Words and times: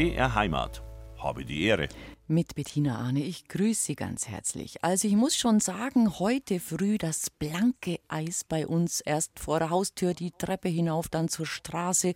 BR 0.00 0.34
Heimat. 0.34 0.82
Habe 1.18 1.44
die 1.44 1.64
Ehre. 1.64 1.86
Mit 2.26 2.54
Bettina 2.54 2.96
Arne, 2.96 3.22
ich 3.22 3.46
grüße 3.48 3.82
Sie 3.82 3.96
ganz 3.96 4.28
herzlich. 4.28 4.82
Also 4.82 5.06
ich 5.06 5.14
muss 5.14 5.36
schon 5.36 5.60
sagen, 5.60 6.18
heute 6.18 6.58
früh 6.58 6.96
das 6.96 7.28
blanke 7.28 8.00
Eis 8.08 8.44
bei 8.44 8.66
uns 8.66 9.02
erst 9.02 9.38
vor 9.38 9.58
der 9.58 9.68
Haustür, 9.68 10.14
die 10.14 10.30
Treppe 10.30 10.70
hinauf, 10.70 11.10
dann 11.10 11.28
zur 11.28 11.44
Straße. 11.44 12.14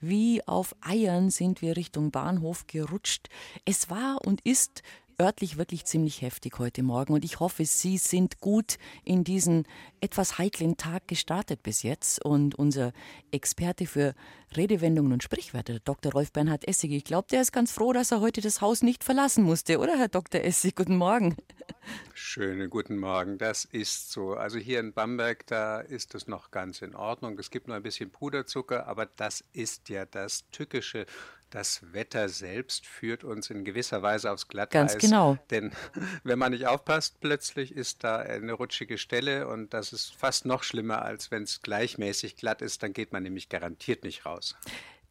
Wie 0.00 0.48
auf 0.48 0.74
Eiern 0.80 1.28
sind 1.28 1.60
wir 1.60 1.76
Richtung 1.76 2.10
Bahnhof 2.10 2.66
gerutscht. 2.68 3.28
Es 3.66 3.90
war 3.90 4.24
und 4.24 4.40
ist 4.40 4.82
örtlich 5.20 5.56
wirklich 5.56 5.84
ziemlich 5.84 6.20
heftig 6.20 6.58
heute 6.58 6.82
Morgen 6.82 7.14
und 7.14 7.24
ich 7.24 7.40
hoffe, 7.40 7.64
Sie 7.64 7.96
sind 7.96 8.40
gut 8.40 8.76
in 9.04 9.24
diesen 9.24 9.66
etwas 10.00 10.38
heiklen 10.38 10.76
Tag 10.76 11.08
gestartet 11.08 11.62
bis 11.62 11.82
jetzt. 11.82 12.24
Und 12.24 12.54
unser 12.54 12.92
Experte 13.30 13.86
für 13.86 14.14
Redewendungen 14.56 15.12
und 15.12 15.22
Sprichwörter, 15.22 15.80
Dr. 15.80 16.12
Rolf 16.12 16.32
Bernhard 16.32 16.68
Essig, 16.68 16.92
ich 16.92 17.04
glaube, 17.04 17.28
der 17.30 17.40
ist 17.40 17.52
ganz 17.52 17.72
froh, 17.72 17.92
dass 17.92 18.12
er 18.12 18.20
heute 18.20 18.40
das 18.40 18.60
Haus 18.60 18.82
nicht 18.82 19.04
verlassen 19.04 19.44
musste, 19.44 19.78
oder 19.78 19.96
Herr 19.96 20.08
Dr. 20.08 20.42
Essig? 20.42 20.76
Guten 20.76 20.96
Morgen. 20.96 21.36
Schönen 22.12 22.68
guten 22.68 22.98
Morgen, 22.98 23.38
das 23.38 23.64
ist 23.64 24.12
so. 24.12 24.34
Also 24.34 24.58
hier 24.58 24.80
in 24.80 24.92
Bamberg, 24.92 25.46
da 25.46 25.80
ist 25.80 26.14
es 26.14 26.26
noch 26.26 26.50
ganz 26.50 26.82
in 26.82 26.94
Ordnung. 26.94 27.38
Es 27.38 27.50
gibt 27.50 27.68
nur 27.68 27.76
ein 27.76 27.82
bisschen 27.82 28.10
Puderzucker, 28.10 28.86
aber 28.86 29.06
das 29.06 29.44
ist 29.52 29.88
ja 29.88 30.04
das 30.04 30.50
Tückische 30.50 31.06
das 31.56 31.80
Wetter 31.94 32.28
selbst 32.28 32.84
führt 32.84 33.24
uns 33.24 33.48
in 33.48 33.64
gewisser 33.64 34.02
Weise 34.02 34.30
aufs 34.30 34.46
Glatteis. 34.46 34.92
Ganz 34.92 34.98
genau. 34.98 35.38
Denn 35.50 35.72
wenn 36.22 36.38
man 36.38 36.52
nicht 36.52 36.66
aufpasst, 36.66 37.18
plötzlich 37.20 37.72
ist 37.72 38.04
da 38.04 38.18
eine 38.18 38.52
rutschige 38.52 38.98
Stelle 38.98 39.48
und 39.48 39.72
das 39.72 39.94
ist 39.94 40.14
fast 40.14 40.44
noch 40.44 40.62
schlimmer, 40.62 41.00
als 41.00 41.30
wenn 41.30 41.44
es 41.44 41.62
gleichmäßig 41.62 42.36
glatt 42.36 42.60
ist. 42.60 42.82
Dann 42.82 42.92
geht 42.92 43.14
man 43.14 43.22
nämlich 43.22 43.48
garantiert 43.48 44.04
nicht 44.04 44.26
raus. 44.26 44.54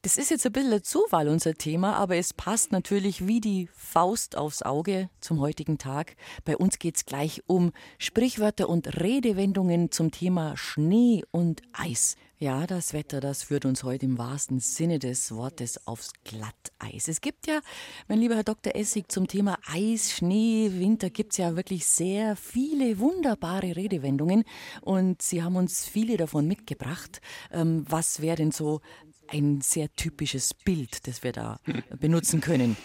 Das 0.03 0.19
ist 0.19 0.29
jetzt 0.29 0.45
ein 0.45 0.51
bisschen 0.51 0.83
Zufall, 0.83 1.29
unser 1.29 1.55
Thema, 1.55 1.95
aber 1.95 2.15
es 2.17 2.31
passt 2.31 2.71
natürlich 2.71 3.25
wie 3.25 3.41
die 3.41 3.67
Faust 3.75 4.37
aufs 4.37 4.61
Auge 4.61 5.09
zum 5.21 5.39
heutigen 5.39 5.79
Tag. 5.79 6.15
Bei 6.43 6.55
uns 6.55 6.77
geht 6.77 6.97
es 6.97 7.05
gleich 7.05 7.41
um 7.47 7.71
Sprichwörter 7.97 8.69
und 8.69 9.01
Redewendungen 9.01 9.89
zum 9.89 10.11
Thema 10.11 10.55
Schnee 10.57 11.23
und 11.31 11.63
Eis. 11.73 12.17
Ja, 12.37 12.67
das 12.67 12.91
Wetter, 12.91 13.21
das 13.21 13.43
führt 13.43 13.63
uns 13.63 13.83
heute 13.83 14.05
im 14.05 14.17
wahrsten 14.17 14.59
Sinne 14.59 14.99
des 14.99 15.31
Wortes 15.31 15.87
aufs 15.87 16.11
Glatteis. 16.25 17.07
Es 17.07 17.21
gibt 17.21 17.47
ja, 17.47 17.61
mein 18.09 18.19
lieber 18.19 18.35
Herr 18.35 18.43
Dr. 18.43 18.75
Essig, 18.75 19.09
zum 19.09 19.27
Thema 19.27 19.57
Eis, 19.71 20.11
Schnee, 20.11 20.69
Winter 20.73 21.09
gibt 21.09 21.31
es 21.31 21.37
ja 21.37 21.55
wirklich 21.55 21.85
sehr 21.85 22.35
viele 22.35 22.99
wunderbare 22.99 23.77
Redewendungen 23.77 24.43
und 24.81 25.21
Sie 25.21 25.43
haben 25.43 25.55
uns 25.55 25.85
viele 25.85 26.17
davon 26.17 26.45
mitgebracht. 26.45 27.21
Ähm, 27.53 27.85
was 27.87 28.21
wäre 28.21 28.35
denn 28.35 28.51
so 28.51 28.81
ein 29.29 29.61
sehr 29.61 29.89
typisches 29.95 30.53
Bild, 30.53 31.07
das 31.07 31.23
wir 31.23 31.31
da 31.31 31.61
benutzen 32.01 32.41
können? 32.41 32.75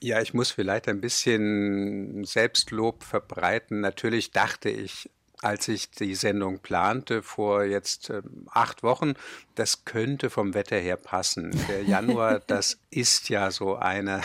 Ja, 0.00 0.22
ich 0.22 0.34
muss 0.34 0.52
vielleicht 0.52 0.86
ein 0.86 1.00
bisschen 1.00 2.22
Selbstlob 2.24 3.02
verbreiten. 3.02 3.80
Natürlich 3.80 4.30
dachte 4.30 4.68
ich 4.68 5.10
als 5.44 5.68
ich 5.68 5.90
die 5.90 6.14
Sendung 6.14 6.58
plante 6.58 7.22
vor 7.22 7.64
jetzt 7.64 8.10
äh, 8.10 8.22
acht 8.50 8.82
Wochen, 8.82 9.14
das 9.54 9.84
könnte 9.84 10.30
vom 10.30 10.54
Wetter 10.54 10.78
her 10.78 10.96
passen. 10.96 11.50
Der 11.68 11.82
Januar, 11.82 12.40
das 12.46 12.78
ist 12.90 13.28
ja 13.28 13.50
so 13.50 13.76
einer, 13.76 14.22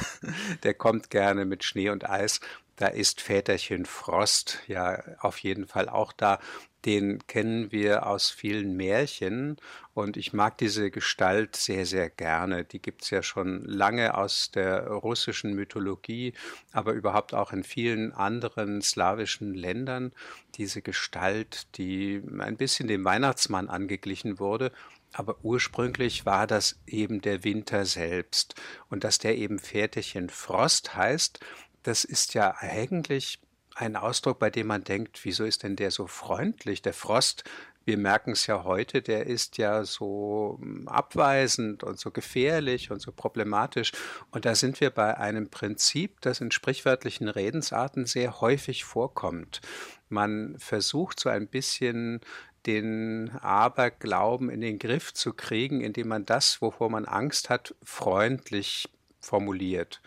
der 0.63 0.73
kommt 0.73 1.09
gerne 1.09 1.45
mit 1.45 1.63
Schnee 1.63 1.89
und 1.89 2.09
Eis. 2.09 2.39
Da 2.79 2.87
ist 2.87 3.19
Väterchen 3.19 3.85
Frost 3.85 4.59
ja 4.67 5.03
auf 5.19 5.39
jeden 5.39 5.67
Fall 5.67 5.89
auch 5.89 6.13
da 6.13 6.39
den 6.85 7.27
kennen 7.27 7.71
wir 7.73 8.05
aus 8.07 8.29
vielen 8.29 8.77
Märchen 8.77 9.57
und 9.93 10.15
ich 10.15 10.31
mag 10.31 10.57
diese 10.57 10.91
Gestalt 10.91 11.57
sehr, 11.57 11.85
sehr 11.85 12.09
gerne. 12.09 12.63
Die 12.63 12.81
gibt 12.81 13.03
es 13.03 13.09
ja 13.09 13.21
schon 13.21 13.65
lange 13.65 14.15
aus 14.15 14.51
der 14.51 14.87
russischen 14.87 15.55
Mythologie, 15.55 16.33
aber 16.71 16.93
überhaupt 16.93 17.33
auch 17.33 17.51
in 17.51 17.65
vielen 17.65 18.13
anderen 18.13 18.81
slawischen 18.81 19.53
Ländern. 19.53 20.13
Diese 20.55 20.81
Gestalt, 20.81 21.67
die 21.77 22.21
ein 22.39 22.55
bisschen 22.55 22.87
dem 22.87 23.03
Weihnachtsmann 23.03 23.67
angeglichen 23.67 24.39
wurde, 24.39 24.71
aber 25.11 25.43
ursprünglich 25.43 26.25
war 26.25 26.47
das 26.47 26.79
eben 26.85 27.19
der 27.19 27.43
Winter 27.43 27.83
selbst. 27.83 28.55
Und 28.89 29.03
dass 29.03 29.17
der 29.17 29.37
eben 29.37 29.59
Väterchen 29.59 30.29
Frost 30.29 30.95
heißt, 30.95 31.39
das 31.83 32.03
ist 32.03 32.33
ja 32.33 32.55
eigentlich 32.59 33.39
ein 33.75 33.95
Ausdruck, 33.95 34.39
bei 34.39 34.49
dem 34.49 34.67
man 34.67 34.83
denkt, 34.83 35.21
wieso 35.23 35.45
ist 35.45 35.63
denn 35.63 35.75
der 35.75 35.91
so 35.91 36.05
freundlich? 36.07 36.81
Der 36.81 36.93
Frost, 36.93 37.45
wir 37.85 37.97
merken 37.97 38.31
es 38.31 38.45
ja 38.45 38.65
heute, 38.65 39.01
der 39.01 39.25
ist 39.25 39.57
ja 39.57 39.83
so 39.83 40.59
hm, 40.61 40.87
abweisend 40.87 41.83
und 41.83 41.99
so 41.99 42.11
gefährlich 42.11 42.91
und 42.91 43.01
so 43.01 43.11
problematisch. 43.11 43.93
Und 44.31 44.45
da 44.45 44.53
sind 44.53 44.79
wir 44.81 44.89
bei 44.89 45.17
einem 45.17 45.49
Prinzip, 45.49 46.21
das 46.21 46.41
in 46.41 46.51
sprichwörtlichen 46.51 47.29
Redensarten 47.29 48.05
sehr 48.05 48.41
häufig 48.41 48.83
vorkommt. 48.83 49.61
Man 50.09 50.55
versucht 50.59 51.19
so 51.19 51.29
ein 51.29 51.47
bisschen 51.47 52.21
den 52.65 53.31
Aberglauben 53.41 54.49
in 54.49 54.61
den 54.61 54.77
Griff 54.77 55.13
zu 55.13 55.33
kriegen, 55.33 55.81
indem 55.81 56.09
man 56.09 56.25
das, 56.25 56.61
wovor 56.61 56.89
man 56.89 57.05
Angst 57.05 57.49
hat, 57.49 57.73
freundlich 57.81 58.89
formuliert. 59.21 60.01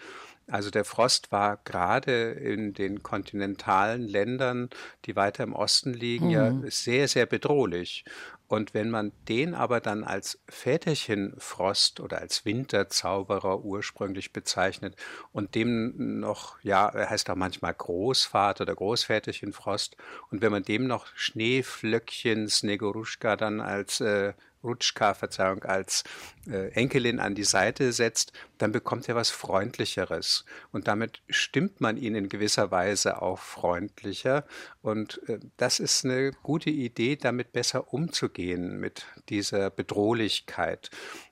Also 0.49 0.71
der 0.71 0.85
Frost 0.85 1.33
war 1.33 1.59
gerade 1.65 2.33
in 2.33 2.75
den 2.75 3.03
kontinentalen 3.03 4.07
Ländern, 4.07 4.71
die 5.05 5.17
weiter 5.17 5.45
im 5.45 5.55
Osten 5.55 5.93
liegen, 5.93 6.27
mhm. 6.27 6.33
ja 6.33 6.55
sehr, 6.67 7.09
sehr 7.09 7.27
bedrohlich. 7.27 8.05
Und 8.53 8.75
wenn 8.75 8.91
man 8.91 9.13
den 9.31 9.55
aber 9.55 9.81
dann 9.81 10.05
als 10.05 10.39
Väterchenfrost 10.47 12.01
oder 12.01 12.19
als 12.19 12.45
Winterzauberer 12.45 13.65
ursprünglich 13.65 14.35
bezeichnet 14.35 14.95
und 15.33 15.55
dem 15.55 16.21
noch, 16.21 16.59
ja, 16.63 16.87
er 16.89 17.09
heißt 17.09 17.31
auch 17.31 17.35
manchmal 17.35 17.73
Großvater 17.73 18.65
oder 18.65 18.75
Großväterchenfrost, 18.75 19.97
und 20.31 20.43
wenn 20.43 20.53
man 20.53 20.65
dem 20.65 20.87
noch 20.87 21.07
Schneeflöckchen, 21.15 22.47
Snegoruschka 22.47 23.37
dann 23.37 23.63
als 23.63 24.03
äh, 24.03 24.35
Rutschka, 24.63 25.15
Verzeihung, 25.15 25.63
als 25.65 26.05
äh, 26.49 26.71
Enkelin 26.73 27.21
an 27.21 27.35
die 27.35 27.45
Seite 27.45 27.93
setzt, 27.93 28.33
dann 28.59 28.73
bekommt 28.73 29.09
er 29.09 29.15
was 29.15 29.31
Freundlicheres. 29.31 30.45
Und 30.73 30.89
damit 30.89 31.23
stimmt 31.29 31.81
man 31.81 31.97
ihn 31.97 32.15
in 32.15 32.29
gewisser 32.29 32.71
Weise 32.71 33.23
auch 33.23 33.39
freundlicher. 33.39 34.45
Und 34.81 35.21
äh, 35.29 35.39
das 35.57 35.81
ist 35.81 36.05
eine 36.05 36.33
gute 36.43 36.71
Idee, 36.71 37.17
damit 37.17 37.53
besser 37.53 37.93
umzugehen, 37.93 38.79
mit 38.79 39.07
dieser 39.29 39.71
Bedrohlichkeit. 39.71 40.91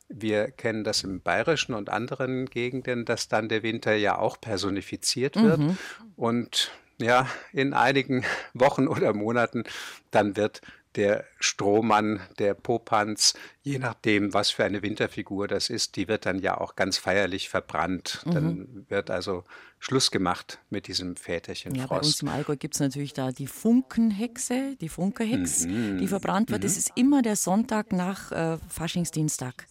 Wir 0.09 0.51
kennen 0.51 0.83
das 0.83 1.05
im 1.05 1.21
Bayerischen 1.21 1.75
und 1.75 1.89
anderen 1.89 2.47
Gegenden, 2.47 3.05
dass 3.05 3.29
dann 3.29 3.49
der 3.49 3.63
Winter 3.63 3.95
ja 3.95 4.19
auch 4.19 4.41
personifiziert 4.41 5.37
wird. 5.37 5.61
Mhm. 5.61 5.79
Und 6.17 6.73
ja, 7.01 7.29
in 7.53 7.73
einigen 7.73 8.25
Wochen 8.55 8.89
oder 8.89 9.15
Monaten 9.15 9.65
dann 10.11 10.37
wird 10.37 10.61
der 10.97 11.25
Strohmann, 11.39 12.21
der 12.39 12.55
Popanz, 12.55 13.35
je 13.63 13.79
nachdem, 13.79 14.35
was 14.35 14.51
für 14.51 14.65
eine 14.65 14.83
Winterfigur 14.83 15.47
das 15.47 15.71
ist, 15.71 15.97
die 15.97 16.09
wird 16.09 16.27
dann 16.27 16.41
ja 16.41 16.61
auch 16.61 16.75
ganz 16.75 16.99
feierlich 16.99 17.49
verbrannt. 17.49 18.23
Mhm. 18.27 18.31
Dann 18.33 18.87
wird 18.89 19.11
also 19.11 19.45
Schluss 19.79 20.11
gemacht 20.11 20.59
mit 20.69 20.89
diesem 20.89 21.17
Väterchen 21.17 21.75
ja. 21.75 21.87
Bei 21.87 21.99
uns 21.99 22.21
im 22.23 22.29
Allgäu 22.29 22.57
gibt 22.57 22.75
es 22.75 22.81
natürlich 22.81 23.13
da 23.13 23.31
die 23.31 23.47
Funkenhexe, 23.47 24.77
die 24.81 24.89
Funkerhex, 24.89 25.67
mhm. 25.67 25.99
die 25.99 26.09
verbrannt 26.09 26.51
wird. 26.51 26.63
Mhm. 26.63 26.67
Das 26.67 26.77
ist 26.77 26.93
immer 26.97 27.23
der 27.23 27.37
Sonntag 27.37 27.93
nach 27.93 28.33
äh, 28.33 28.59
Faschingsdienstag. 28.69 29.67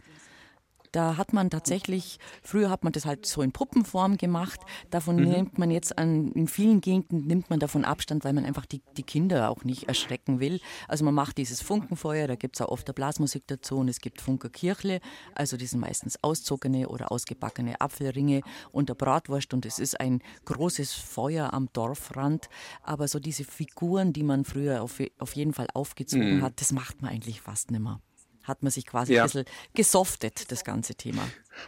Da 0.92 1.18
hat 1.18 1.34
man 1.34 1.50
tatsächlich, 1.50 2.20
früher 2.42 2.70
hat 2.70 2.84
man 2.84 2.94
das 2.94 3.06
halt 3.06 3.26
so 3.26 3.42
in 3.42 3.52
Puppenform 3.52 4.18
gemacht. 4.18 4.60
Davon 4.90 5.18
mhm. 5.18 5.30
nimmt 5.30 5.58
man 5.58 5.72
jetzt 5.72 5.98
an, 5.98 6.32
in 6.32 6.48
vielen 6.48 6.82
Gegenden 6.82 7.28
nimmt 7.28 7.50
man 7.50 7.60
davon 7.60 7.86
Abstand, 7.86 8.24
weil 8.24 8.34
man 8.34 8.46
einfach 8.46 8.66
die, 8.66 8.82
die 8.98 9.04
Kinder 9.04 9.50
auch 9.50 9.64
nicht 9.64 9.88
erschrecken 9.88 10.40
will. 10.40 10.60
Also 10.88 11.06
man 11.06 11.14
macht 11.14 11.38
dieses 11.38 11.62
Funkenfeuer, 11.62 12.28
da 12.28 12.36
gibt 12.36 12.56
es 12.56 12.62
auch 12.62 12.70
oft 12.70 12.88
der 12.88 12.94
Blasmusik 12.94 13.44
dazu 13.48 13.78
und 13.78 13.88
es 13.88 14.02
gibt 14.02 14.22
Funkerkirchle, 14.22 15.00
also 15.36 15.58
die 15.58 15.66
sind 15.66 15.80
meistens 15.80 16.24
auszogene 16.24 16.90
oder 16.90 17.12
ausgebackene 17.12 17.80
Apfelringe 17.82 18.42
und 18.72 18.90
der 18.90 18.96
Bratwurst 18.96 19.54
und 19.54 19.66
es 19.66 19.80
ist 19.80 20.00
ein 20.00 20.22
großes 20.46 20.94
Feuer 20.94 21.54
am 21.54 21.70
Dorfrand. 21.74 22.50
Aber 22.84 23.08
so 23.08 23.20
diese 23.20 23.44
Figuren, 23.44 24.14
die 24.14 24.24
man 24.24 24.46
früher 24.46 24.82
auf, 24.82 25.00
auf 25.20 25.36
jeden 25.36 25.54
Fall 25.54 25.68
aufgezogen 25.74 26.38
mhm. 26.38 26.42
hat, 26.42 26.60
das 26.62 26.72
macht 26.72 27.02
man 27.02 27.12
eigentlich 27.12 27.42
fast 27.42 27.72
nicht 27.72 27.82
mehr 27.82 28.02
hat 28.50 28.64
man 28.64 28.72
sich 28.72 28.86
quasi 28.86 29.14
ja. 29.14 29.24
ein 29.24 29.28
bisschen 29.28 29.46
gesoftet, 29.74 30.52
das 30.52 30.64
ganze 30.64 30.96
Thema. 30.96 31.22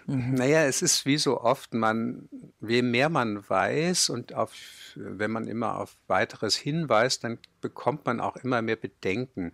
Mhm. 0.07 0.33
Naja, 0.35 0.63
es 0.65 0.81
ist 0.81 1.05
wie 1.05 1.17
so 1.17 1.41
oft, 1.41 1.73
man, 1.73 2.29
je 2.59 2.81
mehr 2.81 3.09
man 3.09 3.47
weiß 3.47 4.09
und 4.09 4.33
auf, 4.33 4.53
wenn 4.95 5.31
man 5.31 5.47
immer 5.47 5.79
auf 5.79 5.95
weiteres 6.07 6.55
hinweist, 6.55 7.23
dann 7.23 7.39
bekommt 7.61 8.05
man 8.05 8.19
auch 8.19 8.35
immer 8.37 8.61
mehr 8.61 8.75
Bedenken. 8.75 9.51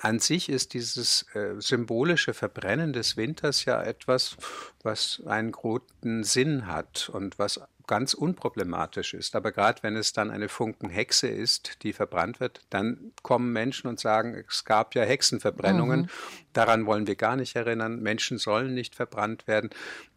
An 0.00 0.20
sich 0.20 0.48
ist 0.48 0.74
dieses 0.74 1.26
äh, 1.34 1.54
symbolische 1.58 2.32
Verbrennen 2.32 2.92
des 2.92 3.16
Winters 3.16 3.64
ja 3.64 3.82
etwas, 3.82 4.36
was 4.84 5.20
einen 5.26 5.50
guten 5.50 6.22
Sinn 6.22 6.68
hat 6.68 7.08
und 7.12 7.38
was 7.40 7.60
ganz 7.88 8.14
unproblematisch 8.14 9.14
ist. 9.14 9.34
Aber 9.34 9.50
gerade 9.50 9.82
wenn 9.82 9.96
es 9.96 10.12
dann 10.12 10.30
eine 10.30 10.48
Funkenhexe 10.48 11.26
ist, 11.26 11.82
die 11.82 11.92
verbrannt 11.92 12.38
wird, 12.38 12.60
dann 12.70 13.12
kommen 13.22 13.52
Menschen 13.52 13.88
und 13.88 13.98
sagen, 13.98 14.44
es 14.48 14.64
gab 14.64 14.94
ja 14.94 15.02
Hexenverbrennungen. 15.02 16.02
Mhm. 16.02 16.08
Daran 16.52 16.86
wollen 16.86 17.08
wir 17.08 17.16
gar 17.16 17.34
nicht 17.34 17.56
erinnern. 17.56 18.00
Menschen 18.00 18.38
sollen 18.38 18.74
nicht 18.74 18.94
verbrannt 18.94 19.48
werden. 19.48 19.70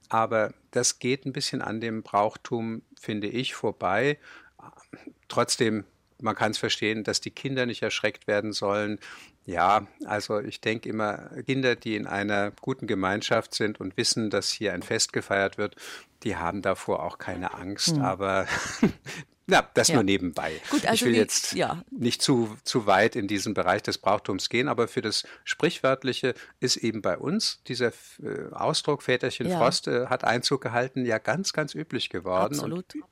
Aber 0.09 0.53
das 0.71 0.99
geht 0.99 1.25
ein 1.25 1.33
bisschen 1.33 1.61
an 1.61 1.79
dem 1.81 2.03
Brauchtum, 2.03 2.83
finde 2.99 3.27
ich, 3.27 3.55
vorbei. 3.55 4.19
Trotzdem, 5.29 5.85
man 6.19 6.35
kann 6.35 6.51
es 6.51 6.57
verstehen, 6.57 7.03
dass 7.05 7.21
die 7.21 7.31
Kinder 7.31 7.65
nicht 7.65 7.81
erschreckt 7.81 8.27
werden 8.27 8.51
sollen. 8.51 8.99
Ja, 9.45 9.87
also 10.05 10.39
ich 10.39 10.61
denke 10.61 10.87
immer, 10.87 11.29
Kinder, 11.45 11.75
die 11.75 11.95
in 11.95 12.07
einer 12.07 12.51
guten 12.61 12.87
Gemeinschaft 12.87 13.55
sind 13.55 13.79
und 13.79 13.97
wissen, 13.97 14.29
dass 14.29 14.51
hier 14.51 14.73
ein 14.73 14.83
Fest 14.83 15.13
gefeiert 15.13 15.57
wird, 15.57 15.75
die 16.23 16.35
haben 16.35 16.61
davor 16.61 17.03
auch 17.03 17.17
keine 17.17 17.53
Angst. 17.55 17.95
Mhm. 17.95 18.03
Aber 18.03 18.45
ja, 19.47 19.67
das 19.73 19.87
ja. 19.87 19.95
nur 19.95 20.03
nebenbei. 20.03 20.53
Gut, 20.69 20.85
also 20.85 20.93
ich 20.93 21.05
will 21.05 21.13
wie, 21.13 21.17
jetzt 21.17 21.53
ja. 21.53 21.83
nicht 21.89 22.21
zu, 22.21 22.55
zu 22.63 22.85
weit 22.85 23.15
in 23.15 23.27
diesen 23.27 23.55
Bereich 23.55 23.81
des 23.81 23.97
Brauchtums 23.97 24.47
gehen, 24.47 24.67
aber 24.67 24.87
für 24.87 25.01
das 25.01 25.23
Sprichwörtliche 25.43 26.35
ist 26.59 26.77
eben 26.77 27.01
bei 27.01 27.17
uns 27.17 27.63
dieser 27.67 27.91
äh, 28.21 28.51
Ausdruck 28.51 29.01
Väterchen 29.01 29.49
ja. 29.49 29.57
Frost 29.57 29.87
äh, 29.87 30.05
hat 30.05 30.23
Einzug 30.23 30.61
gehalten, 30.61 31.03
ja 31.05 31.17
ganz, 31.17 31.51
ganz 31.51 31.73
üblich 31.73 32.11
geworden. 32.11 32.53
Absolut. 32.53 32.93
Und 32.93 33.05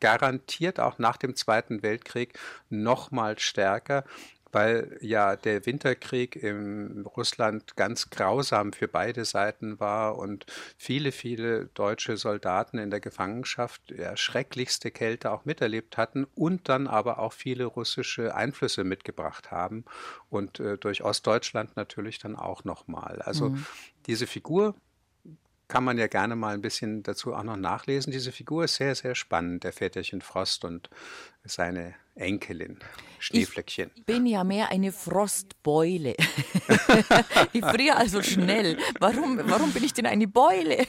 garantiert 0.00 0.80
auch 0.80 0.98
nach 0.98 1.16
dem 1.16 1.36
Zweiten 1.36 1.82
Weltkrieg 1.82 2.38
noch 2.68 3.10
mal 3.10 3.38
stärker 3.38 4.04
weil 4.56 4.96
ja 5.02 5.36
der 5.36 5.66
Winterkrieg 5.66 6.34
in 6.34 7.04
Russland 7.04 7.76
ganz 7.76 8.08
grausam 8.08 8.72
für 8.72 8.88
beide 8.88 9.26
Seiten 9.26 9.80
war 9.80 10.16
und 10.16 10.46
viele, 10.78 11.12
viele 11.12 11.66
deutsche 11.74 12.16
Soldaten 12.16 12.78
in 12.78 12.88
der 12.88 13.00
Gefangenschaft 13.00 13.82
ja, 13.90 14.16
schrecklichste 14.16 14.90
Kälte 14.90 15.30
auch 15.30 15.44
miterlebt 15.44 15.98
hatten 15.98 16.24
und 16.34 16.70
dann 16.70 16.86
aber 16.86 17.18
auch 17.18 17.34
viele 17.34 17.66
russische 17.66 18.34
Einflüsse 18.34 18.84
mitgebracht 18.84 19.50
haben 19.50 19.84
und 20.30 20.58
äh, 20.58 20.78
durch 20.78 21.04
Ostdeutschland 21.04 21.76
natürlich 21.76 22.18
dann 22.18 22.34
auch 22.34 22.64
nochmal. 22.64 23.20
Also 23.20 23.50
mhm. 23.50 23.66
diese 24.06 24.26
Figur 24.26 24.74
kann 25.68 25.84
man 25.84 25.98
ja 25.98 26.06
gerne 26.06 26.36
mal 26.36 26.54
ein 26.54 26.62
bisschen 26.62 27.02
dazu 27.02 27.34
auch 27.34 27.42
noch 27.42 27.56
nachlesen. 27.56 28.12
Diese 28.12 28.32
Figur 28.32 28.64
ist 28.64 28.76
sehr, 28.76 28.94
sehr 28.94 29.14
spannend, 29.14 29.64
der 29.64 29.72
Väterchen 29.72 30.22
Frost 30.22 30.64
und 30.64 30.88
seine 31.46 31.94
Enkelin, 32.14 32.78
Schneeflöckchen. 33.18 33.90
Ich 33.94 34.04
bin 34.04 34.26
ja 34.26 34.42
mehr 34.44 34.70
eine 34.70 34.92
Frostbeule. 34.92 36.14
ich 37.52 37.64
friere 37.64 37.96
also 37.96 38.22
schnell. 38.22 38.78
Warum, 39.00 39.38
warum 39.44 39.72
bin 39.72 39.84
ich 39.84 39.92
denn 39.92 40.06
eine 40.06 40.26
Beule? 40.26 40.86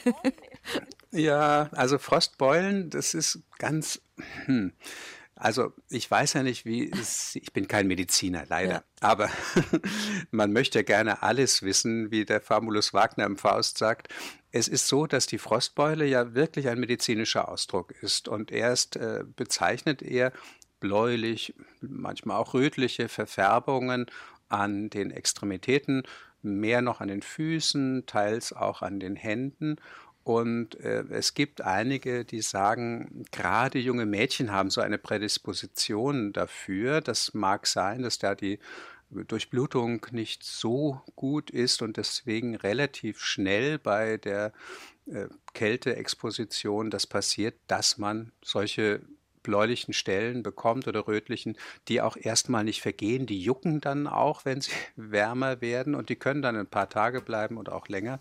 ja, 1.11 1.69
also 1.73 1.97
Frostbeulen, 1.97 2.89
das 2.89 3.13
ist 3.13 3.39
ganz. 3.57 4.01
Hm. 4.45 4.73
Also 5.39 5.71
ich 5.89 6.09
weiß 6.09 6.33
ja 6.33 6.43
nicht, 6.43 6.65
wie 6.65 6.91
es, 6.91 7.35
ich 7.35 7.53
bin 7.53 7.67
kein 7.67 7.87
Mediziner, 7.87 8.45
leider, 8.47 8.73
ja. 8.73 8.83
aber 9.01 9.29
man 10.31 10.51
möchte 10.51 10.79
ja 10.79 10.83
gerne 10.83 11.21
alles 11.21 11.61
wissen, 11.61 12.11
wie 12.11 12.25
der 12.25 12.41
Famulus 12.41 12.93
Wagner 12.93 13.25
im 13.25 13.37
Faust 13.37 13.77
sagt. 13.77 14.13
Es 14.51 14.67
ist 14.67 14.87
so, 14.87 15.05
dass 15.05 15.27
die 15.27 15.37
Frostbeule 15.37 16.05
ja 16.05 16.33
wirklich 16.33 16.67
ein 16.69 16.79
medizinischer 16.79 17.49
Ausdruck 17.49 17.91
ist 18.01 18.27
und 18.27 18.51
erst 18.51 18.95
äh, 18.95 19.23
bezeichnet 19.35 20.01
er 20.01 20.33
bläulich, 20.79 21.53
manchmal 21.81 22.37
auch 22.37 22.53
rötliche 22.53 23.07
Verfärbungen 23.07 24.07
an 24.49 24.89
den 24.89 25.11
Extremitäten, 25.11 26.03
mehr 26.41 26.81
noch 26.81 27.01
an 27.01 27.09
den 27.09 27.21
Füßen, 27.21 28.05
teils 28.05 28.53
auch 28.53 28.81
an 28.81 28.99
den 28.99 29.15
Händen. 29.15 29.77
Und 30.27 30.77
äh, 30.81 31.05
es 31.11 31.35
gibt 31.35 31.61
einige, 31.61 32.25
die 32.25 32.41
sagen, 32.41 33.23
gerade 33.31 33.79
junge 33.79 34.05
Mädchen 34.05 34.51
haben 34.51 34.69
so 34.69 34.81
eine 34.81 34.97
Prädisposition 34.97 36.33
dafür. 36.33 36.99
Das 36.99 37.33
mag 37.33 37.65
sein, 37.65 38.01
dass 38.01 38.19
da 38.19 38.35
die 38.35 38.59
Durchblutung 39.09 40.05
nicht 40.11 40.43
so 40.43 41.01
gut 41.15 41.49
ist 41.49 41.81
und 41.81 41.95
deswegen 41.95 42.57
relativ 42.57 43.21
schnell 43.21 43.79
bei 43.79 44.17
der 44.17 44.51
äh, 45.05 45.27
Kälteexposition 45.53 46.89
das 46.89 47.07
passiert, 47.07 47.55
dass 47.67 47.97
man 47.97 48.33
solche 48.43 48.99
bläulichen 49.43 49.93
Stellen 49.93 50.43
bekommt 50.43 50.89
oder 50.89 51.07
rötlichen, 51.07 51.57
die 51.87 52.01
auch 52.01 52.17
erstmal 52.17 52.65
nicht 52.65 52.81
vergehen. 52.81 53.27
Die 53.27 53.41
jucken 53.41 53.79
dann 53.79 54.07
auch, 54.07 54.43
wenn 54.43 54.59
sie 54.59 54.71
wärmer 54.97 55.61
werden 55.61 55.95
und 55.95 56.09
die 56.09 56.17
können 56.17 56.41
dann 56.41 56.57
ein 56.57 56.67
paar 56.67 56.89
Tage 56.89 57.21
bleiben 57.21 57.57
oder 57.57 57.73
auch 57.73 57.87
länger. 57.87 58.19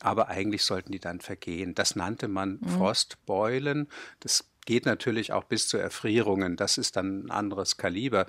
Aber 0.00 0.28
eigentlich 0.28 0.64
sollten 0.64 0.92
die 0.92 1.00
dann 1.00 1.20
vergehen. 1.20 1.74
Das 1.74 1.96
nannte 1.96 2.28
man 2.28 2.58
mhm. 2.60 2.68
Frostbeulen. 2.68 3.88
Das 4.20 4.50
geht 4.66 4.86
natürlich 4.86 5.32
auch 5.32 5.44
bis 5.44 5.68
zu 5.68 5.78
Erfrierungen. 5.78 6.56
Das 6.56 6.78
ist 6.78 6.96
dann 6.96 7.26
ein 7.26 7.30
anderes 7.30 7.76
Kaliber 7.76 8.26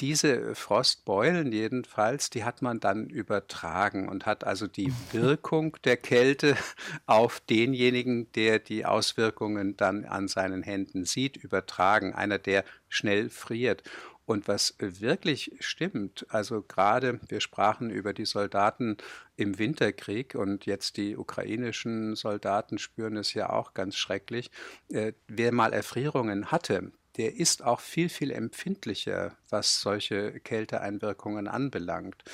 diese 0.00 0.54
Frostbeulen 0.54 1.52
jedenfalls, 1.52 2.30
die 2.30 2.44
hat 2.44 2.62
man 2.62 2.80
dann 2.80 3.08
übertragen 3.08 4.08
und 4.08 4.26
hat 4.26 4.44
also 4.44 4.66
die 4.66 4.92
Wirkung 5.12 5.76
der 5.84 5.96
Kälte 5.96 6.56
auf 7.06 7.40
denjenigen, 7.40 8.30
der 8.32 8.58
die 8.58 8.86
Auswirkungen 8.86 9.76
dann 9.76 10.04
an 10.04 10.26
seinen 10.26 10.62
Händen 10.62 11.04
sieht, 11.04 11.36
übertragen. 11.36 12.14
Einer, 12.14 12.38
der 12.38 12.64
schnell 12.88 13.30
friert. 13.30 13.82
Und 14.26 14.48
was 14.48 14.74
wirklich 14.78 15.52
stimmt, 15.60 16.26
also 16.30 16.62
gerade 16.62 17.20
wir 17.28 17.40
sprachen 17.40 17.90
über 17.90 18.14
die 18.14 18.24
Soldaten 18.24 18.96
im 19.36 19.58
Winterkrieg 19.58 20.34
und 20.34 20.64
jetzt 20.64 20.96
die 20.96 21.16
ukrainischen 21.16 22.16
Soldaten 22.16 22.78
spüren 22.78 23.16
es 23.16 23.34
ja 23.34 23.50
auch 23.50 23.74
ganz 23.74 23.96
schrecklich. 23.96 24.50
Äh, 24.88 25.12
wer 25.28 25.52
mal 25.52 25.72
Erfrierungen 25.72 26.50
hatte, 26.50 26.92
der 27.16 27.36
ist 27.36 27.62
auch 27.62 27.80
viel, 27.80 28.08
viel 28.08 28.30
empfindlicher, 28.30 29.36
was 29.50 29.80
solche 29.80 30.40
Kälteeinwirkungen 30.40 31.46
anbelangt. 31.46 32.24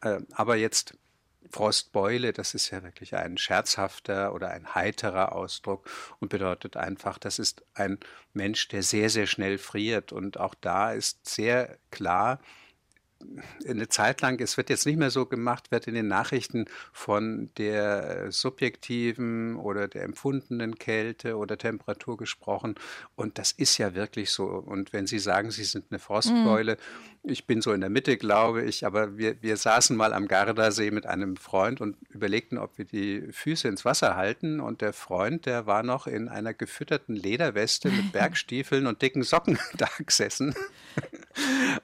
Äh, 0.00 0.20
aber 0.32 0.56
jetzt 0.56 0.98
Frostbeule, 1.50 2.32
das 2.32 2.54
ist 2.54 2.70
ja 2.70 2.82
wirklich 2.82 3.14
ein 3.14 3.38
scherzhafter 3.38 4.34
oder 4.34 4.50
ein 4.50 4.74
heiterer 4.74 5.32
Ausdruck 5.32 5.88
und 6.20 6.28
bedeutet 6.28 6.76
einfach, 6.76 7.18
das 7.18 7.38
ist 7.38 7.64
ein 7.74 7.98
Mensch, 8.32 8.68
der 8.68 8.82
sehr, 8.82 9.10
sehr 9.10 9.26
schnell 9.26 9.58
friert. 9.58 10.12
Und 10.12 10.38
auch 10.38 10.54
da 10.54 10.92
ist 10.92 11.28
sehr 11.28 11.78
klar, 11.90 12.40
eine 13.66 13.88
Zeit 13.88 14.20
lang, 14.20 14.40
es 14.40 14.56
wird 14.56 14.70
jetzt 14.70 14.86
nicht 14.86 14.98
mehr 14.98 15.10
so 15.10 15.26
gemacht, 15.26 15.70
wird 15.70 15.86
in 15.86 15.94
den 15.94 16.06
Nachrichten 16.06 16.66
von 16.92 17.50
der 17.56 18.30
subjektiven 18.30 19.56
oder 19.56 19.88
der 19.88 20.04
empfundenen 20.04 20.76
Kälte 20.76 21.36
oder 21.36 21.56
Temperatur 21.56 22.16
gesprochen. 22.16 22.74
Und 23.14 23.38
das 23.38 23.52
ist 23.52 23.78
ja 23.78 23.94
wirklich 23.94 24.30
so. 24.30 24.44
Und 24.44 24.92
wenn 24.92 25.06
Sie 25.06 25.18
sagen, 25.18 25.50
Sie 25.50 25.64
sind 25.64 25.86
eine 25.90 25.98
Frostbeule, 25.98 26.76
mhm. 27.22 27.30
ich 27.30 27.46
bin 27.46 27.62
so 27.62 27.72
in 27.72 27.80
der 27.80 27.90
Mitte, 27.90 28.16
glaube 28.18 28.62
ich, 28.64 28.84
aber 28.84 29.16
wir, 29.16 29.42
wir 29.42 29.56
saßen 29.56 29.96
mal 29.96 30.12
am 30.12 30.28
Gardasee 30.28 30.90
mit 30.90 31.06
einem 31.06 31.36
Freund 31.36 31.80
und 31.80 31.96
überlegten, 32.10 32.58
ob 32.58 32.76
wir 32.76 32.84
die 32.84 33.28
Füße 33.32 33.66
ins 33.66 33.84
Wasser 33.84 34.16
halten. 34.16 34.60
Und 34.60 34.82
der 34.82 34.92
Freund, 34.92 35.46
der 35.46 35.66
war 35.66 35.82
noch 35.82 36.06
in 36.06 36.28
einer 36.28 36.52
gefütterten 36.52 37.16
Lederweste 37.16 37.90
mit 37.90 38.12
Bergstiefeln 38.12 38.86
und 38.86 39.00
dicken 39.00 39.22
Socken 39.22 39.58
da 39.76 39.88
gesessen. 40.04 40.54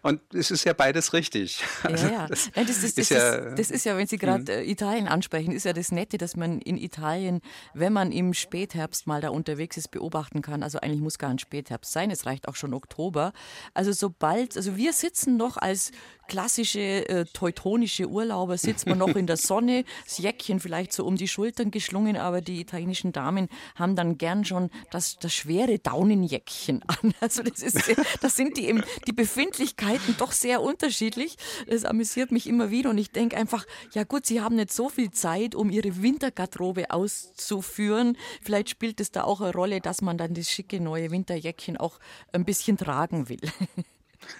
Und 0.03 0.21
es 0.33 0.51
ist 0.51 0.65
ja 0.65 0.73
beides 0.73 1.13
richtig. 1.13 1.22
Also 1.83 2.07
ja, 2.07 2.13
ja. 2.13 2.27
Das, 2.27 2.51
Nein, 2.55 2.67
das, 2.67 2.83
ist, 2.83 2.99
das, 2.99 3.11
ist 3.11 3.11
ja, 3.11 3.55
das, 3.55 3.71
ist, 3.71 3.85
ja, 3.85 3.97
wenn 3.97 4.07
Sie 4.07 4.19
gerade 4.19 4.63
mhm. 4.63 4.69
Italien 4.69 5.09
ansprechen, 5.09 5.53
ist 5.53 5.65
ja 5.65 5.73
das 5.73 5.93
Nette, 5.93 6.19
dass 6.19 6.37
man 6.37 6.61
in 6.61 6.77
Italien, 6.77 7.41
wenn 7.75 7.93
man 7.93 8.13
im 8.13 8.35
Spätherbst 8.35 9.07
mal 9.07 9.21
da 9.21 9.31
unterwegs 9.31 9.77
ist, 9.77 9.91
beobachten 9.91 10.43
kann. 10.43 10.63
Also 10.63 10.79
eigentlich 10.79 11.01
muss 11.01 11.19
gar 11.19 11.31
ein 11.31 11.39
Spätherbst 11.39 11.93
sein, 11.93 12.11
es 12.11 12.27
reicht 12.27 12.49
auch 12.49 12.57
schon 12.57 12.75
Oktober. 12.75 13.33
Also 13.75 13.93
sobald, 13.93 14.57
also 14.57 14.77
wir 14.77 14.93
sitzen 14.93 15.37
noch 15.37 15.57
als 15.57 15.93
klassische 16.29 17.09
äh, 17.09 17.25
teutonische 17.33 18.09
Urlauber 18.09 18.59
sitzt 18.59 18.87
man 18.87 18.99
noch 18.99 19.15
in 19.17 19.27
der 19.27 19.37
Sonne, 19.37 19.85
das 20.05 20.19
Jäckchen 20.19 20.61
vielleicht 20.61 20.93
so 20.93 21.05
um 21.05 21.17
die 21.17 21.29
Schultern 21.29 21.71
geschlungen, 21.71 22.17
aber 22.17 22.41
die 22.41 22.61
italienischen 22.61 23.13
Damen 23.13 23.49
haben 23.75 23.97
dann 23.97 24.19
gern 24.19 24.45
schon 24.45 24.71
das, 24.91 25.17
das 25.19 25.35
schwere 25.35 25.79
Daunenjäckchen 25.79 26.83
an. 26.87 27.15
Also 27.23 27.43
das 27.43 27.63
ist, 27.63 27.79
das 28.21 28.37
sind 28.37 28.57
die 28.57 28.83
die 29.07 29.13
Befindlichkeiten 29.13 30.17
doch 30.19 30.33
sehr 30.33 30.61
unterschiedlich. 30.61 31.37
Das 31.69 31.85
amüsiert 31.85 32.33
mich 32.33 32.47
immer 32.47 32.71
wieder 32.71 32.91
und 32.91 32.99
ich 32.99 33.11
denke 33.11 33.37
einfach, 33.37 33.65
ja 33.93 34.05
gut, 34.05 34.27
sie 34.27 34.41
haben 34.41 34.57
nicht 34.57 34.73
so 34.73 34.89
viel 34.89 35.11
Zeit, 35.11 35.55
um 35.55 35.71
ihre 35.71 36.03
Wintergarderobe 36.03 36.91
auszuführen. 36.91 38.17
Vielleicht 38.43 38.71
spielt 38.71 39.01
es 39.01 39.11
da 39.11 39.25
auch 39.25 39.41
eine 39.41 39.53
Rolle, 39.53 39.81
dass 39.81 40.03
man 40.03 40.19
dann 40.19 40.35
das 40.35 40.51
schicke 40.51 40.81
neue 40.81 41.11
Winterjäckchen 41.11 41.77
auch 41.77 41.99
ein 42.33 42.45
bisschen 42.45 42.77
tragen 42.77 43.29
will. 43.29 43.41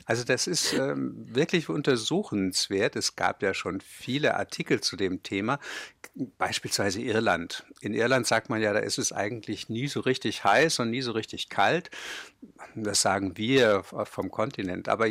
Also 0.05 0.25
das 0.25 0.47
ist 0.47 0.73
ähm, 0.73 1.15
wirklich 1.17 1.69
untersuchenswert. 1.69 2.97
Es 2.97 3.17
gab 3.17 3.43
ja 3.43 3.55
schon 3.55 3.81
viele 3.81 4.37
Artikel 4.37 4.81
zu 4.81 4.97
dem 4.97 5.23
Thema, 5.23 5.59
beispielsweise 6.39 7.01
Irland. 7.01 7.65
In 7.81 7.95
Irland 7.95 8.27
sagt 8.27 8.51
man 8.51 8.61
ja, 8.61 8.73
da 8.73 8.81
ist 8.81 8.99
es 8.99 9.13
eigentlich 9.13 9.69
nie 9.69 9.89
so 9.89 10.01
richtig 10.01 10.45
heiß 10.45 10.81
und 10.81 10.91
nie 10.91 11.03
so 11.03 11.13
richtig 11.13 11.49
kalt. 11.49 11.91
Das 12.75 13.03
sagen 13.03 13.37
wir 13.37 13.85
vom 13.85 14.31
Kontinent. 14.31 14.89
Aber 14.89 15.09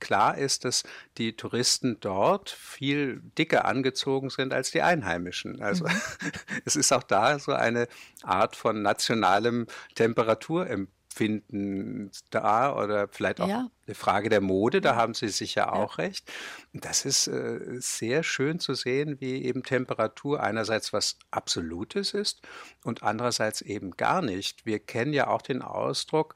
klar 0.00 0.38
ist, 0.38 0.64
dass 0.64 0.84
die 1.18 1.36
Touristen 1.36 1.98
dort 2.00 2.50
viel 2.50 3.20
dicker 3.38 3.64
angezogen 3.64 4.30
sind 4.30 4.52
als 4.52 4.70
die 4.70 4.82
Einheimischen. 4.82 5.60
Also 5.60 5.84
mhm. 5.86 6.00
es 6.64 6.76
ist 6.76 6.92
auch 6.92 7.02
da 7.02 7.38
so 7.38 7.52
eine 7.52 7.88
Art 8.22 8.56
von 8.56 8.82
nationalem 8.82 9.66
Temperaturempfinden 9.94 10.99
finden 11.12 12.10
da 12.30 12.74
oder 12.74 13.08
vielleicht 13.08 13.40
auch 13.40 13.48
ja. 13.48 13.68
eine 13.86 13.94
Frage 13.94 14.28
der 14.28 14.40
Mode, 14.40 14.80
da 14.80 14.94
haben 14.94 15.14
Sie 15.14 15.28
sicher 15.28 15.72
auch 15.72 15.98
ja. 15.98 16.04
recht. 16.04 16.30
Das 16.72 17.04
ist 17.04 17.26
äh, 17.26 17.58
sehr 17.80 18.22
schön 18.22 18.60
zu 18.60 18.74
sehen, 18.74 19.20
wie 19.20 19.44
eben 19.44 19.62
Temperatur 19.62 20.40
einerseits 20.40 20.92
was 20.92 21.18
Absolutes 21.30 22.14
ist 22.14 22.42
und 22.84 23.02
andererseits 23.02 23.60
eben 23.60 23.92
gar 23.92 24.22
nicht. 24.22 24.64
Wir 24.64 24.78
kennen 24.78 25.12
ja 25.12 25.26
auch 25.26 25.42
den 25.42 25.62
Ausdruck, 25.62 26.34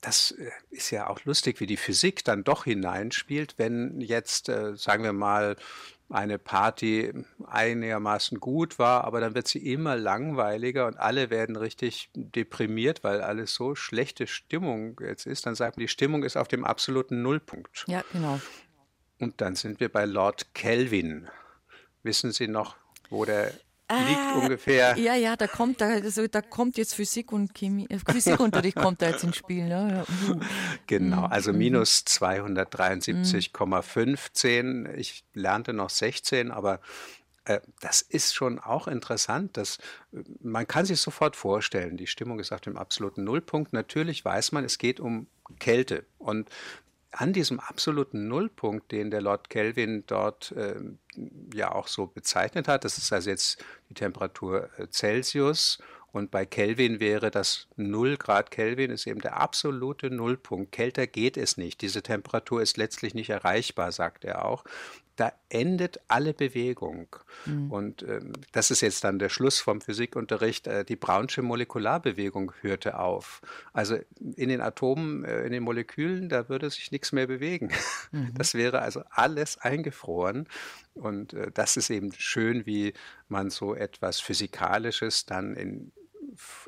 das 0.00 0.32
äh, 0.32 0.50
ist 0.70 0.90
ja 0.90 1.08
auch 1.08 1.24
lustig, 1.24 1.60
wie 1.60 1.66
die 1.66 1.76
Physik 1.76 2.24
dann 2.24 2.44
doch 2.44 2.64
hineinspielt, 2.64 3.54
wenn 3.58 4.00
jetzt, 4.00 4.48
äh, 4.48 4.76
sagen 4.76 5.04
wir 5.04 5.12
mal, 5.12 5.56
eine 6.10 6.38
Party 6.38 7.12
einigermaßen 7.46 8.40
gut 8.40 8.78
war, 8.78 9.04
aber 9.04 9.20
dann 9.20 9.34
wird 9.34 9.46
sie 9.46 9.72
immer 9.72 9.96
langweiliger 9.96 10.86
und 10.86 10.98
alle 10.98 11.30
werden 11.30 11.56
richtig 11.56 12.10
deprimiert, 12.14 13.04
weil 13.04 13.20
alles 13.20 13.54
so 13.54 13.74
schlechte 13.74 14.26
Stimmung 14.26 14.98
jetzt 15.00 15.26
ist. 15.26 15.44
Dann 15.44 15.54
sagt 15.54 15.76
man, 15.76 15.82
die 15.82 15.88
Stimmung 15.88 16.22
ist 16.22 16.36
auf 16.36 16.48
dem 16.48 16.64
absoluten 16.64 17.22
Nullpunkt. 17.22 17.84
Ja, 17.88 18.02
genau. 18.12 18.40
Und 19.18 19.40
dann 19.40 19.54
sind 19.54 19.80
wir 19.80 19.90
bei 19.90 20.06
Lord 20.06 20.54
Kelvin. 20.54 21.28
Wissen 22.02 22.32
Sie 22.32 22.48
noch, 22.48 22.76
wo 23.10 23.24
der 23.24 23.52
liegt 23.96 24.18
ah, 24.18 24.34
ungefähr. 24.34 24.98
Ja, 24.98 25.14
ja, 25.14 25.36
da 25.36 25.46
kommt, 25.46 25.80
da, 25.80 25.86
also, 25.88 26.26
da 26.26 26.42
kommt 26.42 26.76
jetzt 26.76 26.94
Physik 26.94 27.32
und 27.32 27.54
Chemie, 27.54 27.86
äh, 27.88 27.98
Physikunterricht 27.98 28.76
kommt 28.76 29.00
da 29.02 29.08
jetzt 29.08 29.24
ins 29.24 29.36
Spiel. 29.36 29.68
Ne? 29.68 30.04
Ja. 30.06 30.34
Genau, 30.86 31.26
mhm. 31.26 31.32
also 31.32 31.52
minus 31.52 32.04
273,15. 32.06 34.94
Ich 34.94 35.24
lernte 35.32 35.72
noch 35.72 35.90
16, 35.90 36.50
aber 36.50 36.80
äh, 37.44 37.60
das 37.80 38.02
ist 38.02 38.34
schon 38.34 38.58
auch 38.58 38.88
interessant. 38.88 39.56
Dass, 39.56 39.78
äh, 40.12 40.22
man 40.40 40.66
kann 40.66 40.84
sich 40.84 41.00
sofort 41.00 41.36
vorstellen, 41.36 41.96
die 41.96 42.06
Stimmung 42.06 42.40
ist 42.40 42.52
auf 42.52 42.60
dem 42.60 42.76
absoluten 42.76 43.24
Nullpunkt. 43.24 43.72
Natürlich 43.72 44.24
weiß 44.24 44.52
man, 44.52 44.64
es 44.64 44.78
geht 44.78 45.00
um 45.00 45.26
Kälte. 45.58 46.04
Und 46.18 46.48
an 47.10 47.32
diesem 47.32 47.58
absoluten 47.58 48.28
Nullpunkt, 48.28 48.92
den 48.92 49.10
der 49.10 49.20
Lord 49.20 49.50
Kelvin 49.50 50.04
dort 50.06 50.52
äh, 50.52 50.76
ja 51.54 51.72
auch 51.72 51.88
so 51.88 52.06
bezeichnet 52.06 52.68
hat, 52.68 52.84
das 52.84 52.98
ist 52.98 53.12
also 53.12 53.30
jetzt 53.30 53.64
die 53.88 53.94
Temperatur 53.94 54.68
äh, 54.78 54.88
Celsius 54.90 55.78
und 56.10 56.30
bei 56.30 56.46
Kelvin 56.46 57.00
wäre 57.00 57.30
das 57.30 57.68
0 57.76 58.16
Grad 58.16 58.50
Kelvin 58.50 58.90
ist 58.90 59.06
eben 59.06 59.20
der 59.20 59.38
absolute 59.38 60.10
Nullpunkt. 60.10 60.72
Kälter 60.72 61.06
geht 61.06 61.36
es 61.36 61.58
nicht. 61.58 61.82
Diese 61.82 62.02
Temperatur 62.02 62.62
ist 62.62 62.78
letztlich 62.78 63.14
nicht 63.14 63.30
erreichbar, 63.30 63.92
sagt 63.92 64.24
er 64.24 64.44
auch 64.44 64.64
da 65.18 65.32
endet 65.48 66.00
alle 66.06 66.32
Bewegung. 66.32 67.08
Mhm. 67.44 67.72
Und 67.72 68.02
ähm, 68.04 68.34
das 68.52 68.70
ist 68.70 68.82
jetzt 68.82 69.02
dann 69.02 69.18
der 69.18 69.28
Schluss 69.28 69.58
vom 69.58 69.80
Physikunterricht. 69.80 70.68
Äh, 70.68 70.84
die 70.84 70.94
Brownsche 70.94 71.42
Molekularbewegung 71.42 72.52
hörte 72.60 73.00
auf. 73.00 73.42
Also 73.72 73.98
in 74.36 74.48
den 74.48 74.60
Atomen, 74.60 75.24
äh, 75.24 75.42
in 75.42 75.50
den 75.50 75.64
Molekülen, 75.64 76.28
da 76.28 76.48
würde 76.48 76.70
sich 76.70 76.92
nichts 76.92 77.10
mehr 77.10 77.26
bewegen. 77.26 77.70
Mhm. 78.12 78.32
Das 78.34 78.54
wäre 78.54 78.80
also 78.80 79.02
alles 79.10 79.58
eingefroren. 79.58 80.46
Und 80.94 81.34
äh, 81.34 81.50
das 81.52 81.76
ist 81.76 81.90
eben 81.90 82.12
schön, 82.12 82.64
wie 82.64 82.94
man 83.28 83.50
so 83.50 83.74
etwas 83.74 84.20
Physikalisches 84.20 85.26
dann 85.26 85.54
in 85.54 85.92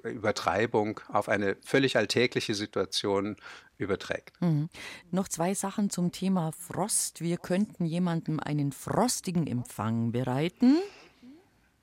Übertreibung 0.02 1.00
auf 1.08 1.28
eine 1.28 1.56
völlig 1.64 1.96
alltägliche 1.96 2.54
Situation 2.54 3.36
überträgt. 3.78 4.40
Mhm. 4.40 4.68
Noch 5.10 5.28
zwei 5.28 5.54
Sachen 5.54 5.90
zum 5.90 6.12
Thema 6.12 6.52
Frost. 6.52 7.20
Wir 7.20 7.38
könnten 7.38 7.84
jemandem 7.84 8.40
einen 8.40 8.72
frostigen 8.72 9.46
Empfang 9.46 10.12
bereiten. 10.12 10.76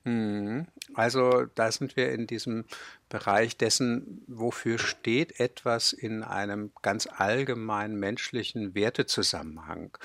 Mhm. 0.04 0.66
Also 0.94 1.44
da 1.54 1.70
sind 1.70 1.96
wir 1.96 2.12
in 2.12 2.26
diesem 2.26 2.64
Bereich 3.08 3.56
dessen, 3.56 4.22
wofür 4.26 4.78
steht 4.78 5.38
etwas 5.38 5.92
in 5.92 6.22
einem 6.22 6.72
ganz 6.82 7.06
allgemeinen 7.06 7.98
menschlichen 7.98 8.74
Wertezusammenhang. 8.74 9.96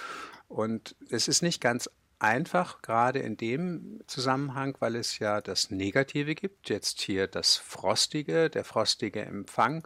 Und 0.48 0.96
es 1.10 1.28
ist 1.28 1.42
nicht 1.42 1.62
ganz 1.62 1.90
einfach, 2.24 2.82
gerade 2.82 3.20
in 3.20 3.38
dem 3.38 4.00
Zusammenhang, 4.08 4.76
weil 4.80 4.96
es 4.96 5.20
ja 5.20 5.42
das 5.42 5.70
Negative 5.70 6.36
gibt, 6.36 6.70
jetzt 6.70 7.02
hier 7.02 7.28
das 7.28 7.58
Frostige, 7.58 8.50
der 8.50 8.64
frostige 8.64 9.22
Empfang, 9.22 9.86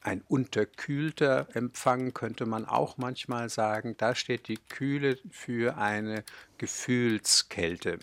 ein 0.00 0.20
unterkühlter 0.28 1.48
Empfang 1.54 2.12
könnte 2.12 2.44
man 2.44 2.66
auch 2.66 2.98
manchmal 2.98 3.48
sagen. 3.48 3.96
Da 3.96 4.14
steht 4.14 4.48
die 4.48 4.58
Kühle 4.58 5.18
für 5.30 5.78
eine 5.78 6.24
Gefühlskälte. 6.58 7.98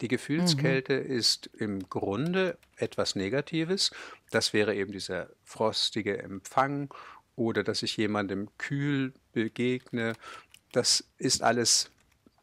Die 0.00 0.08
Gefühlskälte 0.08 1.00
mhm. 1.00 1.10
ist 1.10 1.46
im 1.54 1.88
Grunde 1.88 2.58
etwas 2.76 3.14
Negatives. 3.14 3.92
Das 4.30 4.52
wäre 4.52 4.74
eben 4.74 4.90
dieser 4.90 5.28
frostige 5.44 6.18
Empfang 6.18 6.92
oder 7.36 7.62
dass 7.62 7.84
ich 7.84 7.96
jemandem 7.96 8.48
kühl 8.58 9.12
begegne. 9.32 10.14
Das 10.72 11.04
ist 11.16 11.44
alles 11.44 11.90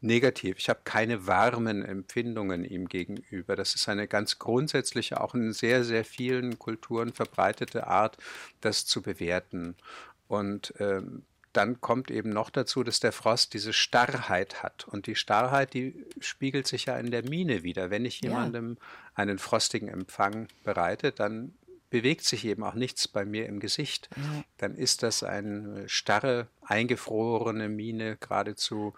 negativ. 0.04 0.58
Ich 0.58 0.68
habe 0.68 0.80
keine 0.84 1.26
warmen 1.26 1.84
Empfindungen 1.84 2.64
ihm 2.64 2.88
gegenüber. 2.88 3.56
Das 3.56 3.74
ist 3.74 3.88
eine 3.88 4.06
ganz 4.06 4.38
grundsätzliche, 4.38 5.20
auch 5.20 5.34
in 5.34 5.52
sehr, 5.52 5.84
sehr 5.84 6.04
vielen 6.04 6.58
Kulturen 6.58 7.12
verbreitete 7.12 7.86
Art, 7.86 8.18
das 8.60 8.86
zu 8.86 9.02
bewerten. 9.02 9.74
Und 10.28 10.74
ähm, 10.78 11.22
dann 11.52 11.80
kommt 11.80 12.10
eben 12.10 12.30
noch 12.30 12.50
dazu, 12.50 12.82
dass 12.82 13.00
der 13.00 13.12
Frost 13.12 13.54
diese 13.54 13.72
Starrheit 13.72 14.62
hat. 14.62 14.86
Und 14.88 15.06
die 15.06 15.14
Starrheit, 15.14 15.72
die 15.72 16.04
spiegelt 16.20 16.66
sich 16.66 16.86
ja 16.86 16.98
in 16.98 17.10
der 17.10 17.28
Mine 17.28 17.62
wieder. 17.62 17.90
Wenn 17.90 18.04
ich 18.04 18.20
jemandem 18.20 18.76
ja. 18.78 18.86
einen 19.14 19.38
frostigen 19.38 19.88
Empfang 19.88 20.48
bereite, 20.64 21.12
dann 21.12 21.54
bewegt 21.90 22.24
sich 22.24 22.44
eben 22.44 22.64
auch 22.64 22.74
nichts 22.74 23.06
bei 23.06 23.24
mir 23.24 23.46
im 23.46 23.60
Gesicht. 23.60 24.08
Ja. 24.16 24.42
Dann 24.58 24.74
ist 24.74 25.04
das 25.04 25.22
eine 25.22 25.88
starre, 25.88 26.48
eingefrorene 26.62 27.68
Mine 27.68 28.16
geradezu, 28.16 28.94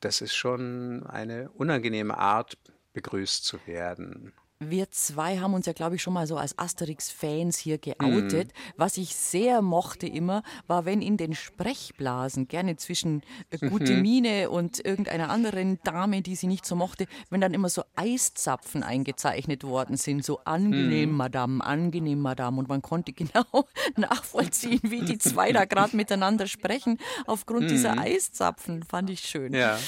das 0.00 0.20
ist 0.20 0.34
schon 0.34 1.06
eine 1.06 1.50
unangenehme 1.50 2.16
Art, 2.16 2.56
begrüßt 2.92 3.44
zu 3.44 3.58
werden. 3.66 4.32
Wir 4.62 4.90
zwei 4.90 5.38
haben 5.38 5.54
uns 5.54 5.64
ja, 5.64 5.72
glaube 5.72 5.96
ich, 5.96 6.02
schon 6.02 6.12
mal 6.12 6.26
so 6.26 6.36
als 6.36 6.58
Asterix-Fans 6.58 7.56
hier 7.56 7.78
geoutet. 7.78 8.48
Mhm. 8.48 8.72
Was 8.76 8.98
ich 8.98 9.16
sehr 9.16 9.62
mochte 9.62 10.06
immer, 10.06 10.42
war, 10.66 10.84
wenn 10.84 11.00
in 11.00 11.16
den 11.16 11.34
Sprechblasen, 11.34 12.46
gerne 12.46 12.76
zwischen 12.76 13.22
äh, 13.48 13.56
Gute 13.70 13.94
mhm. 13.94 14.02
Mine 14.02 14.50
und 14.50 14.84
irgendeiner 14.84 15.30
anderen 15.30 15.78
Dame, 15.82 16.20
die 16.20 16.36
sie 16.36 16.46
nicht 16.46 16.66
so 16.66 16.76
mochte, 16.76 17.06
wenn 17.30 17.40
dann 17.40 17.54
immer 17.54 17.70
so 17.70 17.84
Eiszapfen 17.96 18.82
eingezeichnet 18.82 19.64
worden 19.64 19.96
sind. 19.96 20.26
So 20.26 20.40
angenehm, 20.44 21.12
mhm. 21.12 21.16
Madame, 21.16 21.64
angenehm, 21.64 22.20
Madame. 22.20 22.58
Und 22.58 22.68
man 22.68 22.82
konnte 22.82 23.12
genau 23.14 23.64
nachvollziehen, 23.96 24.80
wie 24.82 25.00
die 25.00 25.16
zwei 25.16 25.52
da 25.52 25.64
gerade 25.64 25.96
miteinander 25.96 26.46
sprechen, 26.46 26.98
aufgrund 27.26 27.70
dieser 27.70 27.92
mhm. 27.92 28.00
Eiszapfen. 28.00 28.82
Fand 28.82 29.08
ich 29.08 29.20
schön. 29.20 29.54
Ja. 29.54 29.78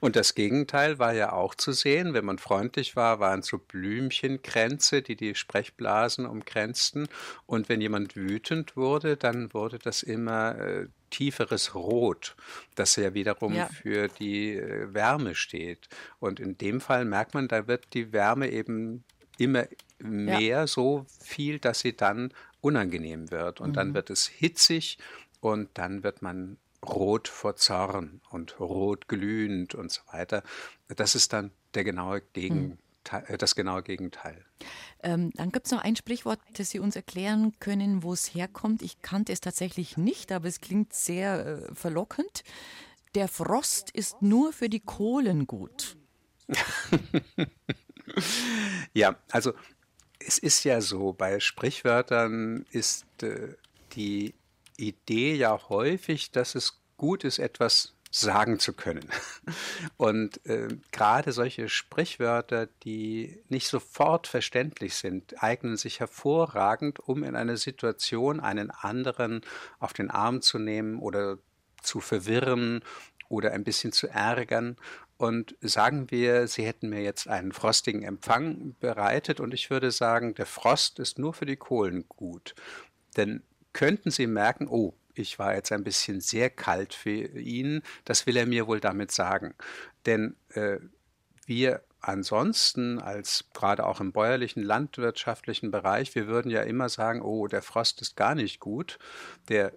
Und 0.00 0.16
das 0.16 0.34
Gegenteil 0.34 0.98
war 0.98 1.14
ja 1.14 1.32
auch 1.32 1.54
zu 1.54 1.72
sehen. 1.72 2.12
Wenn 2.12 2.26
man 2.26 2.36
freundlich 2.36 2.94
war, 2.94 3.20
waren 3.20 3.40
so 3.40 3.56
Blümchen 3.56 4.17
Blümchenkränze, 4.18 5.02
die 5.02 5.16
die 5.16 5.34
Sprechblasen 5.34 6.26
umkränzten. 6.26 7.08
Und 7.46 7.68
wenn 7.68 7.80
jemand 7.80 8.16
wütend 8.16 8.76
wurde, 8.76 9.16
dann 9.16 9.52
wurde 9.54 9.78
das 9.78 10.02
immer 10.02 10.58
äh, 10.58 10.86
tieferes 11.10 11.74
Rot, 11.74 12.36
das 12.74 12.96
ja 12.96 13.14
wiederum 13.14 13.54
ja. 13.54 13.66
für 13.66 14.08
die 14.08 14.56
äh, 14.56 14.92
Wärme 14.92 15.34
steht. 15.34 15.88
Und 16.20 16.40
in 16.40 16.58
dem 16.58 16.80
Fall 16.80 17.04
merkt 17.04 17.34
man, 17.34 17.48
da 17.48 17.66
wird 17.66 17.94
die 17.94 18.12
Wärme 18.12 18.50
eben 18.50 19.04
immer 19.38 19.66
mehr 19.98 20.40
ja. 20.40 20.66
so 20.66 21.06
viel, 21.20 21.58
dass 21.58 21.80
sie 21.80 21.96
dann 21.96 22.32
unangenehm 22.60 23.30
wird. 23.30 23.60
Und 23.60 23.70
mhm. 23.70 23.74
dann 23.74 23.94
wird 23.94 24.10
es 24.10 24.26
hitzig 24.26 24.98
und 25.40 25.68
dann 25.74 26.02
wird 26.02 26.22
man 26.22 26.58
rot 26.84 27.28
vor 27.28 27.56
Zorn 27.56 28.20
und 28.30 28.60
rot 28.60 29.08
glühend 29.08 29.74
und 29.74 29.90
so 29.90 30.02
weiter. 30.12 30.42
Das 30.88 31.14
ist 31.14 31.32
dann 31.32 31.50
der 31.74 31.84
genaue 31.84 32.22
Gegen, 32.32 32.60
mhm. 32.60 32.78
Äh, 33.12 33.38
das 33.38 33.54
genaue 33.54 33.82
Gegenteil. 33.82 34.44
Ähm, 35.02 35.30
dann 35.34 35.50
gibt 35.50 35.66
es 35.66 35.72
noch 35.72 35.82
ein 35.82 35.96
Sprichwort, 35.96 36.40
das 36.54 36.70
Sie 36.70 36.78
uns 36.78 36.96
erklären 36.96 37.54
können, 37.60 38.02
wo 38.02 38.12
es 38.12 38.34
herkommt. 38.34 38.82
Ich 38.82 39.00
kannte 39.02 39.32
es 39.32 39.40
tatsächlich 39.40 39.96
nicht, 39.96 40.32
aber 40.32 40.48
es 40.48 40.60
klingt 40.60 40.92
sehr 40.92 41.46
äh, 41.46 41.74
verlockend. 41.74 42.42
Der 43.14 43.28
Frost 43.28 43.90
ist 43.90 44.20
nur 44.22 44.52
für 44.52 44.68
die 44.68 44.80
Kohlen 44.80 45.46
gut. 45.46 45.96
ja, 48.92 49.16
also 49.30 49.52
es 50.18 50.38
ist 50.38 50.64
ja 50.64 50.80
so, 50.80 51.12
bei 51.12 51.40
Sprichwörtern 51.40 52.66
ist 52.70 53.06
äh, 53.22 53.54
die 53.92 54.34
Idee 54.76 55.34
ja 55.34 55.68
häufig, 55.68 56.30
dass 56.30 56.54
es 56.54 56.80
gut 56.96 57.24
ist, 57.24 57.38
etwas 57.38 57.94
sagen 58.10 58.58
zu 58.58 58.72
können. 58.72 59.08
Und 59.96 60.44
äh, 60.46 60.68
gerade 60.92 61.32
solche 61.32 61.68
Sprichwörter, 61.68 62.66
die 62.84 63.42
nicht 63.48 63.68
sofort 63.68 64.26
verständlich 64.26 64.94
sind, 64.94 65.42
eignen 65.42 65.76
sich 65.76 66.00
hervorragend, 66.00 67.00
um 67.00 67.22
in 67.22 67.36
einer 67.36 67.56
Situation 67.56 68.40
einen 68.40 68.70
anderen 68.70 69.42
auf 69.78 69.92
den 69.92 70.10
Arm 70.10 70.40
zu 70.40 70.58
nehmen 70.58 70.98
oder 70.98 71.38
zu 71.82 72.00
verwirren 72.00 72.82
oder 73.28 73.52
ein 73.52 73.64
bisschen 73.64 73.92
zu 73.92 74.08
ärgern. 74.08 74.76
Und 75.18 75.56
sagen 75.60 76.10
wir, 76.10 76.46
Sie 76.46 76.64
hätten 76.64 76.88
mir 76.90 77.02
jetzt 77.02 77.26
einen 77.26 77.52
frostigen 77.52 78.04
Empfang 78.04 78.76
bereitet 78.78 79.40
und 79.40 79.52
ich 79.52 79.68
würde 79.68 79.90
sagen, 79.90 80.34
der 80.34 80.46
Frost 80.46 81.00
ist 81.00 81.18
nur 81.18 81.34
für 81.34 81.46
die 81.46 81.56
Kohlen 81.56 82.08
gut. 82.08 82.54
Denn 83.16 83.42
könnten 83.72 84.10
Sie 84.10 84.28
merken, 84.28 84.68
oh, 84.68 84.94
ich 85.18 85.38
war 85.38 85.54
jetzt 85.54 85.72
ein 85.72 85.84
bisschen 85.84 86.20
sehr 86.20 86.50
kalt 86.50 86.94
für 86.94 87.10
ihn, 87.10 87.82
das 88.04 88.26
will 88.26 88.36
er 88.36 88.46
mir 88.46 88.66
wohl 88.66 88.80
damit 88.80 89.10
sagen. 89.12 89.54
Denn 90.06 90.36
äh, 90.50 90.78
wir 91.46 91.82
ansonsten 92.00 92.98
als 93.00 93.46
gerade 93.54 93.84
auch 93.84 94.00
im 94.00 94.12
bäuerlichen 94.12 94.62
landwirtschaftlichen 94.62 95.70
Bereich, 95.70 96.14
wir 96.14 96.26
würden 96.26 96.50
ja 96.50 96.62
immer 96.62 96.88
sagen, 96.88 97.22
oh, 97.22 97.46
der 97.48 97.62
Frost 97.62 98.00
ist 98.00 98.16
gar 98.16 98.34
nicht 98.34 98.60
gut, 98.60 98.98
der 99.48 99.72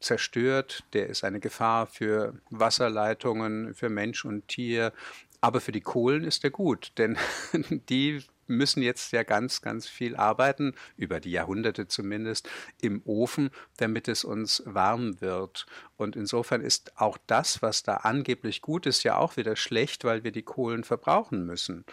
zerstört, 0.00 0.84
der 0.92 1.08
ist 1.08 1.24
eine 1.24 1.40
Gefahr 1.40 1.86
für 1.86 2.34
Wasserleitungen, 2.50 3.74
für 3.74 3.88
Mensch 3.88 4.24
und 4.24 4.48
Tier, 4.48 4.92
aber 5.40 5.60
für 5.60 5.72
die 5.72 5.80
Kohlen 5.80 6.24
ist 6.24 6.44
er 6.44 6.50
gut, 6.50 6.92
denn 6.98 7.16
die 7.88 8.22
müssen 8.46 8.82
jetzt 8.82 9.12
ja 9.12 9.22
ganz, 9.22 9.62
ganz 9.62 9.86
viel 9.86 10.16
arbeiten, 10.16 10.74
über 10.96 11.20
die 11.20 11.30
Jahrhunderte 11.30 11.88
zumindest, 11.88 12.48
im 12.80 13.02
Ofen, 13.04 13.50
damit 13.76 14.08
es 14.08 14.24
uns 14.24 14.62
warm 14.66 15.20
wird. 15.20 15.66
Und 15.96 16.16
insofern 16.16 16.60
ist 16.60 16.92
auch 16.96 17.18
das, 17.26 17.62
was 17.62 17.82
da 17.82 17.98
angeblich 17.98 18.62
gut 18.62 18.86
ist, 18.86 19.02
ja 19.02 19.16
auch 19.16 19.36
wieder 19.36 19.56
schlecht, 19.56 20.04
weil 20.04 20.24
wir 20.24 20.32
die 20.32 20.42
Kohlen 20.42 20.84
verbrauchen 20.84 21.46
müssen. 21.46 21.84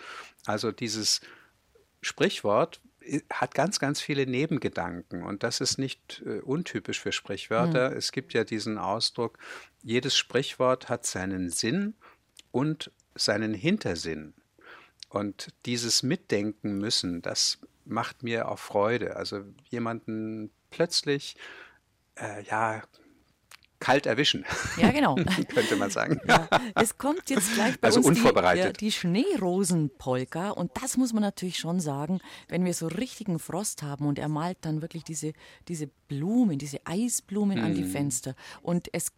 Also 0.46 0.72
dieses 0.72 1.22
Sprichwort 2.02 2.82
hat 3.32 3.54
ganz, 3.54 3.80
ganz 3.80 4.02
viele 4.02 4.26
Nebengedanken 4.26 5.24
und 5.24 5.44
das 5.44 5.60
ist 5.60 5.78
nicht 5.78 6.24
äh, 6.26 6.40
untypisch 6.40 7.02
für 7.02 7.12
Sprichwörter. 7.12 7.92
Mhm. 7.92 7.98
Es 7.98 8.12
gibt 8.12 8.34
ja 8.34 8.44
diesen 8.44 8.78
Ausdruck, 8.78 9.38
jedes 9.82 10.16
Sprichwort 10.16 10.90
hat 10.90 11.06
seinen 11.06 11.50
Sinn 11.50 11.96
und 12.52 12.92
seinen 13.16 13.54
Hintersinn. 13.54 14.34
Und 15.14 15.54
dieses 15.68 16.02
Mitdenken 16.02 16.80
müssen, 16.80 17.22
das 17.22 17.60
macht 17.86 18.24
mir 18.24 18.50
auch 18.50 18.58
Freude. 18.58 19.16
Also 19.16 19.44
jemanden 19.70 20.50
plötzlich, 20.72 21.36
äh, 22.16 22.44
ja, 22.46 22.82
kalt 23.80 24.08
erwischen. 24.08 24.44
Ja, 24.78 24.90
genau. 24.90 25.16
Könnte 25.54 25.76
man 25.76 25.92
sagen. 25.92 26.20
Ja, 26.28 26.48
es 26.82 26.98
kommt 26.98 27.30
jetzt 27.30 27.54
gleich 27.54 27.80
bei 27.80 27.90
also 27.90 28.00
uns 28.00 28.08
unvorbereitet. 28.08 28.82
Die, 28.82 28.86
die 28.86 28.92
Schneerosenpolka. 28.92 30.50
Und 30.50 30.72
das 30.82 30.98
muss 30.98 31.14
man 31.14 31.22
natürlich 31.22 31.58
schon 31.58 31.80
sagen, 31.80 32.20
wenn 32.48 32.66
wir 32.66 32.74
so 32.74 32.88
richtigen 32.88 33.38
Frost 33.38 33.84
haben 33.84 34.08
und 34.08 34.18
er 34.18 34.30
malt 34.30 34.58
dann 34.62 34.82
wirklich 34.82 35.04
diese, 35.04 35.34
diese 35.68 35.88
Blumen, 36.08 36.58
diese 36.58 36.80
Eisblumen 36.86 37.62
mm. 37.62 37.64
an 37.64 37.76
die 37.76 37.84
mhm. 37.84 37.92
Fenster. 37.92 38.36
Und 38.64 38.88
es 38.94 39.12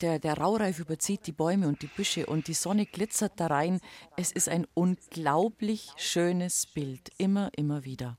der, 0.00 0.18
der 0.18 0.38
Raureif 0.38 0.78
überzieht 0.78 1.26
die 1.26 1.32
Bäume 1.32 1.68
und 1.68 1.82
die 1.82 1.86
Büsche 1.86 2.26
und 2.26 2.48
die 2.48 2.54
Sonne 2.54 2.86
glitzert 2.86 3.38
da 3.40 3.46
rein. 3.46 3.80
Es 4.16 4.32
ist 4.32 4.48
ein 4.48 4.66
unglaublich 4.74 5.90
schönes 5.96 6.66
Bild, 6.66 7.10
immer, 7.18 7.50
immer 7.56 7.84
wieder. 7.84 8.18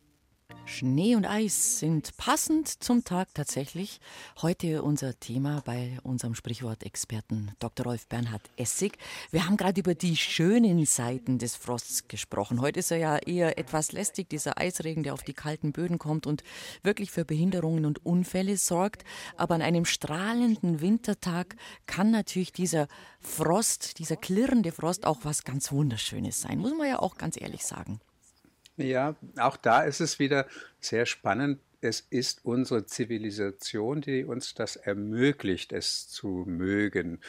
Schnee 0.66 1.16
und 1.16 1.26
Eis 1.26 1.80
sind 1.80 2.18
passend 2.18 2.68
zum 2.68 3.04
Tag 3.04 3.34
tatsächlich. 3.34 4.00
Heute 4.42 4.82
unser 4.82 5.20
Thema 5.20 5.62
bei 5.66 6.00
unserem 6.04 6.36
Sprichwortexperten 6.36 7.52
Dr. 7.60 7.86
Rolf 7.86 8.08
Bernhard 8.08 8.42
Essig. 8.58 8.98
Wir 9.30 9.46
haben 9.46 9.58
gerade 9.58 9.82
über 9.82 9.94
die 9.94 10.16
schönen 10.16 10.84
Seiten 10.86 11.38
des 11.38 11.56
Frosts 11.56 12.08
gesprochen. 12.08 12.62
Heute 12.62 12.80
ist 12.80 12.92
er 12.92 12.98
ja 12.98 13.18
eher 13.18 13.58
etwas 13.58 13.92
lästig, 13.92 14.30
dieser 14.30 14.58
Eisregen, 14.58 15.04
der 15.04 15.14
auf 15.14 15.24
die 15.24 15.34
kalten 15.34 15.74
Böden 15.74 16.00
kommt 16.00 16.26
und 16.26 16.44
wirklich 16.82 17.12
für 17.12 17.26
Behinderungen 17.26 17.86
und 17.86 18.06
Unfälle 18.06 18.58
sorgt. 18.58 19.04
Aber 19.38 19.56
an 19.56 19.62
einem 19.62 19.86
strahlenden 19.86 20.82
Wintertag 20.82 21.56
kann 21.86 22.10
natürlich 22.10 22.54
dieser 22.54 22.88
Frost, 23.20 24.00
dieser 24.00 24.16
klirrende 24.16 24.72
Frost 24.72 25.06
auch 25.06 25.20
was 25.24 25.44
ganz 25.44 25.72
Wunderschönes 25.72 26.42
sein. 26.42 26.58
Muss 26.58 26.74
man 26.76 26.88
ja 26.88 27.00
auch 27.00 27.16
ganz 27.18 27.40
ehrlich 27.40 27.66
sagen. 27.66 28.00
Ja, 28.78 29.16
auch 29.38 29.58
da 29.58 29.84
ist 29.84 30.02
es 30.02 30.18
wieder 30.20 30.48
sehr 30.80 31.06
spannend. 31.06 31.60
Es 31.82 32.00
ist 32.10 32.46
unsere 32.46 32.86
Zivilisation, 32.86 34.02
die 34.02 34.24
uns 34.24 34.54
das 34.54 34.78
ermöglicht, 34.78 35.74
es 35.74 36.08
zu 36.08 36.46
mögen. 36.48 37.20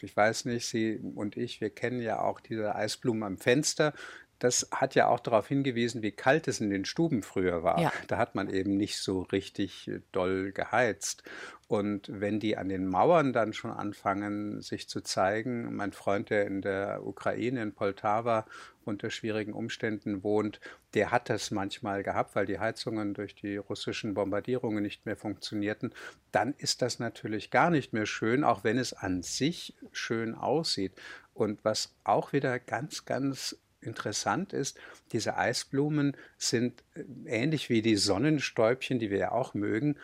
Ich 0.00 0.16
weiß 0.16 0.46
nicht, 0.46 0.66
Sie 0.66 0.98
und 1.14 1.36
ich, 1.36 1.60
wir 1.60 1.70
kennen 1.70 2.02
ja 2.02 2.20
auch 2.20 2.40
diese 2.40 2.74
Eisblumen 2.74 3.22
am 3.22 3.38
Fenster 3.38 3.94
das 4.38 4.68
hat 4.70 4.94
ja 4.94 5.08
auch 5.08 5.20
darauf 5.20 5.48
hingewiesen, 5.48 6.02
wie 6.02 6.12
kalt 6.12 6.46
es 6.48 6.60
in 6.60 6.70
den 6.70 6.84
Stuben 6.84 7.22
früher 7.22 7.62
war. 7.62 7.80
Ja. 7.80 7.92
Da 8.06 8.18
hat 8.18 8.34
man 8.34 8.48
eben 8.48 8.76
nicht 8.76 8.98
so 8.98 9.22
richtig 9.22 9.90
doll 10.12 10.52
geheizt. 10.52 11.24
Und 11.66 12.08
wenn 12.08 12.40
die 12.40 12.56
an 12.56 12.68
den 12.70 12.86
Mauern 12.86 13.32
dann 13.32 13.52
schon 13.52 13.72
anfangen, 13.72 14.62
sich 14.62 14.88
zu 14.88 15.02
zeigen, 15.02 15.74
mein 15.74 15.92
Freund, 15.92 16.30
der 16.30 16.46
in 16.46 16.62
der 16.62 17.06
Ukraine, 17.06 17.62
in 17.62 17.74
Poltawa, 17.74 18.46
unter 18.86 19.10
schwierigen 19.10 19.52
Umständen 19.52 20.22
wohnt, 20.22 20.60
der 20.94 21.10
hat 21.10 21.28
das 21.28 21.50
manchmal 21.50 22.02
gehabt, 22.02 22.34
weil 22.34 22.46
die 22.46 22.58
Heizungen 22.58 23.12
durch 23.12 23.34
die 23.34 23.58
russischen 23.58 24.14
Bombardierungen 24.14 24.82
nicht 24.82 25.04
mehr 25.04 25.16
funktionierten, 25.16 25.92
dann 26.32 26.54
ist 26.56 26.80
das 26.80 26.98
natürlich 26.98 27.50
gar 27.50 27.68
nicht 27.68 27.92
mehr 27.92 28.06
schön, 28.06 28.44
auch 28.44 28.64
wenn 28.64 28.78
es 28.78 28.94
an 28.94 29.22
sich 29.22 29.74
schön 29.92 30.34
aussieht. 30.34 30.92
Und 31.34 31.64
was 31.66 31.94
auch 32.02 32.32
wieder 32.32 32.58
ganz, 32.58 33.04
ganz 33.04 33.58
interessant 33.80 34.52
ist, 34.52 34.78
diese 35.12 35.36
Eisblumen 35.36 36.16
sind 36.36 36.82
äh, 36.94 37.02
ähnlich 37.26 37.70
wie 37.70 37.82
die 37.82 37.96
Sonnenstäubchen, 37.96 38.98
die 38.98 39.10
wir 39.10 39.18
ja 39.18 39.32
auch 39.32 39.54
mögen, 39.54 39.96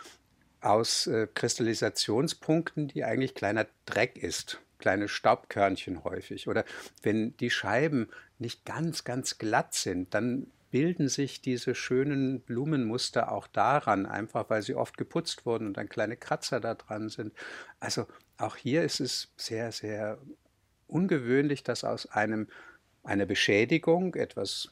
aus 0.60 1.06
äh, 1.06 1.28
Kristallisationspunkten, 1.32 2.88
die 2.88 3.04
eigentlich 3.04 3.34
kleiner 3.34 3.66
Dreck 3.86 4.16
ist, 4.16 4.60
kleine 4.78 5.08
Staubkörnchen 5.08 6.04
häufig. 6.04 6.48
Oder 6.48 6.64
wenn 7.02 7.36
die 7.36 7.50
Scheiben 7.50 8.08
nicht 8.38 8.64
ganz, 8.64 9.04
ganz 9.04 9.38
glatt 9.38 9.74
sind, 9.74 10.14
dann 10.14 10.46
bilden 10.70 11.08
sich 11.08 11.40
diese 11.40 11.76
schönen 11.76 12.40
Blumenmuster 12.40 13.30
auch 13.30 13.46
daran, 13.46 14.06
einfach 14.06 14.50
weil 14.50 14.62
sie 14.62 14.74
oft 14.74 14.96
geputzt 14.96 15.46
wurden 15.46 15.68
und 15.68 15.76
dann 15.76 15.88
kleine 15.88 16.16
Kratzer 16.16 16.58
da 16.58 16.74
dran 16.74 17.10
sind. 17.10 17.32
Also 17.78 18.08
auch 18.38 18.56
hier 18.56 18.82
ist 18.82 18.98
es 18.98 19.32
sehr, 19.36 19.70
sehr 19.70 20.18
ungewöhnlich, 20.88 21.62
dass 21.62 21.84
aus 21.84 22.06
einem 22.06 22.48
einer 23.04 23.26
Beschädigung, 23.26 24.14
etwas 24.14 24.70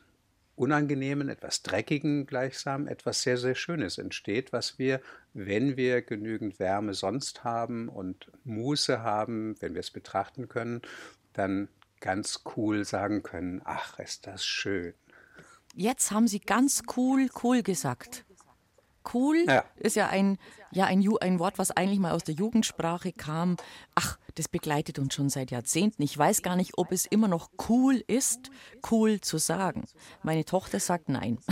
Unangenehmen, 0.54 1.28
etwas 1.28 1.62
Dreckigen 1.62 2.26
gleichsam, 2.26 2.86
etwas 2.86 3.22
sehr, 3.22 3.38
sehr 3.38 3.54
Schönes 3.54 3.98
entsteht, 3.98 4.52
was 4.52 4.78
wir, 4.78 5.00
wenn 5.32 5.76
wir 5.76 6.02
genügend 6.02 6.58
Wärme 6.58 6.94
sonst 6.94 7.44
haben 7.44 7.88
und 7.88 8.30
Muße 8.44 9.02
haben, 9.02 9.56
wenn 9.60 9.74
wir 9.74 9.80
es 9.80 9.90
betrachten 9.90 10.48
können, 10.48 10.82
dann 11.32 11.68
ganz 12.00 12.42
cool 12.56 12.84
sagen 12.84 13.22
können, 13.22 13.62
ach, 13.64 13.98
ist 13.98 14.26
das 14.26 14.44
schön. 14.44 14.92
Jetzt 15.74 16.10
haben 16.10 16.28
Sie 16.28 16.40
ganz 16.40 16.82
cool, 16.96 17.30
cool 17.42 17.62
gesagt. 17.62 18.26
Cool 19.12 19.44
ja. 19.46 19.64
ist 19.76 19.96
ja 19.96 20.08
ein, 20.08 20.38
ja 20.70 20.84
ein, 20.84 21.06
ein 21.20 21.38
Wort, 21.38 21.58
was 21.58 21.70
eigentlich 21.70 21.98
mal 21.98 22.12
aus 22.12 22.24
der 22.24 22.34
Jugendsprache 22.34 23.12
kam. 23.12 23.56
Ach, 23.94 24.18
das 24.34 24.48
begleitet 24.48 24.98
uns 24.98 25.14
schon 25.14 25.28
seit 25.28 25.50
Jahrzehnten. 25.50 26.02
Ich 26.02 26.16
weiß 26.16 26.42
gar 26.42 26.56
nicht, 26.56 26.72
ob 26.76 26.92
es 26.92 27.06
immer 27.06 27.28
noch 27.28 27.50
cool 27.68 28.02
ist, 28.06 28.50
cool 28.90 29.20
zu 29.20 29.38
sagen. 29.38 29.84
Meine 30.22 30.44
Tochter 30.44 30.80
sagt 30.80 31.08
nein. 31.08 31.38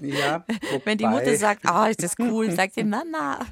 Ja, 0.00 0.44
Wenn 0.84 0.98
die 0.98 1.06
Mutter 1.06 1.36
sagt, 1.36 1.66
ah, 1.66 1.88
ist 1.88 2.02
das 2.02 2.14
cool, 2.18 2.50
sagt 2.50 2.74
sie 2.74 2.84
Mama. 2.84 3.40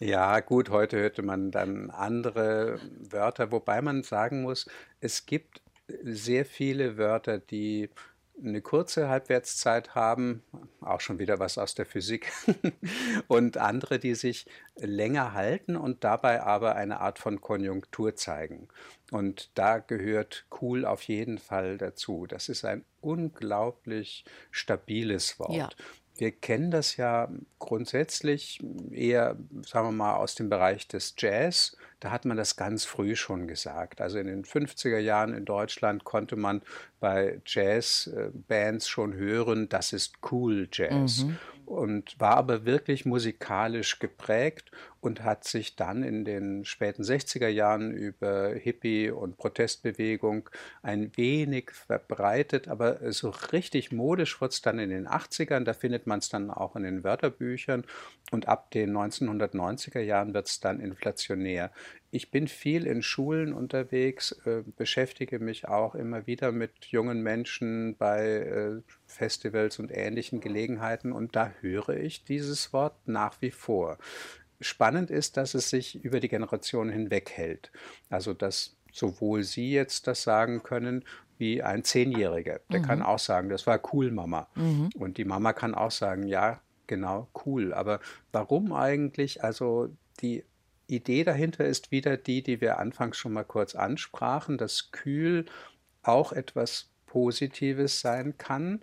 Ja, 0.00 0.40
gut, 0.40 0.70
heute 0.70 0.96
hörte 0.96 1.22
man 1.22 1.50
dann 1.50 1.90
andere 1.90 2.78
Wörter, 3.00 3.50
wobei 3.50 3.82
man 3.82 4.02
sagen 4.04 4.42
muss, 4.42 4.68
es 5.00 5.26
gibt 5.26 5.60
sehr 6.02 6.44
viele 6.44 6.96
Wörter, 6.96 7.38
die 7.38 7.90
eine 8.42 8.60
kurze 8.60 9.08
Halbwertszeit 9.08 9.94
haben, 9.94 10.42
auch 10.80 11.00
schon 11.00 11.18
wieder 11.18 11.38
was 11.38 11.58
aus 11.58 11.74
der 11.74 11.86
Physik, 11.86 12.32
und 13.28 13.56
andere, 13.56 13.98
die 13.98 14.14
sich 14.14 14.46
länger 14.76 15.32
halten 15.32 15.76
und 15.76 16.04
dabei 16.04 16.42
aber 16.42 16.76
eine 16.76 17.00
Art 17.00 17.18
von 17.18 17.40
Konjunktur 17.40 18.16
zeigen. 18.16 18.68
Und 19.10 19.50
da 19.54 19.78
gehört 19.78 20.46
cool 20.60 20.84
auf 20.84 21.02
jeden 21.02 21.38
Fall 21.38 21.78
dazu. 21.78 22.26
Das 22.26 22.48
ist 22.48 22.64
ein 22.64 22.84
unglaublich 23.00 24.24
stabiles 24.50 25.38
Wort. 25.38 25.54
Ja. 25.54 25.68
Wir 26.18 26.32
kennen 26.32 26.70
das 26.70 26.96
ja 26.96 27.28
grundsätzlich 27.58 28.60
eher, 28.90 29.36
sagen 29.64 29.88
wir 29.88 29.92
mal, 29.92 30.16
aus 30.16 30.34
dem 30.34 30.48
Bereich 30.48 30.88
des 30.88 31.14
Jazz. 31.16 31.76
Da 32.00 32.10
hat 32.10 32.24
man 32.24 32.36
das 32.36 32.56
ganz 32.56 32.84
früh 32.84 33.16
schon 33.16 33.46
gesagt. 33.46 34.00
Also 34.00 34.18
in 34.18 34.26
den 34.26 34.44
50er 34.44 34.98
Jahren 34.98 35.32
in 35.32 35.44
Deutschland 35.44 36.04
konnte 36.04 36.36
man 36.36 36.62
bei 37.00 37.40
Jazzbands 37.46 38.88
schon 38.88 39.14
hören, 39.14 39.68
das 39.68 39.92
ist 39.92 40.16
cool 40.30 40.68
Jazz. 40.72 41.24
Mhm. 41.24 41.38
Und 41.68 42.18
war 42.18 42.38
aber 42.38 42.64
wirklich 42.64 43.04
musikalisch 43.04 43.98
geprägt 43.98 44.70
und 45.00 45.22
hat 45.22 45.44
sich 45.44 45.76
dann 45.76 46.02
in 46.02 46.24
den 46.24 46.64
späten 46.64 47.02
60er 47.02 47.48
Jahren 47.48 47.92
über 47.92 48.54
Hippie- 48.54 49.10
und 49.10 49.36
Protestbewegung 49.36 50.48
ein 50.82 51.14
wenig 51.16 51.70
verbreitet, 51.72 52.68
aber 52.68 53.12
so 53.12 53.28
richtig 53.52 53.92
modisch 53.92 54.40
wird 54.40 54.54
es 54.54 54.62
dann 54.62 54.78
in 54.78 54.88
den 54.88 55.06
80ern, 55.06 55.64
da 55.64 55.74
findet 55.74 56.06
man 56.06 56.20
es 56.20 56.30
dann 56.30 56.50
auch 56.50 56.74
in 56.74 56.84
den 56.84 57.04
Wörterbüchern 57.04 57.84
und 58.30 58.48
ab 58.48 58.70
den 58.70 58.96
1990er 58.96 60.00
Jahren 60.00 60.32
wird 60.32 60.48
es 60.48 60.60
dann 60.60 60.80
inflationär. 60.80 61.70
Ich 62.10 62.30
bin 62.30 62.48
viel 62.48 62.86
in 62.86 63.02
Schulen 63.02 63.52
unterwegs, 63.52 64.32
äh, 64.46 64.62
beschäftige 64.76 65.38
mich 65.38 65.68
auch 65.68 65.94
immer 65.94 66.26
wieder 66.26 66.50
mit 66.50 66.86
jungen 66.86 67.22
Menschen 67.22 67.94
bei 67.98 68.24
äh, 68.24 68.82
Festivals 69.08 69.78
und 69.78 69.90
ähnlichen 69.90 70.40
Gelegenheiten 70.40 71.12
und 71.12 71.34
da 71.34 71.50
höre 71.60 71.90
ich 71.90 72.24
dieses 72.24 72.72
Wort 72.72 72.94
nach 73.06 73.40
wie 73.40 73.50
vor. 73.50 73.98
Spannend 74.60 75.10
ist, 75.10 75.36
dass 75.36 75.54
es 75.54 75.70
sich 75.70 76.04
über 76.04 76.20
die 76.20 76.28
Generationen 76.28 76.90
hinweg 76.90 77.30
hält. 77.30 77.72
Also 78.10 78.34
dass 78.34 78.76
sowohl 78.92 79.42
Sie 79.42 79.72
jetzt 79.72 80.06
das 80.06 80.22
sagen 80.22 80.62
können, 80.62 81.04
wie 81.38 81.62
ein 81.62 81.84
Zehnjähriger. 81.84 82.60
Der 82.70 82.80
mhm. 82.80 82.84
kann 82.84 83.02
auch 83.02 83.18
sagen, 83.18 83.48
das 83.48 83.66
war 83.66 83.80
cool, 83.92 84.10
Mama. 84.10 84.48
Mhm. 84.56 84.90
Und 84.96 85.18
die 85.18 85.24
Mama 85.24 85.52
kann 85.52 85.74
auch 85.74 85.92
sagen, 85.92 86.26
ja, 86.26 86.60
genau, 86.86 87.28
cool. 87.46 87.72
Aber 87.72 88.00
warum 88.32 88.72
eigentlich? 88.72 89.44
Also 89.44 89.88
die 90.20 90.44
Idee 90.88 91.22
dahinter 91.22 91.64
ist 91.64 91.92
wieder 91.92 92.16
die, 92.16 92.42
die 92.42 92.60
wir 92.60 92.78
anfangs 92.78 93.16
schon 93.16 93.32
mal 93.32 93.44
kurz 93.44 93.74
ansprachen, 93.74 94.58
dass 94.58 94.90
kühl 94.90 95.44
auch 96.02 96.32
etwas 96.32 96.90
Positives 97.08 98.00
sein 98.00 98.38
kann. 98.38 98.82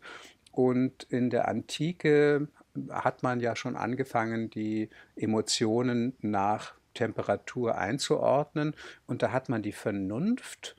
Und 0.51 1.03
in 1.09 1.29
der 1.29 1.47
Antike 1.47 2.47
hat 2.89 3.23
man 3.23 3.39
ja 3.39 3.55
schon 3.55 3.75
angefangen, 3.77 4.49
die 4.49 4.89
Emotionen 5.15 6.13
nach 6.21 6.73
Temperatur 6.93 7.77
einzuordnen. 7.77 8.75
Und 9.07 9.21
da 9.21 9.31
hat 9.31 9.47
man 9.49 9.61
die 9.61 9.71
Vernunft, 9.71 10.75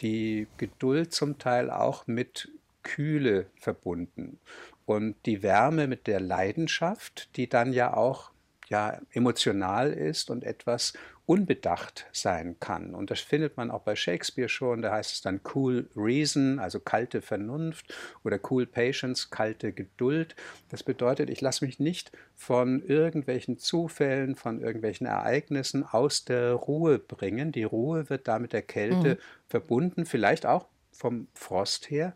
die 0.00 0.46
Geduld 0.56 1.12
zum 1.12 1.38
Teil 1.38 1.70
auch 1.70 2.06
mit 2.06 2.50
Kühle 2.82 3.46
verbunden. 3.56 4.38
Und 4.86 5.16
die 5.26 5.42
Wärme 5.42 5.86
mit 5.86 6.06
der 6.06 6.20
Leidenschaft, 6.20 7.36
die 7.36 7.48
dann 7.48 7.72
ja 7.72 7.94
auch 7.94 8.30
ja, 8.68 9.00
emotional 9.12 9.92
ist 9.92 10.30
und 10.30 10.44
etwas 10.44 10.92
unbedacht 11.28 12.06
sein 12.10 12.56
kann. 12.58 12.94
Und 12.94 13.10
das 13.10 13.20
findet 13.20 13.58
man 13.58 13.70
auch 13.70 13.82
bei 13.82 13.94
Shakespeare 13.94 14.48
schon. 14.48 14.80
Da 14.80 14.92
heißt 14.92 15.12
es 15.12 15.20
dann 15.20 15.42
cool 15.54 15.86
reason, 15.94 16.58
also 16.58 16.80
kalte 16.80 17.20
Vernunft 17.20 17.94
oder 18.24 18.40
cool 18.50 18.64
patience, 18.64 19.28
kalte 19.28 19.72
Geduld. 19.72 20.34
Das 20.70 20.82
bedeutet, 20.82 21.28
ich 21.28 21.42
lasse 21.42 21.66
mich 21.66 21.78
nicht 21.78 22.12
von 22.34 22.82
irgendwelchen 22.82 23.58
Zufällen, 23.58 24.36
von 24.36 24.62
irgendwelchen 24.62 25.06
Ereignissen 25.06 25.84
aus 25.84 26.24
der 26.24 26.54
Ruhe 26.54 26.98
bringen. 26.98 27.52
Die 27.52 27.64
Ruhe 27.64 28.08
wird 28.08 28.26
da 28.26 28.38
mit 28.38 28.54
der 28.54 28.62
Kälte 28.62 29.16
mhm. 29.16 29.48
verbunden, 29.48 30.06
vielleicht 30.06 30.46
auch 30.46 30.66
vom 30.92 31.28
Frost 31.34 31.90
her. 31.90 32.14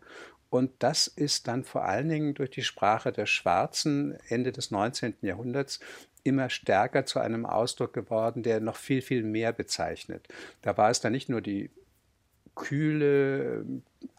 Und 0.49 0.71
das 0.79 1.05
ist 1.05 1.47
dann 1.47 1.63
vor 1.63 1.85
allen 1.85 2.09
Dingen 2.09 2.33
durch 2.33 2.49
die 2.49 2.63
Sprache 2.63 3.11
der 3.11 3.27
Schwarzen 3.27 4.17
Ende 4.27 4.51
des 4.51 4.71
19. 4.71 5.15
Jahrhunderts 5.21 5.79
immer 6.23 6.49
stärker 6.49 7.05
zu 7.05 7.19
einem 7.19 7.45
Ausdruck 7.45 7.93
geworden, 7.93 8.43
der 8.43 8.59
noch 8.59 8.75
viel, 8.75 9.01
viel 9.01 9.23
mehr 9.23 9.51
bezeichnet. 9.51 10.27
Da 10.61 10.77
war 10.77 10.89
es 10.89 11.01
dann 11.01 11.11
nicht 11.11 11.29
nur 11.29 11.41
die 11.41 11.69
kühle 12.55 13.65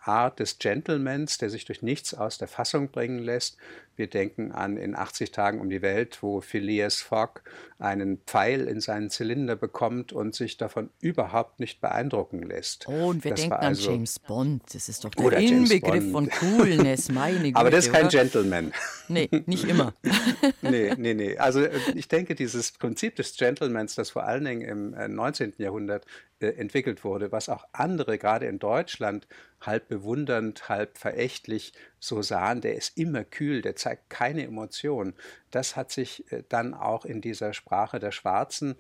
Art 0.00 0.40
des 0.40 0.58
Gentlemans, 0.58 1.38
der 1.38 1.50
sich 1.50 1.64
durch 1.64 1.82
nichts 1.82 2.14
aus 2.14 2.38
der 2.38 2.48
Fassung 2.48 2.90
bringen 2.90 3.20
lässt. 3.20 3.56
Wir 3.96 4.08
denken 4.08 4.52
an 4.52 4.76
in 4.76 4.96
80 4.96 5.30
Tagen 5.30 5.60
um 5.60 5.70
die 5.70 5.82
Welt, 5.82 6.18
wo 6.22 6.40
Phileas 6.40 7.02
Fogg 7.02 7.42
einen 7.78 8.18
Pfeil 8.26 8.66
in 8.66 8.80
seinen 8.80 9.10
Zylinder 9.10 9.56
bekommt 9.56 10.12
und 10.12 10.34
sich 10.34 10.56
davon 10.56 10.90
überhaupt 11.00 11.60
nicht 11.60 11.80
beeindrucken 11.80 12.42
lässt. 12.42 12.88
Oh, 12.88 13.10
und 13.10 13.24
wir 13.24 13.32
das 13.32 13.40
denken 13.40 13.56
also, 13.56 13.88
an 13.88 13.94
James 13.94 14.18
Bond. 14.18 14.62
Das 14.72 14.88
ist 14.88 15.04
doch 15.04 15.10
der 15.10 15.38
Inbegriff 15.38 16.10
von 16.10 16.28
Coolness, 16.28 17.10
meine 17.10 17.38
Güte. 17.42 17.56
Aber 17.58 17.70
das 17.70 17.86
ist 17.86 17.92
kein 17.92 18.06
oder? 18.06 18.18
Gentleman. 18.18 18.72
Nee, 19.08 19.28
nicht 19.46 19.64
immer. 19.64 19.94
nee, 20.62 20.94
nee, 20.96 21.14
nee. 21.14 21.36
Also 21.36 21.60
äh, 21.60 21.78
ich 21.94 22.08
denke, 22.08 22.34
dieses 22.34 22.72
Prinzip 22.72 23.16
des 23.16 23.36
Gentlemans, 23.36 23.94
das 23.94 24.10
vor 24.10 24.24
allen 24.24 24.44
Dingen 24.44 24.62
im 24.62 25.14
19. 25.14 25.54
Äh, 25.58 25.62
Jahrhundert 25.62 26.06
entwickelt 26.52 27.04
wurde, 27.04 27.32
was 27.32 27.48
auch 27.48 27.66
andere, 27.72 28.18
gerade 28.18 28.46
in 28.46 28.58
Deutschland, 28.58 29.26
halb 29.60 29.88
bewundernd, 29.88 30.68
halb 30.68 30.98
verächtlich 30.98 31.72
so 31.98 32.22
sahen, 32.22 32.60
der 32.60 32.74
ist 32.74 32.96
immer 32.98 33.24
kühl, 33.24 33.62
der 33.62 33.76
zeigt 33.76 34.10
keine 34.10 34.44
Emotion. 34.44 35.14
Das 35.50 35.76
hat 35.76 35.90
sich 35.90 36.30
äh, 36.32 36.42
dann 36.48 36.74
auch 36.74 37.04
in 37.04 37.20
dieser 37.20 37.54
Sprache 37.54 37.98
der 37.98 38.12
Schwarzen 38.12 38.76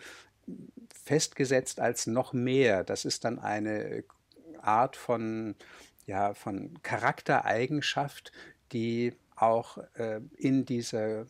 festgesetzt 0.92 1.80
als 1.80 2.06
noch 2.06 2.32
mehr. 2.32 2.84
Das 2.84 3.04
ist 3.04 3.24
dann 3.24 3.38
eine 3.38 4.04
Art 4.60 4.96
von, 4.96 5.54
ja, 6.06 6.34
von 6.34 6.82
Charaktereigenschaft, 6.82 8.32
die 8.72 9.14
auch 9.36 9.78
äh, 9.94 10.20
in 10.36 10.64
dieser 10.64 11.26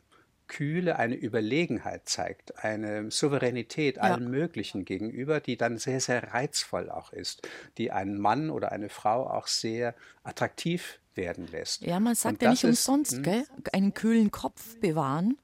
Kühle 0.55 1.01
eine 1.01 1.17
Überlegenheit 1.17 2.09
zeigt, 2.09 2.63
eine 2.63 3.11
Souveränität 3.11 3.97
ja. 3.97 4.03
allen 4.03 4.31
Möglichen 4.31 4.85
gegenüber, 4.85 5.41
die 5.41 5.57
dann 5.57 5.79
sehr, 5.79 5.99
sehr 5.99 6.33
reizvoll 6.33 6.91
auch 6.91 7.13
ist, 7.13 7.49
die 7.77 7.91
einen 7.91 8.21
Mann 8.21 8.51
oder 8.51 8.71
eine 8.71 8.89
Frau 8.89 9.29
auch 9.29 9.49
sehr 9.49 9.97
attraktiv 10.23 11.01
werden 11.17 11.49
lässt. 11.49 11.83
Ja, 11.83 11.99
man 11.99 12.15
sagt 12.15 12.41
ja 12.41 12.51
nicht 12.51 12.65
umsonst, 12.65 13.15
hm? 13.15 13.23
gell? 13.25 13.45
einen 13.73 13.95
kühlen 13.95 14.31
Kopf 14.31 14.79
bewahren. 14.79 15.37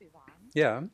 Ja, 0.54 0.88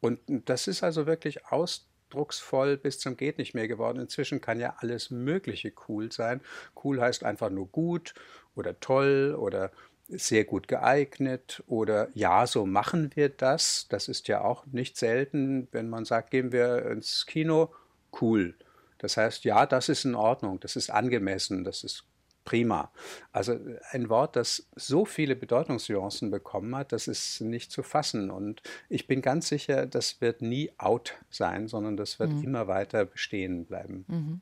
und 0.00 0.20
das 0.28 0.68
ist 0.68 0.84
also 0.84 1.06
wirklich 1.06 1.46
ausdrucksvoll 1.46 2.76
bis 2.76 3.00
zum 3.00 3.16
geht 3.16 3.38
nicht 3.38 3.54
mehr 3.54 3.66
geworden. 3.66 3.98
Inzwischen 3.98 4.40
kann 4.40 4.60
ja 4.60 4.76
alles 4.78 5.10
Mögliche 5.10 5.72
cool 5.88 6.12
sein. 6.12 6.40
Cool 6.84 7.00
heißt 7.00 7.24
einfach 7.24 7.50
nur 7.50 7.66
gut 7.66 8.14
oder 8.54 8.78
toll 8.78 9.36
oder 9.36 9.72
sehr 10.08 10.44
gut 10.44 10.68
geeignet 10.68 11.62
oder 11.66 12.08
ja, 12.14 12.46
so 12.46 12.66
machen 12.66 13.10
wir 13.14 13.28
das. 13.28 13.86
Das 13.88 14.08
ist 14.08 14.28
ja 14.28 14.42
auch 14.42 14.66
nicht 14.66 14.96
selten, 14.96 15.68
wenn 15.72 15.88
man 15.88 16.04
sagt, 16.04 16.30
gehen 16.30 16.52
wir 16.52 16.86
ins 16.86 17.26
Kino, 17.26 17.72
cool. 18.20 18.54
Das 18.98 19.16
heißt, 19.16 19.44
ja, 19.44 19.66
das 19.66 19.88
ist 19.88 20.04
in 20.04 20.14
Ordnung, 20.14 20.60
das 20.60 20.76
ist 20.76 20.90
angemessen, 20.90 21.64
das 21.64 21.84
ist 21.84 22.04
prima. 22.46 22.90
Also 23.32 23.58
ein 23.90 24.08
Wort, 24.08 24.36
das 24.36 24.68
so 24.74 25.04
viele 25.04 25.36
Bedeutungsnuancen 25.36 26.30
bekommen 26.30 26.74
hat, 26.74 26.92
das 26.92 27.08
ist 27.08 27.42
nicht 27.42 27.70
zu 27.70 27.82
fassen. 27.82 28.30
Und 28.30 28.62
ich 28.88 29.06
bin 29.06 29.20
ganz 29.20 29.48
sicher, 29.48 29.84
das 29.84 30.22
wird 30.22 30.40
nie 30.40 30.70
out 30.78 31.14
sein, 31.28 31.68
sondern 31.68 31.98
das 31.98 32.18
wird 32.18 32.30
mhm. 32.30 32.44
immer 32.44 32.68
weiter 32.68 33.04
bestehen 33.04 33.66
bleiben. 33.66 34.04
Mhm. 34.08 34.40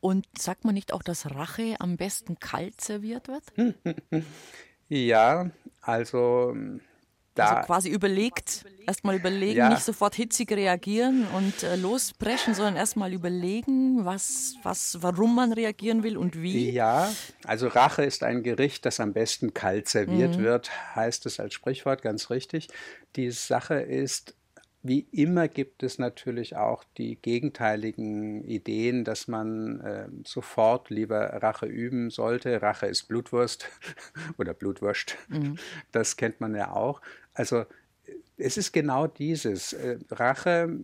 Und 0.00 0.26
sagt 0.36 0.64
man 0.64 0.74
nicht 0.74 0.92
auch, 0.92 1.02
dass 1.02 1.30
Rache 1.30 1.76
am 1.78 1.96
besten 1.96 2.40
kalt 2.40 2.80
serviert 2.80 3.28
wird? 3.28 3.44
Ja, 4.92 5.50
also 5.80 6.54
da. 7.34 7.46
Also 7.46 7.66
quasi 7.66 7.88
überlegt, 7.88 8.66
erstmal 8.86 9.16
überlegen, 9.16 9.56
ja. 9.56 9.70
nicht 9.70 9.82
sofort 9.82 10.14
hitzig 10.14 10.52
reagieren 10.52 11.26
und 11.34 11.62
äh, 11.62 11.76
lospreschen, 11.76 12.54
sondern 12.54 12.76
erstmal 12.76 13.14
überlegen, 13.14 14.04
was, 14.04 14.56
was, 14.62 14.98
warum 15.00 15.34
man 15.34 15.54
reagieren 15.54 16.02
will 16.02 16.18
und 16.18 16.42
wie. 16.42 16.70
Ja, 16.70 17.10
also 17.44 17.68
Rache 17.68 18.04
ist 18.04 18.22
ein 18.22 18.42
Gericht, 18.42 18.84
das 18.84 19.00
am 19.00 19.14
besten 19.14 19.54
kalt 19.54 19.88
serviert 19.88 20.36
mhm. 20.36 20.42
wird, 20.42 20.94
heißt 20.94 21.24
es 21.24 21.40
als 21.40 21.54
Sprichwort 21.54 22.02
ganz 22.02 22.28
richtig. 22.28 22.68
Die 23.16 23.30
Sache 23.30 23.76
ist, 23.76 24.34
wie 24.82 25.06
immer 25.12 25.46
gibt 25.46 25.82
es 25.82 25.98
natürlich 25.98 26.56
auch 26.56 26.82
die 26.98 27.16
gegenteiligen 27.16 28.44
Ideen, 28.44 29.04
dass 29.04 29.28
man 29.28 29.80
äh, 29.80 30.08
sofort 30.24 30.90
lieber 30.90 31.20
Rache 31.42 31.66
üben 31.66 32.10
sollte. 32.10 32.60
Rache 32.62 32.86
ist 32.86 33.04
Blutwurst 33.04 33.68
oder 34.38 34.54
Blutwurst. 34.54 35.16
Mhm. 35.28 35.56
Das 35.92 36.16
kennt 36.16 36.40
man 36.40 36.54
ja 36.54 36.72
auch. 36.72 37.00
Also 37.32 37.64
es 38.42 38.56
ist 38.56 38.72
genau 38.72 39.06
dieses. 39.06 39.72
Äh, 39.72 39.98
Rache 40.10 40.78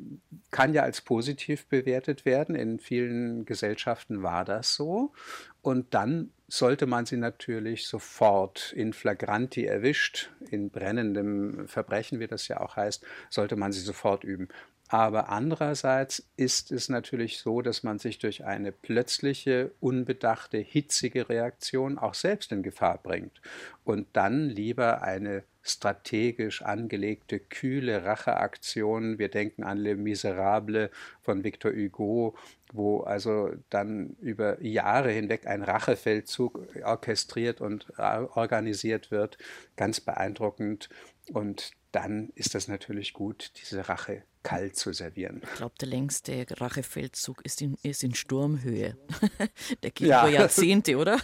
kann 0.51 0.75
ja 0.75 0.83
als 0.83 1.01
positiv 1.01 1.67
bewertet 1.67 2.25
werden. 2.25 2.55
In 2.55 2.79
vielen 2.79 3.45
Gesellschaften 3.45 4.23
war 4.23 4.45
das 4.45 4.75
so. 4.75 5.13
Und 5.61 5.93
dann 5.95 6.31
sollte 6.47 6.87
man 6.87 7.05
sie 7.05 7.17
natürlich 7.17 7.87
sofort 7.87 8.73
in 8.73 8.93
flagranti 8.93 9.67
erwischt, 9.67 10.31
in 10.51 10.71
brennendem 10.71 11.69
Verbrechen, 11.69 12.21
wie 12.21 12.27
das 12.27 12.49
ja 12.49 12.61
auch 12.61 12.77
heißt, 12.77 13.05
sollte 13.29 13.57
man 13.57 13.73
sie 13.73 13.81
sofort 13.81 14.25
üben. 14.25 14.49
Aber 14.91 15.29
andererseits 15.29 16.27
ist 16.37 16.73
es 16.73 16.89
natürlich 16.89 17.39
so, 17.41 17.61
dass 17.61 17.83
man 17.83 17.99
sich 17.99 18.19
durch 18.19 18.47
eine 18.47 18.73
plötzliche, 18.73 19.73
unbedachte, 19.81 20.57
hitzige 20.57 21.29
Reaktion 21.29 21.99
auch 21.99 22.15
selbst 22.15 22.53
in 22.53 22.63
Gefahr 22.63 22.99
bringt 23.03 23.43
und 23.85 24.07
dann 24.15 24.49
lieber 24.49 25.03
eine 25.03 25.45
strategisch 25.71 26.63
angelegte, 26.63 27.39
kühle 27.39 28.05
Racheaktion. 28.05 29.19
Wir 29.19 29.29
denken 29.29 29.63
an 29.65 29.79
Le 29.79 29.97
Miserable 29.97 30.91
von 31.23 31.45
Victor 31.45 31.73
Hugo, 31.73 32.37
wo 32.73 33.01
also 33.01 33.51
dann 33.71 34.17
über 34.21 34.63
Jahre 34.63 35.11
hinweg 35.11 35.47
ein 35.47 35.63
Rachefeldzug 35.63 36.67
orchestriert 36.85 37.61
und 37.61 37.87
organisiert 37.99 39.11
wird. 39.11 39.39
Ganz 39.77 40.01
beeindruckend. 40.01 40.89
Und 41.33 41.73
dann 41.93 42.31
ist 42.35 42.55
das 42.55 42.69
natürlich 42.69 43.13
gut, 43.13 43.53
diese 43.61 43.89
Rache 43.89 44.23
kalt 44.43 44.77
zu 44.77 44.93
servieren. 44.93 45.41
Ich 45.43 45.55
glaube, 45.57 45.75
der 45.81 45.89
längste 45.89 46.47
Rachefeldzug 46.51 47.45
ist 47.45 47.61
in, 47.63 47.77
ist 47.83 48.03
in 48.05 48.15
Sturmhöhe. 48.15 48.97
der 49.83 49.91
geht 49.91 50.09
ja. 50.09 50.23
über 50.23 50.31
Jahrzehnte, 50.31 50.97
oder? 50.97 51.19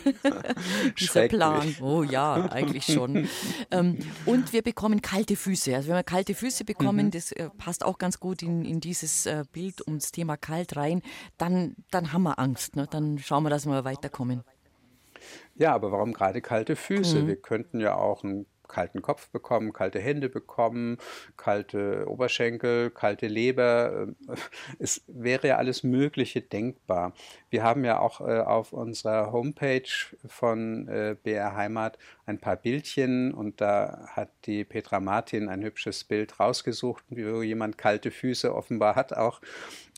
Dieser 0.98 1.28
Plan. 1.28 1.74
Oh 1.80 2.02
ja, 2.02 2.50
eigentlich 2.50 2.84
schon. 2.84 3.28
ähm, 3.70 3.98
und 4.26 4.52
wir 4.52 4.62
bekommen 4.62 5.02
kalte 5.02 5.36
Füße. 5.36 5.74
Also 5.74 5.88
wenn 5.88 5.96
wir 5.96 6.02
kalte 6.02 6.34
Füße 6.34 6.64
bekommen, 6.64 7.06
mhm. 7.06 7.10
das 7.10 7.32
äh, 7.32 7.50
passt 7.56 7.84
auch 7.84 7.98
ganz 7.98 8.20
gut 8.20 8.42
in, 8.42 8.64
in 8.64 8.80
dieses 8.80 9.26
äh, 9.26 9.44
Bild 9.52 9.86
ums 9.86 10.12
Thema 10.12 10.36
kalt 10.36 10.76
rein, 10.76 11.02
dann, 11.38 11.76
dann 11.90 12.12
haben 12.12 12.22
wir 12.22 12.38
Angst. 12.38 12.76
Ne? 12.76 12.86
Dann 12.90 13.18
schauen 13.18 13.42
wir, 13.44 13.50
dass 13.50 13.66
wir 13.66 13.84
weiterkommen. 13.84 14.42
Ja, 15.54 15.74
aber 15.74 15.92
warum 15.92 16.12
gerade 16.12 16.40
kalte 16.40 16.76
Füße? 16.76 17.22
Mhm. 17.22 17.26
Wir 17.28 17.36
könnten 17.36 17.80
ja 17.80 17.96
auch 17.96 18.24
einen 18.24 18.46
kalten 18.68 19.02
Kopf 19.02 19.28
bekommen, 19.30 19.72
kalte 19.72 19.98
Hände 19.98 20.28
bekommen, 20.28 20.98
kalte 21.36 22.06
Oberschenkel, 22.08 22.90
kalte 22.90 23.26
Leber. 23.26 24.08
Es 24.78 25.02
wäre 25.06 25.48
ja 25.48 25.56
alles 25.56 25.82
Mögliche 25.82 26.40
denkbar. 26.40 27.14
Wir 27.50 27.62
haben 27.62 27.84
ja 27.84 28.00
auch 28.00 28.20
äh, 28.20 28.40
auf 28.40 28.72
unserer 28.72 29.32
Homepage 29.32 29.88
von 30.26 30.88
äh, 30.88 31.16
BR 31.22 31.54
Heimat 31.54 31.98
ein 32.26 32.38
paar 32.38 32.56
Bildchen 32.56 33.32
und 33.32 33.60
da 33.60 34.06
hat 34.08 34.30
die 34.46 34.64
Petra 34.64 35.00
Martin 35.00 35.48
ein 35.48 35.62
hübsches 35.62 36.04
Bild 36.04 36.40
rausgesucht, 36.40 37.04
wie 37.08 37.22
jemand 37.44 37.78
kalte 37.78 38.10
Füße 38.10 38.54
offenbar 38.54 38.96
hat 38.96 39.12
auch. 39.12 39.40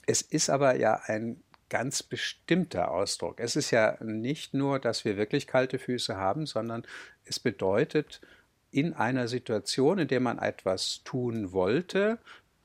Es 0.06 0.22
ist 0.22 0.50
aber 0.50 0.76
ja 0.76 1.00
ein 1.06 1.42
ganz 1.68 2.02
bestimmter 2.02 2.90
Ausdruck. 2.90 3.40
Es 3.40 3.56
ist 3.56 3.70
ja 3.70 3.96
nicht 4.02 4.54
nur, 4.54 4.78
dass 4.78 5.04
wir 5.04 5.16
wirklich 5.16 5.46
kalte 5.46 5.78
Füße 5.78 6.16
haben, 6.16 6.46
sondern 6.46 6.86
es 7.24 7.40
bedeutet, 7.40 8.20
in 8.76 8.92
einer 8.92 9.26
Situation, 9.26 9.98
in 9.98 10.08
der 10.08 10.20
man 10.20 10.38
etwas 10.38 11.00
tun 11.02 11.52
wollte, 11.52 12.18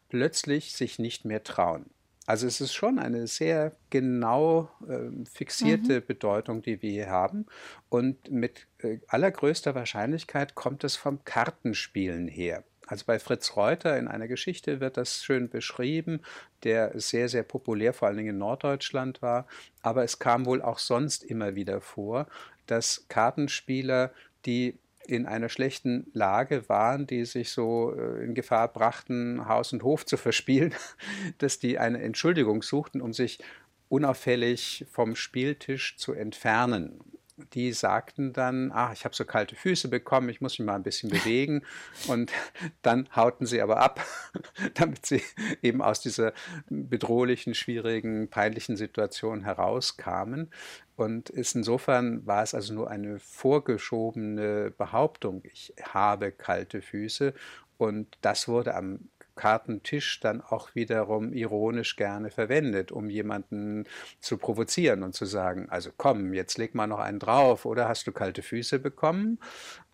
plötzlich 0.10 0.74
sich 0.74 1.00
nicht 1.00 1.24
mehr 1.24 1.42
trauen. 1.42 1.86
Also 2.26 2.48
es 2.48 2.60
ist 2.60 2.74
schon 2.74 3.00
eine 3.00 3.28
sehr 3.28 3.72
genau 3.90 4.70
äh, 4.88 5.26
fixierte 5.26 6.02
mhm. 6.02 6.06
Bedeutung, 6.06 6.62
die 6.62 6.82
wir 6.82 6.92
hier 6.92 7.10
haben. 7.10 7.46
Und 7.90 8.30
mit 8.30 8.68
äh, 8.80 9.00
allergrößter 9.08 9.74
Wahrscheinlichkeit 9.74 10.54
kommt 10.54 10.84
es 10.84 10.98
vom 10.98 11.24
Kartenspielen 11.24 12.28
her. 12.28 12.64
Also 12.88 13.06
bei 13.06 13.18
Fritz 13.18 13.56
Reuter 13.56 13.98
in 13.98 14.10
einer 14.10 14.28
Geschichte 14.28 14.82
wird 14.82 14.98
das 14.98 15.24
schön 15.24 15.48
beschrieben, 15.48 16.20
der 16.64 17.00
sehr, 17.00 17.30
sehr 17.30 17.44
populär, 17.44 17.94
vor 17.94 18.10
allen 18.10 18.18
Dingen 18.18 18.32
in 18.32 18.38
Norddeutschland 18.38 19.22
war. 19.22 19.48
Aber 19.82 20.04
es 20.04 20.20
kam 20.20 20.46
wohl 20.46 20.62
auch 20.62 20.78
sonst 20.78 21.24
immer 21.24 21.56
wieder 21.56 21.80
vor, 21.80 22.28
dass 22.68 23.06
Kartenspieler, 23.08 24.12
die 24.46 24.78
in 25.12 25.26
einer 25.26 25.50
schlechten 25.50 26.08
Lage 26.14 26.68
waren, 26.70 27.06
die 27.06 27.26
sich 27.26 27.52
so 27.52 27.94
äh, 27.94 28.24
in 28.24 28.34
Gefahr 28.34 28.68
brachten, 28.68 29.48
Haus 29.48 29.74
und 29.74 29.84
Hof 29.84 30.06
zu 30.06 30.18
verspielen, 30.18 30.74
dass 31.38 31.60
die 31.60 31.78
eine 31.78 32.02
Entschuldigung 32.02 32.64
suchten, 32.64 33.02
um 33.02 33.14
sich 33.14 33.40
unauffällig 33.90 34.86
vom 34.90 35.16
Spieltisch 35.16 35.98
zu 35.98 36.14
entfernen 36.14 37.00
die 37.54 37.74
sagten 37.74 38.34
dann, 38.34 38.72
ach, 38.74 38.94
ich 38.94 39.06
habe 39.06 39.16
so 39.16 39.26
kalte 39.26 39.56
Füße 39.56 39.88
bekommen, 39.88 40.30
ich 40.30 40.42
muss 40.42 40.60
mich 40.60 40.66
mal 40.66 40.76
ein 40.76 40.84
bisschen 40.84 41.10
bewegen. 41.10 41.64
Und 42.08 42.32
dann 42.82 43.08
hauten 43.16 43.46
sie 43.46 43.62
aber 43.62 43.78
ab, 43.78 44.06
damit 44.76 45.06
sie 45.06 45.22
eben 45.62 45.82
aus 45.82 46.02
dieser 46.02 46.34
bedrohlichen, 46.70 47.54
schwierigen, 47.56 48.30
peinlichen 48.30 48.78
Situation 48.78 49.44
herauskamen. 49.44 50.52
Und 50.96 51.30
ist 51.30 51.56
insofern 51.56 52.26
war 52.28 52.44
es 52.44 52.54
also 52.54 52.74
nur 52.74 52.90
eine 52.90 53.20
vorgeschobene 53.20 54.72
Behauptung, 54.78 55.42
ich 55.44 55.74
habe 55.82 56.32
kalte 56.32 56.82
Füße. 56.82 57.34
Und 57.78 58.18
das 58.22 58.48
wurde 58.48 58.76
am 58.76 59.10
Kartentisch 59.42 60.20
dann 60.20 60.40
auch 60.40 60.76
wiederum 60.76 61.34
ironisch 61.34 61.96
gerne 61.96 62.30
verwendet, 62.30 62.92
um 62.92 63.10
jemanden 63.10 63.86
zu 64.20 64.38
provozieren 64.38 65.02
und 65.02 65.16
zu 65.16 65.26
sagen, 65.26 65.68
also 65.68 65.90
komm, 65.98 66.36
jetzt 66.36 66.60
leg 66.60 66.76
mal 66.76 66.86
noch 66.86 67.00
einen 67.00 67.18
drauf 67.18 67.66
oder 67.66 67.90
hast 67.90 68.06
du 68.06 68.12
kalte 68.12 68.44
Füße 68.44 68.78
bekommen? 68.78 69.40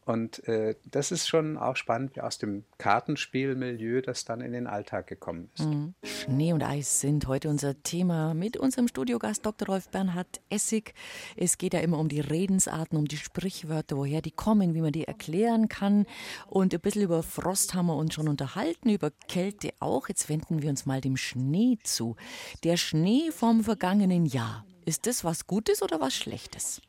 Und 0.07 0.47
äh, 0.47 0.75
das 0.85 1.11
ist 1.11 1.27
schon 1.27 1.57
auch 1.57 1.75
spannend, 1.75 2.15
wie 2.15 2.21
aus 2.21 2.37
dem 2.37 2.63
Kartenspielmilieu 2.77 4.01
das 4.01 4.23
dann 4.23 4.39
in 4.39 4.53
den 4.53 4.65
Alltag 4.65 5.07
gekommen 5.07 5.49
ist. 5.53 5.65
Mhm. 5.65 5.95
Schnee 6.03 6.53
und 6.53 6.63
Eis 6.63 7.01
sind 7.01 7.27
heute 7.27 7.49
unser 7.49 7.83
Thema 7.83 8.33
mit 8.33 8.55
unserem 8.55 8.87
Studiogast 8.87 9.45
Dr. 9.45 9.67
Rolf 9.67 9.89
Bernhard 9.89 10.39
Essig. 10.49 10.93
Es 11.35 11.57
geht 11.57 11.73
ja 11.73 11.81
immer 11.81 11.99
um 11.99 12.07
die 12.07 12.21
Redensarten, 12.21 12.97
um 12.97 13.05
die 13.05 13.17
Sprichwörter, 13.17 13.97
woher 13.97 14.21
die 14.21 14.31
kommen, 14.31 14.73
wie 14.73 14.81
man 14.81 14.93
die 14.93 15.03
erklären 15.03 15.67
kann. 15.67 16.05
Und 16.47 16.73
ein 16.73 16.79
bisschen 16.79 17.01
über 17.01 17.21
Frost 17.21 17.73
haben 17.73 17.87
wir 17.87 17.97
uns 17.97 18.13
schon 18.13 18.29
unterhalten, 18.29 18.89
über 18.89 19.11
Kälte 19.27 19.71
auch. 19.81 20.07
Jetzt 20.07 20.29
wenden 20.29 20.61
wir 20.61 20.69
uns 20.69 20.85
mal 20.85 21.01
dem 21.01 21.17
Schnee 21.17 21.79
zu. 21.83 22.15
Der 22.63 22.77
Schnee 22.77 23.29
vom 23.31 23.61
vergangenen 23.61 24.25
Jahr. 24.25 24.65
Ist 24.85 25.05
das 25.05 25.25
was 25.25 25.47
Gutes 25.47 25.81
oder 25.81 25.99
was 25.99 26.15
Schlechtes? 26.15 26.81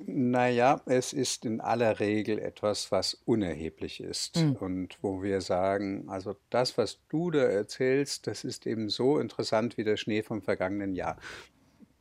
Naja, 0.00 0.80
es 0.86 1.12
ist 1.12 1.44
in 1.44 1.60
aller 1.60 1.98
Regel 1.98 2.38
etwas, 2.38 2.92
was 2.92 3.14
unerheblich 3.24 4.00
ist 4.00 4.36
mhm. 4.36 4.52
und 4.52 4.98
wo 5.02 5.22
wir 5.24 5.40
sagen, 5.40 6.08
also 6.08 6.36
das, 6.50 6.78
was 6.78 7.00
du 7.08 7.32
da 7.32 7.40
erzählst, 7.40 8.28
das 8.28 8.44
ist 8.44 8.66
eben 8.66 8.88
so 8.90 9.18
interessant 9.18 9.76
wie 9.76 9.82
der 9.82 9.96
Schnee 9.96 10.22
vom 10.22 10.40
vergangenen 10.40 10.94
Jahr. 10.94 11.18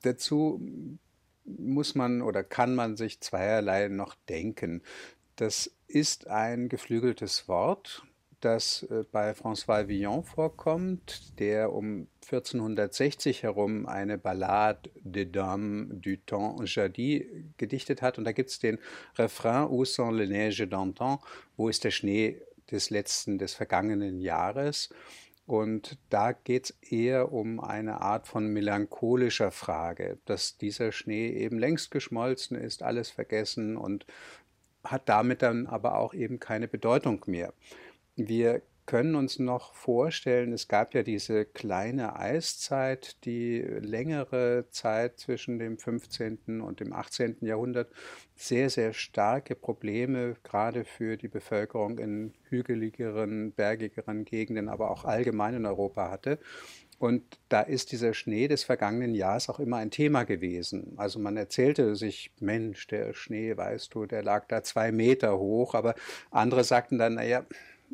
Dazu 0.04 0.62
muss 1.44 1.96
man 1.96 2.22
oder 2.22 2.44
kann 2.44 2.76
man 2.76 2.98
sich 2.98 3.20
zweierlei 3.20 3.88
noch 3.88 4.14
denken. 4.30 4.84
Das 5.36 5.72
ist 5.88 6.28
ein 6.28 6.70
geflügeltes 6.70 7.48
Wort, 7.48 8.04
das 8.42 8.84
äh, 8.84 9.04
bei 9.12 9.32
François 9.32 9.88
Villon 9.88 10.24
vorkommt, 10.24 11.40
der 11.40 11.74
um 11.74 12.08
1460 12.24 13.44
herum 13.44 13.86
eine 13.86 14.18
Ballade 14.18 14.90
des 14.96 15.32
Dames 15.32 15.88
du 15.92 16.18
Temps 16.18 16.74
Jadis 16.74 17.24
gedichtet 17.58 18.02
hat. 18.02 18.18
Und 18.18 18.26
da 18.26 18.32
gibt 18.32 18.50
es 18.50 18.60
den 18.60 18.78
Refrain 19.18 19.68
Où 19.70 19.86
sont 19.86 20.16
les 20.16 20.30
neiges 20.30 20.68
d'antan? 20.68 21.20
Wo 21.56 21.70
ist 21.70 21.84
der 21.84 21.92
Schnee 21.92 22.42
des 22.72 22.90
letzten, 22.90 23.38
des 23.38 23.54
vergangenen 23.54 24.20
Jahres? 24.20 24.90
Und 25.46 25.98
da 26.10 26.34
geht 26.34 26.66
es 26.66 26.92
eher 26.92 27.32
um 27.32 27.62
eine 27.62 28.02
Art 28.02 28.28
von 28.28 28.48
melancholischer 28.48 29.52
Frage, 29.52 30.18
dass 30.26 30.58
dieser 30.58 30.92
Schnee 30.92 31.30
eben 31.30 31.58
längst 31.58 31.90
geschmolzen 31.90 32.58
ist, 32.58 32.84
alles 32.84 33.10
vergessen 33.10 33.78
und 33.78 34.06
hat 34.84 35.08
damit 35.08 35.42
dann 35.42 35.66
aber 35.66 35.98
auch 35.98 36.14
eben 36.14 36.40
keine 36.42 36.68
Bedeutung 36.68 37.24
mehr. 37.28 37.54
Wir 38.20 38.64
können 38.88 39.14
uns 39.14 39.38
noch 39.38 39.76
vorstellen, 39.76 40.52
es 40.52 40.68
gab 40.68 40.96
ja 40.96 41.04
diese 41.04 41.46
kleine 41.46 42.16
Eiszeit, 42.16 43.24
die 43.26 43.60
längere 43.60 44.66
Zeit 44.72 45.20
zwischen 45.20 45.60
dem 45.60 45.78
15. 45.78 46.62
und 46.62 46.80
dem 46.80 46.94
18. 46.94 47.38
Jahrhundert 47.42 47.92
sehr, 48.34 48.72
sehr 48.72 48.94
starke 48.94 49.54
Probleme 49.54 50.36
gerade 50.42 50.84
für 50.84 51.16
die 51.16 51.28
Bevölkerung 51.28 52.00
in 52.00 52.34
hügeligeren, 52.50 53.52
bergigeren 53.52 54.26
Gegenden, 54.26 54.68
aber 54.68 54.90
auch 54.90 55.06
allgemein 55.06 55.54
in 55.54 55.66
Europa 55.68 56.10
hatte. 56.10 56.40
Und 56.98 57.22
da 57.50 57.62
ist 57.62 57.92
dieser 57.92 58.16
Schnee 58.16 58.48
des 58.48 58.64
vergangenen 58.64 59.14
Jahres 59.14 59.48
auch 59.50 59.60
immer 59.60 59.78
ein 59.78 59.92
Thema 59.92 60.24
gewesen. 60.24 60.94
Also 60.98 61.20
man 61.20 61.38
erzählte 61.38 61.96
sich, 61.96 62.32
Mensch, 62.40 62.88
der 62.88 63.14
Schnee, 63.14 63.56
weißt 63.56 63.94
du, 63.94 64.08
der 64.08 64.24
lag 64.24 64.48
da 64.48 64.64
zwei 64.64 64.92
Meter 64.92 65.38
hoch, 65.38 65.76
aber 65.76 65.94
andere 66.32 66.64
sagten 66.64 66.98
dann, 66.98 67.14
naja, 67.16 67.46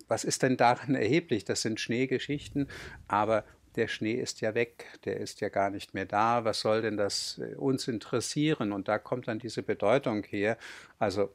was 0.08 0.24
ist 0.24 0.44
denn 0.44 0.58
daran 0.58 0.96
erheblich? 0.96 1.46
Das 1.46 1.62
sind 1.62 1.80
Schneegeschichten, 1.80 2.68
aber 3.08 3.44
der 3.76 3.88
Schnee 3.88 4.14
ist 4.14 4.42
ja 4.42 4.54
weg, 4.54 4.86
der 5.06 5.18
ist 5.18 5.42
ja 5.42 5.50
gar 5.50 5.70
nicht 5.70 5.94
mehr 5.94 6.06
da. 6.06 6.46
Was 6.46 6.60
soll 6.60 6.82
denn 6.82 6.98
das 6.98 7.40
äh, 7.40 7.56
uns 7.56 7.88
interessieren? 7.88 8.72
Und 8.72 8.88
da 8.88 9.00
kommt 9.00 9.28
dann 9.28 9.40
diese 9.40 9.64
Bedeutung 9.64 10.24
her. 10.24 10.58
Also, 11.00 11.34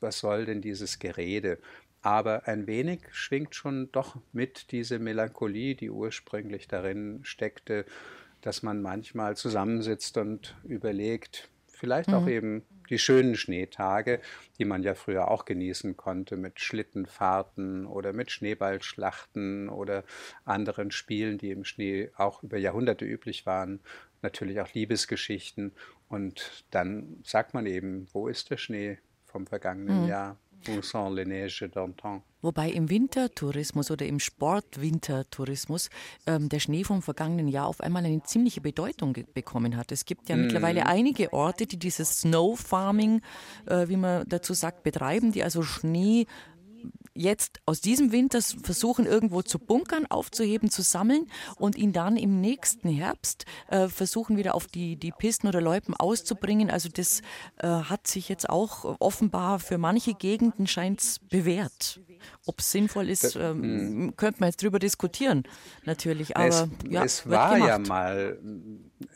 was 0.00 0.18
soll 0.20 0.46
denn 0.46 0.60
dieses 0.60 0.98
Gerede? 0.98 1.58
Aber 2.02 2.46
ein 2.46 2.66
wenig 2.66 3.00
schwingt 3.12 3.54
schon 3.54 3.90
doch 3.90 4.16
mit 4.32 4.70
diese 4.72 4.98
Melancholie, 4.98 5.74
die 5.74 5.90
ursprünglich 5.90 6.68
darin 6.68 7.20
steckte, 7.22 7.86
dass 8.40 8.62
man 8.62 8.82
manchmal 8.82 9.36
zusammensitzt 9.36 10.18
und 10.18 10.54
überlegt, 10.64 11.48
vielleicht 11.66 12.10
mhm. 12.10 12.14
auch 12.14 12.28
eben 12.28 12.62
die 12.90 12.98
schönen 12.98 13.34
Schneetage, 13.36 14.20
die 14.58 14.64
man 14.64 14.82
ja 14.82 14.94
früher 14.94 15.30
auch 15.30 15.44
genießen 15.44 15.96
konnte 15.96 16.36
mit 16.36 16.60
Schlittenfahrten 16.60 17.86
oder 17.86 18.12
mit 18.12 18.30
Schneeballschlachten 18.30 19.68
oder 19.68 20.04
anderen 20.44 20.90
Spielen, 20.90 21.38
die 21.38 21.50
im 21.50 21.64
Schnee 21.64 22.10
auch 22.16 22.42
über 22.42 22.58
Jahrhunderte 22.58 23.04
üblich 23.04 23.46
waren. 23.46 23.80
Natürlich 24.22 24.60
auch 24.60 24.72
Liebesgeschichten. 24.72 25.72
Und 26.08 26.64
dann 26.70 27.20
sagt 27.24 27.54
man 27.54 27.66
eben, 27.66 28.06
wo 28.12 28.28
ist 28.28 28.50
der 28.50 28.56
Schnee 28.56 28.98
vom 29.26 29.46
vergangenen 29.46 30.02
mhm. 30.02 30.08
Jahr? 30.08 30.38
Où 30.66 30.80
sont 30.80 31.14
les 31.14 31.26
neiges 31.26 31.60
d'antan? 31.60 32.22
Wobei 32.44 32.70
im 32.70 32.90
Wintertourismus 32.90 33.90
oder 33.90 34.04
im 34.04 34.20
Sportwintertourismus 34.20 35.88
ähm, 36.26 36.50
der 36.50 36.60
Schnee 36.60 36.84
vom 36.84 37.00
vergangenen 37.00 37.48
Jahr 37.48 37.66
auf 37.66 37.80
einmal 37.80 38.04
eine 38.04 38.22
ziemliche 38.22 38.60
Bedeutung 38.60 39.16
bekommen 39.32 39.78
hat. 39.78 39.90
Es 39.92 40.04
gibt 40.04 40.28
ja 40.28 40.36
mm. 40.36 40.42
mittlerweile 40.42 40.84
einige 40.84 41.32
Orte, 41.32 41.66
die 41.66 41.78
dieses 41.78 42.20
Snow 42.20 42.60
Farming, 42.60 43.22
äh, 43.64 43.88
wie 43.88 43.96
man 43.96 44.28
dazu 44.28 44.52
sagt, 44.52 44.82
betreiben, 44.82 45.32
die 45.32 45.42
also 45.42 45.62
Schnee 45.62 46.26
jetzt 47.14 47.60
aus 47.64 47.80
diesem 47.80 48.12
Winter 48.12 48.40
versuchen, 48.42 49.06
irgendwo 49.06 49.42
zu 49.42 49.58
bunkern, 49.58 50.06
aufzuheben, 50.06 50.70
zu 50.70 50.82
sammeln 50.82 51.30
und 51.56 51.76
ihn 51.76 51.92
dann 51.92 52.16
im 52.16 52.40
nächsten 52.40 52.88
Herbst 52.88 53.46
äh, 53.68 53.88
versuchen, 53.88 54.36
wieder 54.36 54.54
auf 54.54 54.66
die, 54.66 54.96
die 54.96 55.12
Pisten 55.12 55.46
oder 55.46 55.60
Loipen 55.60 55.94
auszubringen. 55.94 56.70
Also 56.70 56.88
das 56.88 57.22
äh, 57.58 57.68
hat 57.68 58.06
sich 58.06 58.28
jetzt 58.28 58.50
auch 58.50 58.96
offenbar 59.00 59.58
für 59.60 59.78
manche 59.78 60.14
Gegenden 60.14 60.66
scheint 60.66 61.20
bewährt. 61.30 62.00
Ob 62.46 62.60
es 62.60 62.72
sinnvoll 62.72 63.10
ist, 63.10 63.36
ähm, 63.36 63.62
hm. 63.62 64.16
könnte 64.16 64.40
man 64.40 64.48
jetzt 64.48 64.62
drüber 64.62 64.78
diskutieren, 64.78 65.44
natürlich. 65.84 66.36
Aber 66.36 66.46
es, 66.46 66.66
ja, 66.88 67.04
es 67.04 67.28
war 67.28 67.58
ja 67.58 67.78
mal 67.78 68.38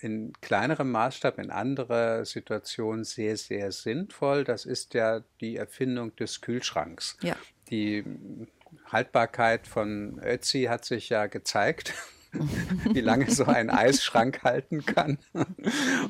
in 0.00 0.32
kleinerem 0.40 0.90
Maßstab, 0.90 1.38
in 1.38 1.50
anderer 1.50 2.24
Situation 2.24 3.04
sehr, 3.04 3.36
sehr 3.36 3.72
sinnvoll. 3.72 4.44
Das 4.44 4.66
ist 4.66 4.94
ja 4.94 5.22
die 5.40 5.56
Erfindung 5.56 6.14
des 6.16 6.40
Kühlschranks. 6.40 7.16
Ja. 7.22 7.36
Die 7.70 8.04
Haltbarkeit 8.90 9.66
von 9.66 10.20
Ötzi 10.22 10.64
hat 10.64 10.84
sich 10.84 11.08
ja 11.08 11.26
gezeigt 11.26 11.94
wie 12.92 13.00
lange 13.00 13.30
so 13.30 13.44
ein 13.44 13.70
Eisschrank 13.70 14.42
halten 14.44 14.84
kann. 14.84 15.18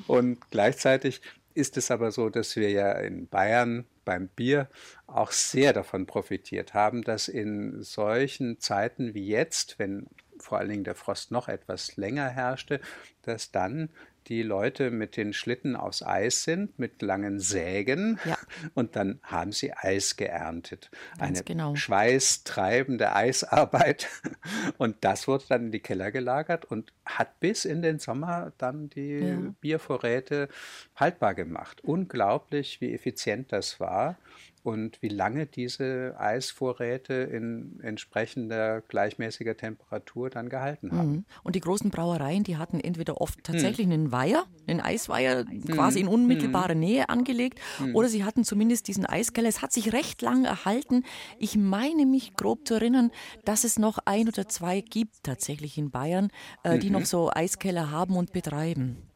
Und 0.07 0.51
gleichzeitig 0.51 1.21
ist 1.55 1.77
es 1.77 1.90
aber 1.90 2.12
so, 2.12 2.29
dass 2.29 2.57
wir 2.57 2.71
ja 2.71 2.92
in 2.92 3.29
Bayern 3.29 3.87
beim 4.05 4.29
Bier 4.29 4.68
auch 5.07 5.33
sehr 5.33 5.73
davon 5.73 6.07
profitiert 6.07 6.75
haben, 6.75 7.03
dass 7.03 7.29
in 7.29 7.83
solchen 7.83 8.61
Zeiten 8.61 9.14
wie 9.14 9.27
jetzt, 9.27 9.79
wenn 9.79 10.07
vor 10.38 10.59
allen 10.59 10.71
Dingen 10.71 10.85
der 10.85 10.94
Frost 10.94 11.31
noch 11.31 11.49
etwas 11.49 11.97
länger 11.97 12.29
herrschte, 12.29 12.81
dass 13.23 13.51
dann 13.51 13.90
die 14.29 14.43
Leute 14.43 14.91
mit 14.91 15.17
den 15.17 15.33
Schlitten 15.33 15.77
aus 15.77 16.03
Eis 16.03 16.45
sind, 16.45 16.79
mit 16.79 17.03
langen 17.03 17.41
Sägen. 17.41 18.19
Ja. 18.25 18.37
Und 18.75 18.97
dann 18.97 19.21
haben 19.23 19.53
sie 19.53 19.73
Eis 19.73 20.17
geerntet. 20.17 20.91
Ganz 21.19 21.38
Eine 21.38 21.45
genau. 21.45 21.75
schweißtreibende 21.75 23.14
Eisarbeit. 23.14 24.09
Und 24.79 24.97
das 25.01 25.29
wurde 25.29 25.45
dann 25.49 25.67
in 25.67 25.73
die 25.73 25.81
Keller 25.81 26.11
gelagert 26.11 26.64
und 26.67 26.93
hat 27.05 27.41
bis 27.41 27.64
in 27.64 27.83
den 27.83 27.99
Sommer 27.99 28.53
dann 28.59 28.91
die 28.91 29.19
ja. 29.19 29.38
Biervorräte 29.61 30.49
haltbar 30.97 31.35
gemacht. 31.35 31.83
Unglaublich, 31.83 32.81
wie 32.81 32.95
effizient 32.95 33.53
das 33.53 33.81
war 33.81 34.17
und 34.62 35.01
wie 35.03 35.09
lange 35.09 35.47
diese 35.47 36.14
Eisvorräte 36.18 37.14
in 37.14 37.81
entsprechender 37.83 38.81
gleichmäßiger 38.83 39.57
Temperatur 39.57 40.31
dann 40.31 40.49
gehalten 40.49 40.92
haben. 40.92 41.11
Mhm. 41.11 41.25
Und 41.42 41.57
die 41.57 41.61
großen 41.61 41.90
Brauereien, 41.90 42.44
die 42.44 42.57
hatten 42.57 42.81
entweder 42.81 43.21
oft 43.21 43.42
tatsächlich 43.44 43.87
mhm. 43.87 43.92
einen 43.92 44.12
Weiher, 44.12 44.44
einen 44.66 44.81
Eisweiher 44.81 45.44
quasi 45.68 46.01
in 46.01 46.07
mhm. 46.07 46.12
unmittelbarer 46.12 46.75
mhm. 46.75 46.81
Nähe 46.81 47.09
angelegt, 47.09 47.61
mhm. 47.81 47.94
oder 47.94 48.09
sie 48.09 48.25
hatten 48.25 48.44
zumindest 48.44 48.88
diesen 48.88 49.07
Eiskeller. 49.07 49.49
Es 49.49 49.62
hat 49.62 49.73
sich 49.73 49.92
recht 49.92 50.23
lang 50.23 50.44
erhalten. 50.44 51.05
Ich 51.38 51.57
meine 51.57 52.07
mich 52.07 52.35
grob 52.35 52.66
zu 52.66 52.75
erinnern, 52.75 53.11
dass 53.44 53.64
es 53.64 53.79
noch 53.79 53.99
ein 54.05 54.29
oder 54.29 54.49
zwei 54.49 54.81
gibt 54.81 55.25
tatsächlich 55.25 55.79
in 55.79 55.90
Bayern, 55.90 56.29
äh, 56.62 56.79
die 56.79 56.90
noch 56.90 57.05
so 57.05 57.31
Eiskeller 57.33 57.90
haben 57.90 58.16
und 58.16 58.33
betreiben. 58.33 59.08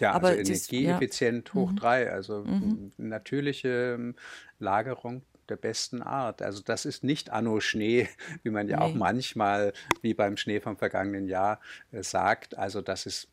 Ja, 0.00 0.12
aber 0.12 0.28
also 0.28 0.52
energieeffizient 0.52 1.48
ja. 1.48 1.54
hoch 1.54 1.70
mhm. 1.70 1.76
drei, 1.76 2.10
also 2.10 2.44
mhm. 2.44 2.92
natürliche 2.96 3.94
ähm, 3.94 4.14
Lagerung 4.58 5.22
der 5.48 5.56
besten 5.56 6.02
Art. 6.02 6.42
Also 6.42 6.62
das 6.62 6.84
ist 6.84 7.04
nicht 7.04 7.30
Anno 7.30 7.60
Schnee, 7.60 8.08
wie 8.42 8.50
man 8.50 8.68
ja 8.68 8.78
nee. 8.78 8.82
auch 8.82 8.94
manchmal, 8.94 9.72
wie 10.02 10.14
beim 10.14 10.36
Schnee 10.36 10.60
vom 10.60 10.76
vergangenen 10.76 11.28
Jahr, 11.28 11.60
äh, 11.92 12.02
sagt. 12.02 12.56
Also 12.58 12.80
das 12.80 13.06
ist 13.06 13.28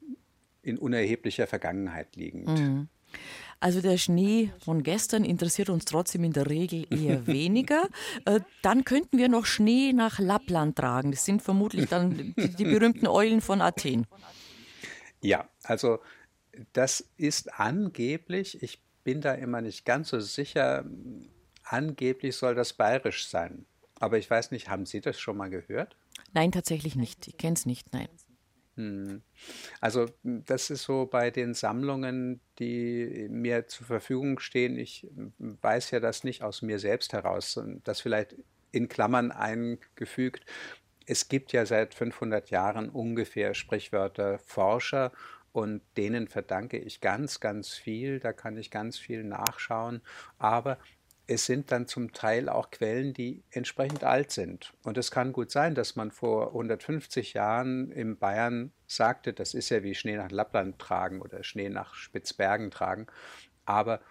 in 0.61 0.77
unerheblicher 0.77 1.47
Vergangenheit 1.47 2.15
liegend. 2.15 2.47
Mhm. 2.47 2.87
Also 3.59 3.79
der 3.81 3.97
Schnee 3.97 4.51
von 4.57 4.81
gestern 4.81 5.23
interessiert 5.23 5.69
uns 5.69 5.85
trotzdem 5.85 6.23
in 6.23 6.33
der 6.33 6.49
Regel 6.49 6.85
eher 6.89 7.27
weniger. 7.27 7.87
Äh, 8.25 8.39
dann 8.61 8.83
könnten 8.85 9.17
wir 9.17 9.29
noch 9.29 9.45
Schnee 9.45 9.93
nach 9.93 10.19
Lappland 10.19 10.77
tragen. 10.77 11.11
Das 11.11 11.25
sind 11.25 11.41
vermutlich 11.41 11.87
dann 11.87 12.33
die, 12.35 12.55
die 12.55 12.63
berühmten 12.63 13.07
Eulen 13.07 13.41
von 13.41 13.61
Athen. 13.61 14.07
Ja, 15.21 15.47
also 15.63 15.99
das 16.73 17.07
ist 17.17 17.59
angeblich, 17.59 18.61
ich 18.61 18.81
bin 19.03 19.21
da 19.21 19.33
immer 19.33 19.61
nicht 19.61 19.85
ganz 19.85 20.09
so 20.09 20.19
sicher, 20.19 20.85
angeblich 21.63 22.35
soll 22.35 22.55
das 22.55 22.73
bayerisch 22.73 23.27
sein. 23.27 23.65
Aber 23.99 24.17
ich 24.17 24.29
weiß 24.29 24.51
nicht, 24.51 24.69
haben 24.69 24.85
Sie 24.85 25.01
das 25.01 25.19
schon 25.19 25.37
mal 25.37 25.49
gehört? 25.49 25.95
Nein, 26.33 26.51
tatsächlich 26.51 26.95
nicht. 26.95 27.27
Ich 27.27 27.37
kenne 27.37 27.53
es 27.53 27.65
nicht, 27.65 27.93
nein. 27.93 28.09
Hm. 28.75 29.21
Also 29.79 30.07
das 30.23 30.69
ist 30.69 30.83
so 30.83 31.05
bei 31.05 31.29
den 31.29 31.53
Sammlungen, 31.53 32.39
die 32.57 33.27
mir 33.29 33.67
zur 33.67 33.85
Verfügung 33.85 34.39
stehen. 34.39 34.77
Ich 34.77 35.07
weiß 35.37 35.91
ja 35.91 35.99
das 35.99 36.23
nicht 36.23 36.41
aus 36.41 36.61
mir 36.61 36.79
selbst 36.79 37.13
heraus, 37.13 37.59
das 37.83 38.01
vielleicht 38.01 38.35
in 38.71 38.87
Klammern 38.87 39.31
eingefügt. 39.31 40.45
Es 41.05 41.27
gibt 41.27 41.51
ja 41.51 41.65
seit 41.65 41.93
500 41.93 42.49
Jahren 42.49 42.89
ungefähr 42.89 43.53
Sprichwörter 43.53 44.39
Forscher 44.39 45.11
und 45.53 45.81
denen 45.97 46.27
verdanke 46.27 46.77
ich 46.77 47.01
ganz, 47.01 47.39
ganz 47.39 47.73
viel. 47.73 48.19
Da 48.19 48.33
kann 48.33 48.57
ich 48.57 48.71
ganz 48.71 48.97
viel 48.97 49.23
nachschauen. 49.23 50.01
Aber 50.37 50.77
es 51.27 51.45
sind 51.45 51.71
dann 51.71 51.87
zum 51.87 52.13
Teil 52.13 52.49
auch 52.49 52.71
Quellen, 52.71 53.13
die 53.13 53.43
entsprechend 53.51 54.03
alt 54.03 54.31
sind. 54.31 54.73
Und 54.83 54.97
es 54.97 55.11
kann 55.11 55.33
gut 55.33 55.51
sein, 55.51 55.75
dass 55.75 55.95
man 55.95 56.11
vor 56.11 56.47
150 56.47 57.33
Jahren 57.33 57.91
in 57.91 58.17
Bayern 58.17 58.71
sagte, 58.87 59.33
das 59.33 59.53
ist 59.53 59.69
ja 59.69 59.83
wie 59.83 59.95
Schnee 59.95 60.17
nach 60.17 60.31
Lappland 60.31 60.79
tragen 60.79 61.21
oder 61.21 61.43
Schnee 61.43 61.69
nach 61.69 61.93
Spitzbergen 61.93 62.71
tragen. 62.71 63.07
Aber 63.65 64.01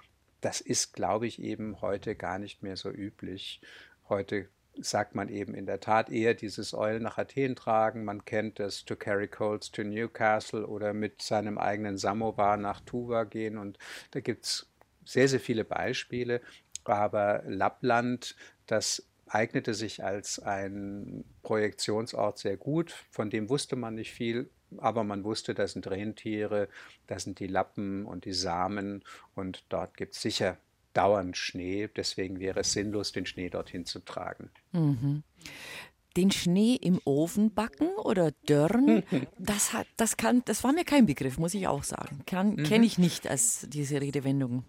das 0.40 0.60
ist, 0.60 0.94
glaube 0.94 1.26
ich, 1.26 1.42
eben 1.42 1.80
heute 1.82 2.16
gar 2.16 2.38
nicht 2.38 2.62
mehr 2.62 2.76
so 2.76 2.90
üblich. 2.90 3.60
Heute 4.08 4.48
sagt 4.82 5.14
man 5.14 5.28
eben 5.28 5.54
in 5.54 5.66
der 5.66 5.80
Tat 5.80 6.10
eher 6.10 6.34
dieses 6.34 6.74
Eulen 6.74 7.02
nach 7.02 7.18
Athen 7.18 7.56
tragen. 7.56 8.04
Man 8.04 8.24
kennt 8.24 8.58
das 8.58 8.84
To 8.84 8.96
Carry 8.96 9.28
Coals 9.28 9.70
to 9.70 9.82
Newcastle 9.82 10.66
oder 10.66 10.92
mit 10.92 11.22
seinem 11.22 11.58
eigenen 11.58 11.96
Samovar 11.96 12.56
nach 12.56 12.80
Tuva 12.80 13.24
gehen. 13.24 13.58
Und 13.58 13.78
da 14.10 14.20
gibt 14.20 14.44
es 14.44 14.70
sehr, 15.04 15.28
sehr 15.28 15.40
viele 15.40 15.64
Beispiele. 15.64 16.40
Aber 16.84 17.42
Lappland, 17.46 18.36
das 18.66 19.06
eignete 19.26 19.74
sich 19.74 20.02
als 20.02 20.38
ein 20.40 21.24
Projektionsort 21.42 22.38
sehr 22.38 22.56
gut. 22.56 22.92
Von 23.10 23.30
dem 23.30 23.48
wusste 23.48 23.76
man 23.76 23.94
nicht 23.94 24.12
viel, 24.12 24.50
aber 24.78 25.04
man 25.04 25.24
wusste, 25.24 25.54
das 25.54 25.72
sind 25.72 25.88
Rentiere, 25.88 26.68
das 27.06 27.24
sind 27.24 27.38
die 27.38 27.46
Lappen 27.46 28.06
und 28.06 28.24
die 28.24 28.32
Samen 28.32 29.04
und 29.34 29.64
dort 29.68 29.96
gibt 29.96 30.14
es 30.14 30.22
sicher 30.22 30.58
dauernd 30.92 31.36
Schnee. 31.36 31.88
Deswegen 31.94 32.40
wäre 32.40 32.60
es 32.60 32.72
sinnlos, 32.72 33.12
den 33.12 33.26
Schnee 33.26 33.50
dorthin 33.50 33.86
zu 33.86 34.00
tragen. 34.00 34.50
Mhm. 34.72 35.22
Den 36.16 36.32
Schnee 36.32 36.74
im 36.74 37.00
Ofen 37.04 37.54
backen 37.54 37.88
oder 38.02 38.32
dörren, 38.46 39.04
das, 39.38 39.72
hat, 39.72 39.86
das, 39.96 40.16
kann, 40.16 40.42
das 40.44 40.64
war 40.64 40.72
mir 40.72 40.84
kein 40.84 41.06
Begriff, 41.06 41.38
muss 41.38 41.54
ich 41.54 41.68
auch 41.68 41.84
sagen. 41.84 42.24
mhm. 42.56 42.64
Kenne 42.64 42.86
ich 42.86 42.98
nicht 42.98 43.28
als 43.28 43.66
diese 43.68 44.00
Redewendung. 44.00 44.64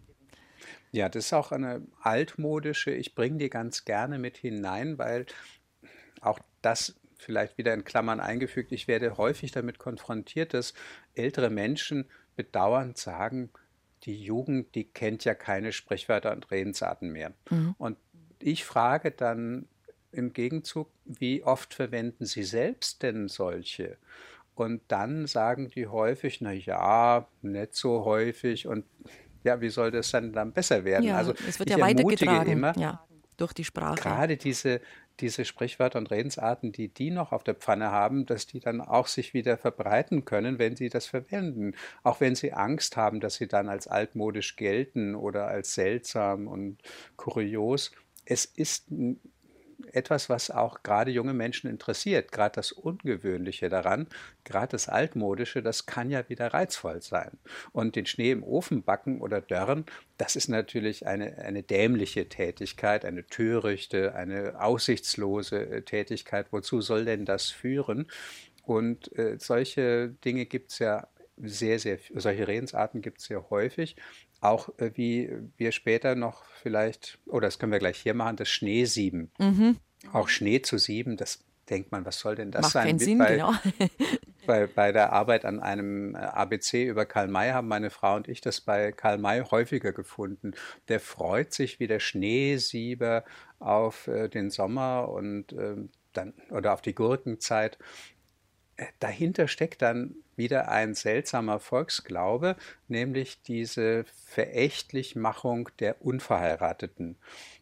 Ja, 0.92 1.08
das 1.08 1.26
ist 1.26 1.34
auch 1.34 1.52
eine 1.52 1.88
altmodische, 2.02 2.92
ich 2.92 3.16
bringe 3.16 3.38
die 3.38 3.50
ganz 3.50 3.86
gerne 3.86 4.20
mit 4.20 4.38
hinein, 4.38 4.98
weil 4.98 5.26
auch 6.20 6.40
das 6.62 6.96
vielleicht 7.18 7.58
wieder 7.58 7.74
in 7.74 7.86
Klammern 7.86 8.20
eingefügt, 8.20 8.72
ich 8.72 8.88
werde 8.88 9.18
häufig 9.18 9.52
damit 9.52 9.80
konfrontiert, 9.80 10.54
dass 10.54 10.74
ältere 11.14 11.50
Menschen 11.50 12.10
bedauernd 12.36 12.98
sagen, 12.98 13.52
die 14.04 14.22
Jugend, 14.22 14.74
die 14.76 14.86
kennt 14.86 15.26
ja 15.26 15.34
keine 15.34 15.72
Sprichwörter 15.72 16.32
und 16.32 16.52
Redensarten 16.52 17.12
mehr. 17.12 17.34
Mhm. 17.50 17.76
Und 17.78 17.98
ich 18.40 18.66
frage 18.66 19.12
dann 19.12 19.68
im 20.12 20.34
Gegenzug, 20.34 20.90
wie 21.06 21.44
oft 21.44 21.74
verwenden 21.74 22.26
Sie 22.26 22.44
selbst 22.44 23.04
denn 23.04 23.28
solche? 23.28 23.98
Und 24.56 24.82
dann 24.90 25.28
sagen 25.28 25.70
die 25.70 25.88
häufig, 25.88 26.42
na 26.42 26.52
ja, 26.52 27.28
nicht 27.42 27.76
so 27.76 28.04
häufig 28.06 28.68
und 28.68 28.86
ja, 29.44 29.60
wie 29.62 29.70
soll 29.70 29.92
das 29.92 30.12
dann, 30.12 30.34
dann 30.34 30.52
besser 30.52 30.84
werden? 30.84 31.06
Ja, 31.06 31.18
also 31.18 31.34
es 31.48 31.58
wird 31.58 31.70
ja 31.70 31.80
weitergetragen 31.80 32.52
immer, 32.52 32.78
ja, 32.78 33.04
durch 33.38 33.54
die 33.54 33.64
Sprache. 33.64 33.96
Gerade 33.96 34.38
diese, 34.38 34.82
diese 35.22 35.46
Sprichwörter 35.46 36.00
und 36.00 36.12
Redensarten, 36.12 36.72
die 36.72 36.90
die 36.90 37.12
noch 37.12 37.32
auf 37.32 37.44
der 37.44 37.56
Pfanne 37.56 37.92
haben, 37.92 38.26
dass 38.26 38.48
die 38.48 38.60
dann 38.60 38.82
auch 38.82 39.08
sich 39.08 39.34
wieder 39.34 39.58
verbreiten 39.58 40.26
können, 40.26 40.60
wenn 40.60 40.76
sie 40.76 40.90
das 40.90 41.06
verwenden. 41.06 41.76
Auch 42.04 42.20
wenn 42.20 42.36
sie 42.36 42.54
Angst 42.54 42.98
haben, 42.98 43.20
dass 43.20 43.36
sie 43.36 43.48
dann 43.48 43.70
als 43.70 43.88
altmodisch 43.88 44.56
gelten 44.56 45.16
oder 45.16 45.48
als 45.48 45.74
seltsam 45.74 46.48
und 46.48 46.82
kurios. 47.16 47.92
Es 48.26 48.46
ist 48.46 48.88
etwas, 49.92 50.30
was 50.30 50.52
auch 50.52 50.84
gerade 50.84 51.12
junge 51.12 51.34
Menschen 51.34 51.70
interessiert. 51.70 52.32
Gerade 52.32 52.56
das 52.56 52.72
Ungewöhnliche 52.72 53.70
daran, 53.70 54.08
gerade 54.44 54.72
das 54.72 54.90
Altmodische, 54.90 55.62
das 55.62 55.86
kann 55.86 56.10
ja 56.10 56.28
wieder 56.30 56.54
reizvoll 56.54 57.02
sein. 57.02 57.38
Und 57.72 57.96
den 57.96 58.06
Schnee 58.06 58.32
im 58.32 58.44
Ofen 58.44 58.84
backen 58.84 59.22
oder 59.22 59.42
dörren, 59.42 59.86
das 60.18 60.36
ist 60.36 60.48
natürlich 60.48 61.08
eine, 61.08 61.38
eine 61.40 61.64
dämliche 61.64 62.30
Tätigkeit, 62.30 63.06
eine 63.06 63.26
törichte, 63.26 64.16
eine 64.16 64.62
aussichtslose 64.62 65.70
äh, 65.70 65.82
Tätigkeit. 65.82 66.48
Wozu 66.52 66.82
soll 66.82 67.06
denn 67.06 67.26
das 67.26 67.50
führen? 67.50 68.08
Und 68.64 69.18
äh, 69.18 69.38
solche 69.40 70.10
Dinge 70.24 70.46
gibt 70.46 70.72
es 70.72 70.80
ja 70.80 71.08
sehr, 71.38 71.80
sehr, 71.80 71.98
solche 72.14 72.48
Redensarten 72.48 73.02
gibt 73.02 73.20
es 73.20 73.26
sehr 73.26 73.50
häufig. 73.50 73.96
Auch 74.40 74.70
äh, 74.78 74.92
wie 74.96 75.32
wir 75.58 75.72
später 75.72 76.16
noch 76.16 76.46
vielleicht, 76.62 77.20
oder 77.26 77.48
das 77.48 77.60
können 77.60 77.72
wir 77.72 77.80
gleich 77.80 78.00
hier 78.00 78.14
machen, 78.14 78.36
das 78.36 78.50
Schneesieben. 78.50 79.32
Mhm. 79.40 79.78
Auch 80.14 80.28
Schnee 80.28 80.62
zu 80.62 80.78
sieben, 80.78 81.18
das 81.18 81.44
denkt 81.70 81.92
man, 81.92 82.06
was 82.06 82.20
soll 82.20 82.36
denn 82.36 82.52
das 82.52 82.64
Macht 82.64 82.72
sein? 82.74 82.88
Keinen 82.88 83.00
Sinn, 83.00 83.18
bei, 83.18 83.34
genau. 83.34 83.54
bei, 84.46 84.68
bei 84.68 84.92
der 84.92 85.14
Arbeit 85.14 85.46
an 85.46 85.60
einem 85.60 86.16
äh, 86.16 86.20
ABC 86.20 86.86
über 86.86 87.06
Karl 87.06 87.28
May 87.28 87.52
haben 87.52 87.68
meine 87.68 87.90
Frau 87.90 88.16
und 88.16 88.28
ich 88.28 88.42
das 88.42 88.62
bei 88.62 88.92
Karl 88.92 89.18
May 89.18 89.42
häufiger 89.42 89.94
gefunden. 89.94 90.54
Der 90.90 91.00
freut 91.00 91.54
sich 91.54 91.80
wie 91.80 91.88
der 91.88 92.00
Schneesieber 92.00 93.24
auf 93.60 94.08
äh, 94.08 94.28
den 94.28 94.50
Sommer 94.50 95.10
und 95.10 95.54
äh, 95.54 95.76
dann 96.14 96.34
oder 96.50 96.74
auf 96.74 96.82
die 96.82 96.94
Gurkenzeit. 96.94 97.78
Dahinter 99.00 99.48
steckt 99.48 99.82
dann 99.82 100.16
wieder 100.36 100.70
ein 100.70 100.96
seltsamer 100.96 101.60
Volksglaube, 101.60 102.56
nämlich 102.88 103.42
diese 103.44 104.06
Verächtlichmachung 104.26 105.70
der 105.80 106.04
Unverheirateten. 106.04 107.18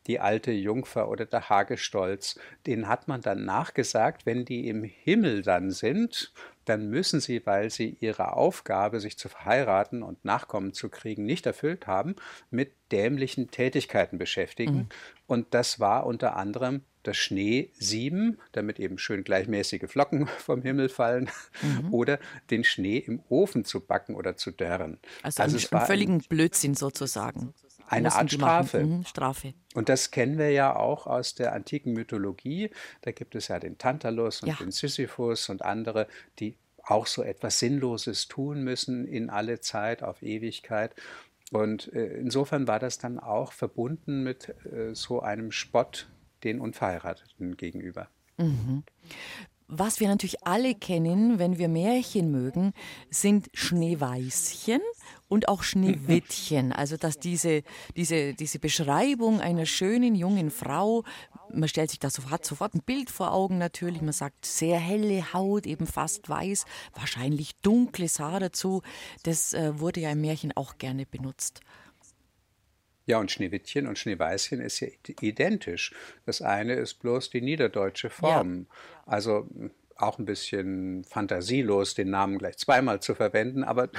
Die 0.10 0.20
alte 0.20 0.52
Jungfer 0.52 1.08
oder 1.08 1.26
der 1.26 1.50
Hagestolz, 1.50 2.38
denen 2.68 2.90
hat 2.90 3.08
man 3.08 3.22
dann 3.22 3.46
nachgesagt, 3.46 4.26
wenn 4.26 4.44
die 4.44 4.68
im 4.68 4.84
Himmel 4.84 5.44
dann 5.44 5.72
sind, 5.72 6.34
dann 6.66 6.90
müssen 6.90 7.20
sie, 7.20 7.46
weil 7.46 7.70
sie 7.70 7.98
ihre 8.00 8.34
Aufgabe, 8.34 9.00
sich 9.00 9.18
zu 9.18 9.30
verheiraten 9.30 10.04
und 10.04 10.26
Nachkommen 10.26 10.74
zu 10.74 10.90
kriegen, 10.90 11.26
nicht 11.26 11.46
erfüllt 11.46 11.88
haben, 11.88 12.16
mit 12.52 12.74
dämlichen 12.92 13.50
Tätigkeiten 13.50 14.18
beschäftigen. 14.18 14.76
Mhm. 14.76 14.90
Und 15.26 15.54
das 15.54 15.80
war 15.80 16.06
unter 16.06 16.36
anderem 16.36 16.82
das 17.04 17.18
Schneesieben, 17.18 18.40
damit 18.52 18.80
eben 18.80 18.98
schön 18.98 19.24
gleichmäßige 19.24 19.88
Flocken 19.88 20.28
vom 20.38 20.62
Himmel 20.62 20.90
fallen, 20.90 21.30
mhm. 21.62 21.94
oder 21.94 22.20
den 22.50 22.64
Schnee 22.64 22.98
im 22.98 23.22
Ofen 23.30 23.66
zu 23.66 23.80
backen 23.80 24.16
oder 24.16 24.36
zu 24.36 24.52
dörren. 24.52 25.00
Also, 25.24 25.44
also 25.44 25.58
ein, 25.58 25.82
ein 25.82 25.86
völligen 25.88 26.20
Blödsinn 26.20 26.76
sozusagen. 26.76 27.54
Eine 27.90 28.14
Art 28.14 28.32
Strafe. 28.32 28.86
Mhm, 28.86 29.06
Strafe. 29.06 29.54
Und 29.74 29.90
das 29.90 30.12
kennen 30.12 30.38
wir 30.38 30.52
ja 30.52 30.76
auch 30.76 31.08
aus 31.08 31.36
der 31.36 31.54
antiken 31.54 31.94
Mythologie. 31.94 32.70
Da 33.02 33.12
gibt 33.12 33.36
es 33.36 33.48
ja 33.48 33.60
den 33.60 33.78
Tantalus 33.78 34.42
und 34.42 34.50
ja. 34.50 34.56
den 34.56 34.72
Sisyphus 34.72 35.50
und 35.50 35.64
andere, 35.64 36.08
die 36.40 36.56
auch 36.84 37.08
so 37.08 37.24
etwas 37.24 37.60
Sinnloses 37.60 38.28
tun 38.28 38.64
müssen 38.64 39.08
in 39.08 39.30
alle 39.30 39.60
Zeit, 39.60 40.04
auf 40.04 40.22
Ewigkeit. 40.22 40.96
Und 41.52 41.92
äh, 41.94 42.06
insofern 42.18 42.68
war 42.68 42.80
das 42.80 42.98
dann 43.00 43.20
auch 43.20 43.54
verbunden 43.54 44.24
mit 44.24 44.50
äh, 44.66 44.94
so 44.94 45.22
einem 45.22 45.52
Spott 45.52 46.10
den 46.44 46.62
Unverheirateten 46.62 47.58
gegenüber. 47.58 48.08
Mhm. 48.38 48.84
Was 49.68 50.00
wir 50.00 50.08
natürlich 50.08 50.48
alle 50.48 50.74
kennen, 50.74 51.38
wenn 51.38 51.60
wir 51.60 51.68
Märchen 51.68 52.32
mögen, 52.32 52.74
sind 53.12 53.50
Schneeweißchen 53.54 54.82
und 55.30 55.48
auch 55.48 55.64
Schneewittchen. 55.64 56.74
Also 56.80 56.98
dass 56.98 57.20
diese, 57.20 57.64
diese, 57.96 58.34
diese 58.34 58.58
Beschreibung 58.60 59.42
einer 59.42 59.66
schönen 59.66 60.16
jungen 60.16 60.50
Frau, 60.50 61.04
man 61.54 61.68
stellt 61.68 61.90
sich 61.90 62.00
da 62.00 62.10
sofort, 62.10 62.46
sofort 62.46 62.74
ein 62.74 62.82
Bild 62.82 63.10
vor 63.10 63.34
Augen 63.34 63.58
natürlich, 63.58 64.02
man 64.02 64.14
sagt 64.14 64.46
sehr 64.46 64.80
helle 64.80 65.34
Haut, 65.34 65.68
eben 65.68 65.88
fast 65.88 66.30
weiß, 66.30 66.66
wahrscheinlich 66.94 67.56
dunkles 67.62 68.20
Haar 68.20 68.40
dazu. 68.40 68.82
Das 69.24 69.54
äh, 69.54 69.80
wurde 69.80 70.02
ja 70.02 70.12
im 70.12 70.22
Märchen 70.22 70.56
auch 70.56 70.78
gerne 70.78 71.06
benutzt. 71.06 71.62
Ja, 73.06 73.18
und 73.20 73.32
Schneewittchen 73.32 73.88
und 73.88 73.98
Schneeweißchen 73.98 74.62
ist 74.62 74.80
ja 74.80 74.88
identisch. 75.20 75.94
Das 76.26 76.42
eine 76.42 76.76
ist 76.76 76.96
bloß 76.96 77.32
die 77.32 77.42
niederdeutsche 77.42 78.10
Form. 78.10 78.68
Ja. 78.70 79.14
Also 79.14 79.48
auch 79.96 80.18
ein 80.18 80.26
bisschen 80.26 81.04
fantasielos, 81.04 81.94
den 81.94 82.10
Namen 82.10 82.38
gleich 82.38 82.58
zweimal 82.58 83.02
zu 83.02 83.16
verwenden, 83.16 83.64
aber 83.64 83.90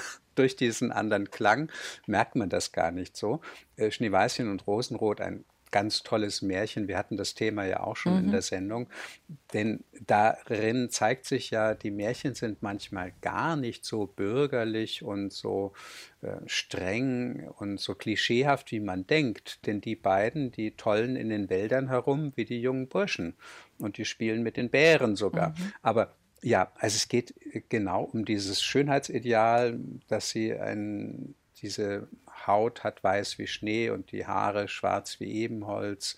durch 0.41 0.57
diesen 0.57 0.91
anderen 0.91 1.31
Klang 1.31 1.71
merkt 2.07 2.35
man 2.35 2.49
das 2.49 2.73
gar 2.73 2.93
nicht 2.93 3.15
so. 3.15 3.43
Äh, 3.77 3.91
Schneeweißchen 3.91 4.51
und 4.51 4.67
Rosenrot, 4.67 5.21
ein 5.21 5.45
ganz 5.71 6.03
tolles 6.03 6.41
Märchen. 6.41 6.89
Wir 6.89 6.97
hatten 6.97 7.19
das 7.19 7.35
Thema 7.35 7.65
ja 7.67 7.81
auch 7.81 7.95
schon 7.95 8.15
mhm. 8.15 8.25
in 8.25 8.31
der 8.33 8.43
Sendung. 8.43 8.89
Denn 9.53 9.85
darin 10.07 10.89
zeigt 10.89 11.27
sich 11.27 11.51
ja, 11.51 11.75
die 11.75 11.91
Märchen 11.91 12.35
sind 12.35 12.63
manchmal 12.63 13.13
gar 13.21 13.55
nicht 13.55 13.85
so 13.85 14.07
bürgerlich 14.07 15.03
und 15.03 15.31
so 15.31 15.75
äh, 16.23 16.37
streng 16.47 17.49
und 17.59 17.79
so 17.79 17.95
klischeehaft, 17.95 18.73
wie 18.73 18.81
man 18.81 19.07
denkt. 19.07 19.67
Denn 19.67 19.83
die 19.83 19.95
beiden, 19.95 20.51
die 20.51 20.73
tollen 20.73 21.17
in 21.17 21.29
den 21.29 21.51
Wäldern 21.51 21.89
herum 21.89 22.33
wie 22.35 22.47
die 22.47 22.63
jungen 22.63 22.89
Burschen. 22.89 23.35
Und 23.79 23.99
die 23.99 24.07
spielen 24.07 24.43
mit 24.43 24.57
den 24.57 24.71
Bären 24.71 25.17
sogar. 25.17 25.51
Mhm. 25.51 25.73
Aber 25.83 26.15
ja, 26.43 26.73
also 26.77 26.97
es 26.97 27.09
geht 27.09 27.35
genau 27.69 28.05
um 28.05 28.25
dieses 28.25 28.63
Schönheitsideal, 28.63 29.79
dass 30.09 30.31
sie 30.31 30.55
ein, 30.55 31.35
diese 31.63 32.09
Haut 32.47 32.85
hat 32.85 33.05
weiß 33.05 33.39
wie 33.39 33.47
Schnee 33.47 33.91
und 33.91 34.13
die 34.13 34.27
Haare 34.27 34.69
schwarz 34.69 35.21
wie 35.21 35.31
Ebenholz 35.31 36.17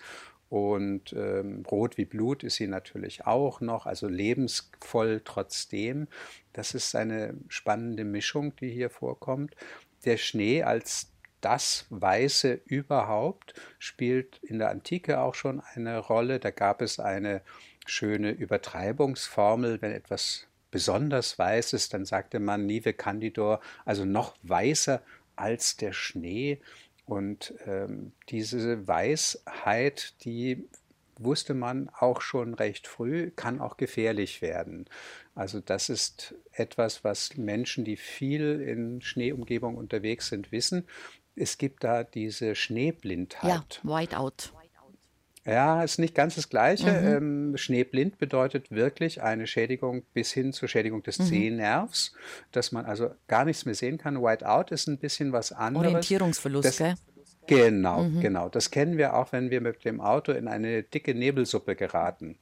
und 0.49 1.13
ähm, 1.13 1.63
rot 1.69 1.97
wie 1.97 2.05
Blut 2.05 2.43
ist 2.43 2.55
sie 2.55 2.67
natürlich 2.67 3.25
auch 3.25 3.59
noch, 3.59 3.85
also 3.85 4.07
lebensvoll 4.07 5.21
trotzdem. 5.25 6.07
Das 6.53 6.75
ist 6.75 6.95
eine 6.95 7.35
spannende 7.47 8.05
Mischung, 8.05 8.55
die 8.55 8.69
hier 8.69 8.91
vorkommt. 8.91 9.55
Der 10.05 10.17
Schnee 10.17 10.63
als 10.63 11.11
das 11.41 11.85
Weiße 11.89 12.61
überhaupt 12.65 13.53
spielt 13.79 14.39
in 14.43 14.59
der 14.59 14.69
Antike 14.69 15.19
auch 15.19 15.35
schon 15.35 15.59
eine 15.73 15.97
Rolle. 15.97 16.39
Da 16.39 16.51
gab 16.51 16.81
es 16.81 16.99
eine 16.99 17.41
schöne 17.85 18.31
Übertreibungsformel, 18.31 19.81
wenn 19.81 19.91
etwas 19.91 20.47
besonders 20.71 21.37
weiß 21.37 21.73
ist, 21.73 21.93
dann 21.93 22.05
sagte 22.05 22.39
man 22.39 22.65
Nive 22.65 22.93
Candidor, 22.93 23.59
also 23.85 24.05
noch 24.05 24.35
weißer 24.41 25.01
als 25.35 25.77
der 25.77 25.93
Schnee. 25.93 26.61
Und 27.05 27.53
ähm, 27.65 28.13
diese 28.29 28.87
Weisheit, 28.87 30.13
die 30.23 30.67
wusste 31.17 31.53
man 31.53 31.89
auch 31.89 32.21
schon 32.21 32.53
recht 32.53 32.87
früh, 32.87 33.31
kann 33.35 33.61
auch 33.61 33.77
gefährlich 33.77 34.41
werden. 34.41 34.85
Also 35.35 35.59
das 35.59 35.89
ist 35.89 36.33
etwas, 36.51 37.03
was 37.03 37.37
Menschen, 37.37 37.85
die 37.85 37.97
viel 37.97 38.61
in 38.61 39.01
Schneeumgebung 39.01 39.77
unterwegs 39.77 40.27
sind, 40.27 40.51
wissen. 40.51 40.87
Es 41.35 41.57
gibt 41.57 41.83
da 41.83 42.03
diese 42.03 42.55
Schneeblindheit. 42.55 43.81
Ja, 43.83 43.95
Whiteout. 43.95 44.53
Ja, 45.45 45.83
ist 45.83 45.99
nicht 45.99 46.15
ganz 46.15 46.35
das 46.35 46.49
Gleiche. 46.49 46.91
Mhm. 46.91 47.07
Ähm, 47.51 47.57
Schneeblind 47.57 48.17
bedeutet 48.17 48.71
wirklich 48.71 49.21
eine 49.21 49.45
Schädigung 49.45 50.03
bis 50.13 50.31
hin 50.31 50.53
zur 50.53 50.69
Schädigung 50.69 51.03
des 51.03 51.19
mhm. 51.19 51.23
Sehnervs, 51.23 52.13
dass 52.51 52.71
man 52.71 52.85
also 52.85 53.11
gar 53.27 53.43
nichts 53.43 53.65
mehr 53.65 53.75
sehen 53.75 53.97
kann. 53.97 54.21
Whiteout 54.21 54.71
ist 54.73 54.87
ein 54.87 54.97
bisschen 54.97 55.33
was 55.33 55.51
anderes. 55.51 55.87
Orientierungsverlust, 55.87 56.67
das, 56.67 56.77
gell? 56.77 56.95
Genau, 57.47 58.03
mhm. 58.03 58.21
genau. 58.21 58.47
Das 58.47 58.71
kennen 58.71 58.97
wir 58.97 59.15
auch, 59.15 59.33
wenn 59.33 59.49
wir 59.49 59.59
mit 59.59 59.83
dem 59.83 59.99
Auto 59.99 60.31
in 60.31 60.47
eine 60.47 60.83
dicke 60.83 61.13
Nebelsuppe 61.13 61.75
geraten 61.75 62.37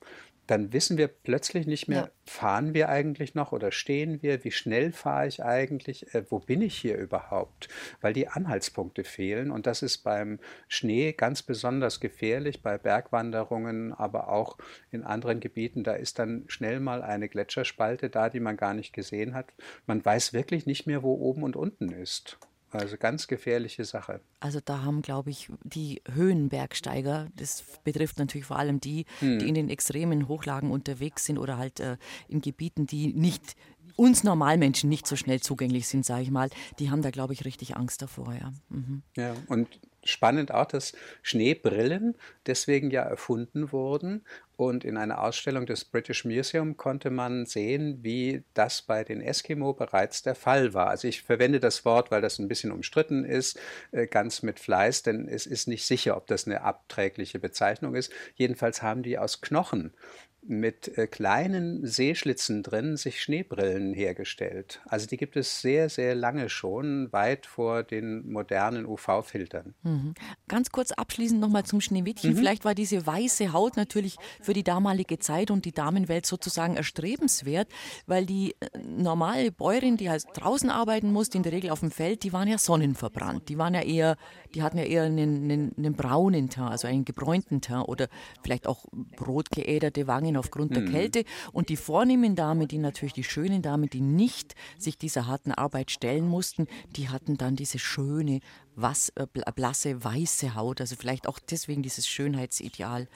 dann 0.47 0.73
wissen 0.73 0.97
wir 0.97 1.07
plötzlich 1.07 1.67
nicht 1.67 1.87
mehr, 1.87 2.01
ja. 2.01 2.09
fahren 2.25 2.73
wir 2.73 2.89
eigentlich 2.89 3.35
noch 3.35 3.51
oder 3.51 3.71
stehen 3.71 4.21
wir, 4.21 4.43
wie 4.43 4.51
schnell 4.51 4.91
fahre 4.91 5.27
ich 5.27 5.43
eigentlich, 5.43 6.13
äh, 6.13 6.25
wo 6.29 6.39
bin 6.39 6.61
ich 6.61 6.77
hier 6.77 6.97
überhaupt, 6.97 7.69
weil 8.01 8.13
die 8.13 8.27
Anhaltspunkte 8.27 9.03
fehlen 9.03 9.51
und 9.51 9.67
das 9.67 9.81
ist 9.81 9.99
beim 9.99 10.39
Schnee 10.67 11.13
ganz 11.13 11.41
besonders 11.41 11.99
gefährlich, 11.99 12.61
bei 12.61 12.77
Bergwanderungen, 12.77 13.93
aber 13.93 14.29
auch 14.29 14.57
in 14.91 15.03
anderen 15.03 15.39
Gebieten, 15.39 15.83
da 15.83 15.93
ist 15.93 16.19
dann 16.19 16.43
schnell 16.47 16.79
mal 16.79 17.01
eine 17.01 17.29
Gletscherspalte 17.29 18.09
da, 18.09 18.29
die 18.29 18.39
man 18.39 18.57
gar 18.57 18.73
nicht 18.73 18.93
gesehen 18.93 19.33
hat. 19.33 19.53
Man 19.85 20.03
weiß 20.03 20.33
wirklich 20.33 20.65
nicht 20.65 20.87
mehr, 20.87 21.03
wo 21.03 21.13
oben 21.13 21.43
und 21.43 21.55
unten 21.55 21.89
ist. 21.89 22.37
Also 22.72 22.97
ganz 22.97 23.28
gefährliche 23.28 23.84
Sache. 23.84 24.22
Also 24.39 24.59
da 24.63 24.84
haben, 24.84 25.01
glaube 25.01 25.30
ich, 25.30 25.49
die 25.63 26.01
Höhenbergsteiger, 26.13 27.28
das 27.36 27.63
betrifft 27.84 28.17
natürlich 28.17 28.45
vor 28.45 28.57
allem 28.57 28.80
die, 28.80 29.05
hm. 29.19 29.39
die 29.39 29.49
in 29.49 29.55
den 29.55 29.69
extremen 29.69 30.28
Hochlagen 30.28 30.72
unterwegs 30.72 31.26
sind 31.26 31.38
oder 31.38 31.57
halt 31.57 31.80
äh, 31.80 31.97
in 32.30 32.41
Gebieten, 32.41 32.88
die 32.88 33.13
nicht 33.13 33.55
uns 33.95 34.24
Normalmenschen 34.24 34.89
nicht 34.89 35.05
so 35.05 35.15
schnell 35.15 35.41
zugänglich 35.41 35.88
sind, 35.88 36.05
sage 36.05 36.24
ich 36.24 36.32
mal, 36.32 36.49
die 36.80 36.89
haben 36.89 37.01
da, 37.01 37.11
glaube 37.11 37.34
ich, 37.34 37.45
richtig 37.45 37.76
Angst 37.76 38.01
davor. 38.01 38.34
Ja, 38.34 38.53
mhm. 38.69 39.03
ja 39.15 39.36
und 39.47 39.67
spannend 40.03 40.51
auch, 40.53 40.65
dass 40.65 40.93
Schneebrillen 41.22 42.15
deswegen 42.45 42.89
ja 42.89 43.03
erfunden 43.03 43.72
wurden. 43.72 44.24
Und 44.62 44.86
in 44.86 44.95
einer 44.95 45.24
Ausstellung 45.24 45.66
des 45.66 45.86
British 45.86 46.24
Museum 46.24 46.78
konnte 46.78 47.09
man 47.09 47.47
sehen, 47.47 48.03
wie 48.03 48.43
das 48.53 48.84
bei 48.84 49.03
den 49.03 49.20
Eskimo 49.20 49.74
bereits 49.74 50.22
der 50.22 50.36
Fall 50.36 50.76
war. 50.76 50.88
Also 50.89 51.07
ich 51.07 51.24
verwende 51.24 51.59
das 51.59 51.84
Wort, 51.84 52.12
weil 52.12 52.22
das 52.22 52.38
ein 52.38 52.47
bisschen 52.47 52.72
umstritten 52.72 53.26
ist, 53.26 53.59
äh, 53.91 54.05
ganz 54.05 54.43
mit 54.43 54.59
Fleiß, 54.59 55.01
denn 55.01 55.28
es 55.28 55.47
ist 55.47 55.68
nicht 55.68 55.88
sicher, 55.88 56.16
ob 56.16 56.28
das 56.28 56.45
eine 56.45 56.62
abträgliche 56.62 57.39
Bezeichnung 57.39 57.95
ist. 57.95 58.14
Jedenfalls 58.36 58.84
haben 58.84 59.01
die 59.01 59.18
aus 59.18 59.41
Knochen 59.41 59.95
mit 60.43 60.97
äh, 60.97 61.05
kleinen 61.05 61.86
Seeschlitzen 61.86 62.64
drin 62.64 62.97
sich 62.97 63.22
Schneebrillen 63.22 63.93
hergestellt. 63.93 64.82
Also 64.86 65.05
die 65.05 65.18
gibt 65.18 65.36
es 65.36 65.62
sehr, 65.62 65.88
sehr 65.89 66.16
lange 66.16 66.49
schon, 66.49 67.12
weit 67.14 67.45
vor 67.45 67.84
den 67.84 68.28
modernen 68.32 68.86
UV-Filtern. 68.86 69.76
Mhm. 69.84 70.16
Ganz 70.47 70.72
kurz 70.72 70.91
abschließend 70.91 71.39
nochmal 71.39 71.64
zum 71.64 71.80
Schneewittchen. 71.80 72.32
Mhm. 72.32 72.38
Vielleicht 72.38 72.66
war 72.66 72.74
diese 72.74 73.05
weiße 73.05 73.53
Haut 73.53 73.78
natürlich 73.78 74.18
für 74.41 74.51
die 74.54 74.64
damalige 74.64 75.20
Zeit 75.20 75.52
und 75.52 75.66
die 75.66 75.72
Damenwelt 75.72 76.26
sozusagen 76.26 76.76
erstrebenswert, 76.76 77.68
weil 78.08 78.26
die 78.26 78.56
äh, 78.60 78.78
normale 78.80 79.52
Bäuerin, 79.52 79.97
die 79.97 80.10
halt 80.10 80.26
draußen 80.34 80.70
arbeiten 80.70 81.12
musste, 81.12 81.38
in 81.38 81.43
der 81.43 81.52
Regel 81.52 81.70
auf 81.72 81.82
dem 81.82 81.91
Feld, 81.91 82.24
die 82.24 82.34
waren 82.34 82.47
ja 82.47 82.58
sonnenverbrannt. 82.58 83.49
Die 83.49 83.58
waren 83.58 83.74
ja 83.74 83.82
eher, 83.82 84.18
die 84.54 84.64
hatten 84.64 84.78
ja 84.78 84.84
eher 84.84 85.04
einen, 85.04 85.43
einen, 85.43 85.76
einen 85.78 85.93
braunen 85.93 86.49
Teint, 86.49 86.72
also 86.72 86.88
einen 86.88 87.06
gebräunten 87.06 87.62
Teint 87.62 87.88
oder 87.88 88.08
vielleicht 88.43 88.68
auch 88.68 88.86
rot 89.26 89.52
geäderte 89.52 90.08
Wangen 90.08 90.38
aufgrund 90.38 90.76
der 90.76 90.84
mhm. 90.84 90.91
Kälte. 90.91 91.24
Und 91.52 91.70
die 91.70 91.78
vornehmen 91.78 92.36
Damen, 92.36 92.68
die 92.68 92.78
natürlich 92.78 93.14
die 93.14 93.24
schönen 93.24 93.62
Damen, 93.62 93.89
die 93.89 94.02
nicht 94.02 94.56
sich 94.78 94.97
dieser 94.97 95.28
harten 95.28 95.52
Arbeit 95.52 95.91
stellen 95.91 96.28
mussten, 96.28 96.68
die 96.95 97.10
hatten 97.10 97.38
dann 97.38 97.56
diese 97.56 97.80
schöne, 97.80 98.39
was, 98.76 99.10
äh, 99.16 99.28
blasse, 99.56 100.04
weiße 100.04 100.56
Haut. 100.56 100.82
Also 100.82 100.95
vielleicht 100.95 101.28
auch 101.28 101.39
deswegen 101.39 101.84
dieses 101.84 102.08
Schönheitsideal. 102.08 103.08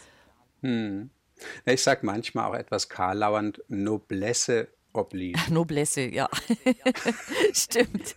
Hm. 0.61 1.09
Ich 1.65 1.83
sage 1.83 2.05
manchmal 2.05 2.49
auch 2.49 2.55
etwas 2.55 2.89
karlauernd, 2.89 3.61
Noblesse 3.67 4.69
oblige. 4.95 5.39
Noblesse, 5.51 6.01
ja. 6.01 6.29
Stimmt. 7.53 8.15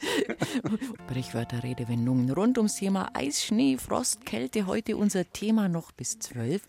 Sprichwörter, 1.06 1.62
Redewendungen 1.62 2.30
rund 2.30 2.58
ums 2.58 2.76
Thema 2.76 3.10
Eis, 3.14 3.44
Schnee, 3.44 3.76
Frost, 3.76 4.24
Kälte. 4.24 4.66
Heute 4.66 4.96
unser 4.96 5.30
Thema 5.30 5.68
noch 5.68 5.92
bis 5.92 6.18
zwölf. 6.18 6.62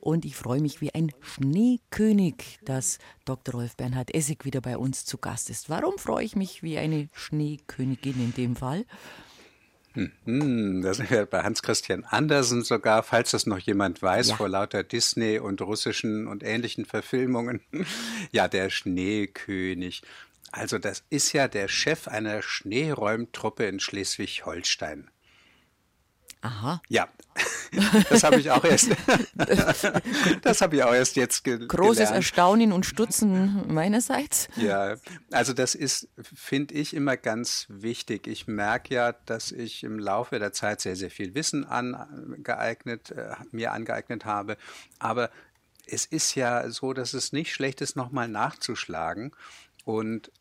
Und 0.00 0.24
ich 0.24 0.36
freue 0.36 0.60
mich 0.60 0.80
wie 0.80 0.94
ein 0.94 1.12
Schneekönig, 1.20 2.58
dass 2.64 2.98
Dr. 3.24 3.54
Rolf 3.54 3.76
Bernhard 3.76 4.14
Essig 4.14 4.44
wieder 4.44 4.60
bei 4.60 4.76
uns 4.76 5.04
zu 5.04 5.18
Gast 5.18 5.50
ist. 5.50 5.70
Warum 5.70 5.98
freue 5.98 6.24
ich 6.24 6.36
mich 6.36 6.62
wie 6.62 6.78
eine 6.78 7.08
Schneekönigin 7.12 8.20
in 8.20 8.34
dem 8.34 8.56
Fall? 8.56 8.84
Hm, 9.94 10.82
da 10.82 10.94
sind 10.94 11.10
wir 11.10 11.26
bei 11.26 11.42
Hans-Christian 11.42 12.04
Andersen 12.04 12.62
sogar, 12.62 13.02
falls 13.02 13.32
das 13.32 13.46
noch 13.46 13.58
jemand 13.58 14.00
weiß, 14.00 14.30
ja. 14.30 14.36
vor 14.36 14.48
lauter 14.48 14.82
Disney 14.82 15.38
und 15.38 15.60
russischen 15.60 16.26
und 16.26 16.42
ähnlichen 16.42 16.84
Verfilmungen. 16.84 17.60
Ja, 18.30 18.48
der 18.48 18.70
Schneekönig. 18.70 20.02
Also 20.52 20.78
das 20.78 21.02
ist 21.10 21.32
ja 21.32 21.48
der 21.48 21.68
Chef 21.68 22.08
einer 22.08 22.42
Schneeräumtruppe 22.42 23.64
in 23.64 23.80
Schleswig-Holstein. 23.80 25.10
Aha. 26.42 26.82
Ja, 26.88 27.08
das 28.10 28.24
habe 28.24 28.40
ich 28.40 28.50
auch 28.50 28.64
erst. 28.64 28.90
das 30.42 30.60
habe 30.60 30.76
ich 30.76 30.82
auch 30.82 30.92
erst 30.92 31.14
jetzt 31.14 31.44
ge 31.44 31.66
Großes 31.66 31.98
gelernt. 31.98 32.16
Erstaunen 32.16 32.72
und 32.72 32.84
Stutzen 32.84 33.72
meinerseits. 33.72 34.48
Ja, 34.56 34.96
also 35.30 35.52
das 35.52 35.76
ist, 35.76 36.08
finde 36.20 36.74
ich, 36.74 36.94
immer 36.94 37.16
ganz 37.16 37.66
wichtig. 37.68 38.26
Ich 38.26 38.48
merke 38.48 38.94
ja, 38.94 39.12
dass 39.12 39.52
ich 39.52 39.84
im 39.84 40.00
Laufe 40.00 40.40
der 40.40 40.52
Zeit 40.52 40.80
sehr, 40.80 40.96
sehr 40.96 41.10
viel 41.10 41.34
Wissen 41.36 41.64
angeeignet, 41.64 43.12
äh, 43.12 43.34
mir 43.52 43.72
angeeignet 43.72 44.24
habe. 44.24 44.56
Aber 44.98 45.30
es 45.86 46.04
ist 46.04 46.34
ja 46.34 46.68
so, 46.70 46.92
dass 46.92 47.14
es 47.14 47.32
nicht 47.32 47.52
schlecht 47.52 47.80
ist, 47.80 47.94
nochmal 47.94 48.26
nachzuschlagen. 48.26 49.32
Und 49.84 50.32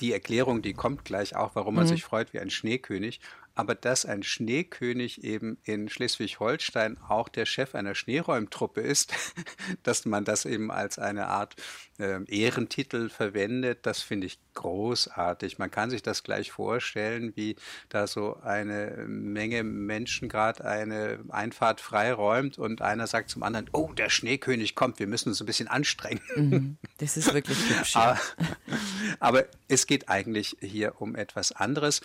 die 0.00 0.12
Erklärung, 0.12 0.62
die 0.62 0.74
kommt 0.74 1.04
gleich 1.04 1.34
auch, 1.34 1.54
warum 1.54 1.74
man 1.74 1.84
mhm. 1.84 1.88
sich 1.88 2.04
freut 2.04 2.32
wie 2.32 2.40
ein 2.40 2.50
Schneekönig 2.50 3.20
aber 3.58 3.74
dass 3.74 4.06
ein 4.06 4.22
Schneekönig 4.22 5.24
eben 5.24 5.58
in 5.64 5.88
Schleswig-Holstein 5.88 6.96
auch 7.08 7.28
der 7.28 7.44
Chef 7.44 7.74
einer 7.74 7.96
Schneeräumtruppe 7.96 8.80
ist, 8.80 9.12
dass 9.82 10.06
man 10.06 10.24
das 10.24 10.44
eben 10.44 10.70
als 10.70 11.00
eine 11.00 11.26
Art 11.26 11.56
äh, 11.98 12.20
Ehrentitel 12.28 13.08
verwendet, 13.08 13.80
das 13.82 14.00
finde 14.00 14.28
ich 14.28 14.38
großartig. 14.54 15.58
Man 15.58 15.72
kann 15.72 15.90
sich 15.90 16.04
das 16.04 16.22
gleich 16.22 16.52
vorstellen, 16.52 17.32
wie 17.34 17.56
da 17.88 18.06
so 18.06 18.36
eine 18.36 19.06
Menge 19.08 19.64
Menschen 19.64 20.28
gerade 20.28 20.64
eine 20.64 21.18
Einfahrt 21.28 21.80
freiräumt 21.80 22.58
und 22.58 22.80
einer 22.80 23.08
sagt 23.08 23.30
zum 23.30 23.42
anderen, 23.42 23.68
oh, 23.72 23.92
der 23.92 24.08
Schneekönig 24.08 24.76
kommt, 24.76 25.00
wir 25.00 25.08
müssen 25.08 25.30
uns 25.30 25.40
ein 25.40 25.46
bisschen 25.46 25.66
anstrengen. 25.66 26.22
Mhm, 26.36 26.78
das 26.98 27.16
ist 27.16 27.34
wirklich 27.34 27.58
hübsch. 27.70 27.96
aber, 27.96 28.20
aber 29.18 29.44
es 29.66 29.88
geht 29.88 30.08
eigentlich 30.08 30.56
hier 30.60 31.00
um 31.00 31.16
etwas 31.16 31.50
anderes 31.50 32.02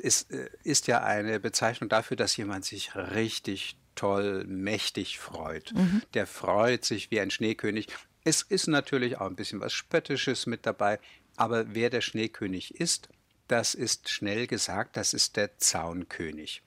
ist, 0.00 0.30
äh, 0.30 0.50
ist 0.62 0.86
ja 0.86 1.02
eine 1.02 1.40
Bezeichnung 1.40 1.88
dafür, 1.88 2.16
dass 2.16 2.36
jemand 2.36 2.64
sich 2.64 2.94
richtig 2.94 3.76
toll, 3.94 4.44
mächtig 4.46 5.18
freut. 5.18 5.72
Mhm. 5.74 6.02
Der 6.14 6.26
freut 6.26 6.84
sich 6.84 7.10
wie 7.10 7.20
ein 7.20 7.30
Schneekönig. 7.30 7.88
Es 8.24 8.42
ist 8.42 8.66
natürlich 8.66 9.18
auch 9.18 9.26
ein 9.26 9.36
bisschen 9.36 9.60
was 9.60 9.72
Spöttisches 9.72 10.46
mit 10.46 10.66
dabei, 10.66 10.98
aber 11.36 11.74
wer 11.74 11.90
der 11.90 12.00
Schneekönig 12.00 12.80
ist, 12.80 13.08
das 13.48 13.74
ist 13.74 14.08
schnell 14.08 14.46
gesagt, 14.46 14.96
das 14.96 15.12
ist 15.12 15.36
der 15.36 15.58
Zaunkönig. 15.58 16.62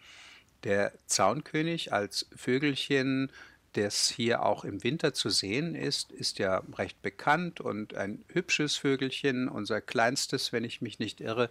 Der 0.64 0.94
Zaunkönig 1.08 1.94
als 1.94 2.28
Vögelchen, 2.36 3.32
das 3.74 4.10
hier 4.10 4.44
auch 4.44 4.64
im 4.64 4.84
Winter 4.84 5.14
zu 5.14 5.30
sehen 5.30 5.76
ist, 5.76 6.12
ist 6.12 6.40
ja 6.40 6.64
recht 6.78 7.02
bekannt 7.02 7.62
und 7.62 7.96
ein 7.96 8.24
hübsches 8.30 8.76
Vögelchen, 8.76 9.50
unser 9.50 9.82
kleinstes, 9.82 10.52
wenn 10.52 10.64
ich 10.64 10.82
mich 10.82 11.00
nicht 11.00 11.22
irre. 11.22 11.50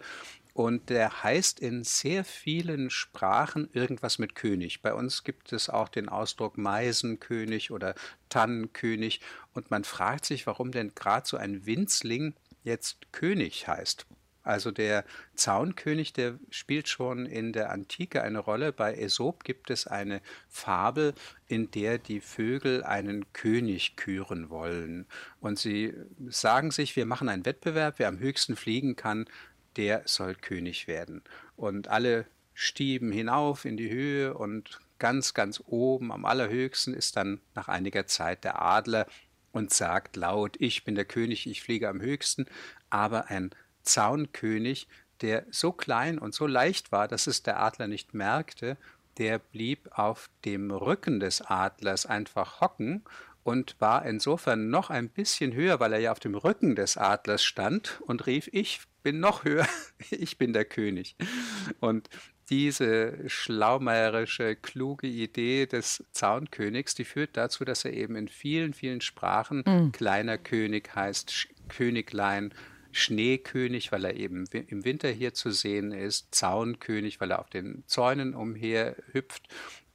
Und 0.57 0.89
der 0.89 1.21
heißt 1.21 1.59
in 1.59 1.83
sehr 1.83 2.25
vielen 2.25 2.89
Sprachen 2.89 3.69
irgendwas 3.73 4.17
mit 4.17 4.33
König. 4.33 4.81
Bei 4.81 4.91
uns 4.91 5.23
gibt 5.23 5.53
es 5.53 5.69
auch 5.69 5.87
den 5.87 6.09
Ausdruck 6.09 6.57
Meisenkönig 6.57 7.69
oder 7.69 7.93
Tannenkönig. 8.29 9.21
Und 9.53 9.69
man 9.69 9.83
fragt 9.83 10.25
sich, 10.25 10.47
warum 10.47 10.71
denn 10.71 10.95
gerade 10.95 11.27
so 11.27 11.37
ein 11.37 11.67
Winzling 11.67 12.33
jetzt 12.63 13.11
König 13.11 13.67
heißt. 13.67 14.07
Also 14.47 14.71
der 14.71 15.03
Zaunkönig, 15.35 16.13
der 16.13 16.39
spielt 16.49 16.87
schon 16.87 17.25
in 17.25 17.51
der 17.51 17.69
Antike 17.69 18.23
eine 18.23 18.39
Rolle. 18.39 18.71
Bei 18.71 18.97
Aesop 18.97 19.43
gibt 19.43 19.69
es 19.69 19.87
eine 19.87 20.21
Fabel, 20.47 21.13
in 21.47 21.69
der 21.69 21.97
die 21.97 22.21
Vögel 22.21 22.81
einen 22.83 23.31
König 23.33 23.97
küren 23.97 24.49
wollen. 24.49 25.05
Und 25.41 25.59
sie 25.59 25.93
sagen 26.29 26.71
sich, 26.71 26.95
wir 26.95 27.05
machen 27.05 27.27
einen 27.27 27.45
Wettbewerb, 27.45 27.95
wer 27.97 28.07
am 28.07 28.19
höchsten 28.19 28.55
fliegen 28.55 28.95
kann, 28.95 29.25
der 29.77 30.01
soll 30.05 30.35
König 30.35 30.87
werden. 30.87 31.23
Und 31.55 31.87
alle 31.87 32.25
stieben 32.53 33.11
hinauf 33.11 33.65
in 33.65 33.77
die 33.77 33.89
Höhe 33.89 34.33
und 34.33 34.79
ganz, 34.99 35.33
ganz 35.33 35.63
oben, 35.67 36.11
am 36.11 36.25
allerhöchsten, 36.25 36.93
ist 36.93 37.15
dann 37.15 37.39
nach 37.53 37.67
einiger 37.67 38.07
Zeit 38.07 38.43
der 38.43 38.61
Adler 38.61 39.07
und 39.51 39.71
sagt 39.73 40.15
laut, 40.15 40.55
ich 40.59 40.83
bin 40.83 40.95
der 40.95 41.05
König, 41.05 41.47
ich 41.47 41.61
fliege 41.61 41.87
am 41.89 42.01
höchsten. 42.01 42.45
Aber 42.89 43.27
ein 43.27 43.51
Zaunkönig, 43.83 44.87
der 45.21 45.45
so 45.51 45.71
klein 45.71 46.19
und 46.19 46.33
so 46.33 46.47
leicht 46.47 46.91
war, 46.91 47.07
dass 47.07 47.27
es 47.27 47.43
der 47.43 47.59
Adler 47.59 47.87
nicht 47.87 48.13
merkte, 48.13 48.77
der 49.17 49.39
blieb 49.39 49.89
auf 49.91 50.29
dem 50.45 50.71
Rücken 50.71 51.19
des 51.19 51.41
Adlers 51.41 52.05
einfach 52.05 52.61
hocken 52.61 53.03
und 53.47 53.77
war 53.79 54.05
insofern 54.05 54.69
noch 54.69 54.89
ein 54.89 55.07
bisschen 55.07 55.53
höher, 55.53 55.79
weil 55.79 55.93
er 55.93 55.99
ja 55.99 56.11
auf 56.11 56.19
dem 56.19 56.35
Rücken 56.35 56.75
des 56.75 56.97
Adlers 56.97 57.45
stand 57.45 58.01
und 58.05 58.27
rief, 58.27 58.49
ich 58.51 58.81
bin 59.03 59.21
noch 59.21 59.45
höher, 59.45 59.65
ich 60.11 60.37
bin 60.37 60.51
der 60.51 60.65
König. 60.65 61.15
Und 61.79 62.09
diese 62.49 63.17
schlaumeierische, 63.29 64.57
kluge 64.57 65.07
Idee 65.07 65.65
des 65.65 66.03
Zaunkönigs, 66.11 66.93
die 66.93 67.05
führt 67.05 67.37
dazu, 67.37 67.63
dass 67.63 67.85
er 67.85 67.93
eben 67.93 68.17
in 68.17 68.27
vielen, 68.27 68.73
vielen 68.73 68.99
Sprachen 68.99 69.63
mhm. 69.65 69.93
kleiner 69.93 70.37
König 70.37 70.93
heißt, 70.93 71.47
Königlein, 71.69 72.53
Schneekönig, 72.91 73.93
weil 73.93 74.03
er 74.03 74.15
eben 74.15 74.43
im 74.51 74.83
Winter 74.83 75.09
hier 75.09 75.33
zu 75.33 75.51
sehen 75.51 75.93
ist, 75.93 76.35
Zaunkönig, 76.35 77.21
weil 77.21 77.31
er 77.31 77.39
auf 77.39 77.49
den 77.49 77.83
Zäunen 77.87 78.33
umher 78.33 78.97
hüpft. 79.13 79.47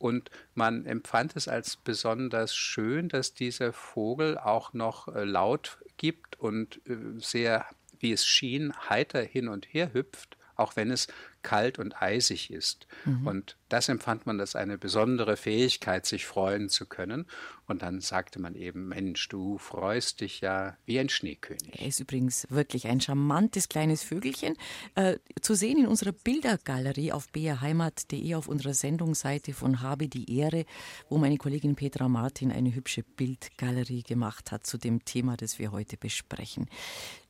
Und 0.02 0.32
man 0.56 0.84
empfand 0.84 1.36
es 1.36 1.46
als 1.46 1.76
besonders 1.76 2.56
schön, 2.56 3.08
dass 3.08 3.34
dieser 3.34 3.72
Vogel 3.72 4.36
auch 4.36 4.72
noch 4.72 5.06
äh, 5.06 5.22
laut 5.22 5.78
gibt 5.96 6.40
und 6.40 6.80
äh, 6.88 6.96
sehr 7.18 7.66
wie 8.00 8.10
es 8.10 8.26
schien, 8.26 8.72
heiter 8.90 9.22
hin 9.22 9.46
und 9.46 9.72
her 9.72 9.94
hüpft, 9.94 10.36
auch 10.56 10.76
wenn 10.76 10.90
es 10.90 11.08
kalt 11.42 11.78
und 11.78 12.00
eisig 12.00 12.50
ist. 12.50 12.86
Mhm. 13.04 13.26
Und 13.26 13.56
das 13.68 13.88
empfand 13.88 14.26
man 14.26 14.40
als 14.40 14.54
eine 14.54 14.78
besondere 14.78 15.36
Fähigkeit, 15.36 16.06
sich 16.06 16.26
freuen 16.26 16.68
zu 16.68 16.86
können. 16.86 17.26
Und 17.66 17.82
dann 17.82 18.00
sagte 18.00 18.40
man 18.40 18.54
eben, 18.54 18.88
Mensch, 18.88 19.28
du 19.28 19.58
freust 19.58 20.20
dich 20.20 20.40
ja 20.40 20.76
wie 20.84 20.98
ein 20.98 21.08
Schneekönig. 21.08 21.80
Er 21.80 21.86
ist 21.86 22.00
übrigens 22.00 22.46
wirklich 22.50 22.86
ein 22.86 23.00
charmantes 23.00 23.68
kleines 23.68 24.02
Vögelchen. 24.02 24.56
Äh, 24.94 25.18
zu 25.40 25.54
sehen 25.54 25.78
in 25.78 25.86
unserer 25.86 26.12
Bildergalerie 26.12 27.12
auf 27.12 27.28
brheimat.de 27.32 28.34
auf 28.34 28.48
unserer 28.48 28.74
Sendungsseite 28.74 29.54
von 29.54 29.80
Habe 29.80 30.08
die 30.08 30.36
Ehre, 30.36 30.64
wo 31.08 31.18
meine 31.18 31.38
Kollegin 31.38 31.74
Petra 31.74 32.08
Martin 32.08 32.52
eine 32.52 32.74
hübsche 32.74 33.02
Bildgalerie 33.02 34.02
gemacht 34.02 34.52
hat 34.52 34.66
zu 34.66 34.76
dem 34.76 35.04
Thema, 35.04 35.36
das 35.36 35.58
wir 35.58 35.72
heute 35.72 35.96
besprechen. 35.96 36.68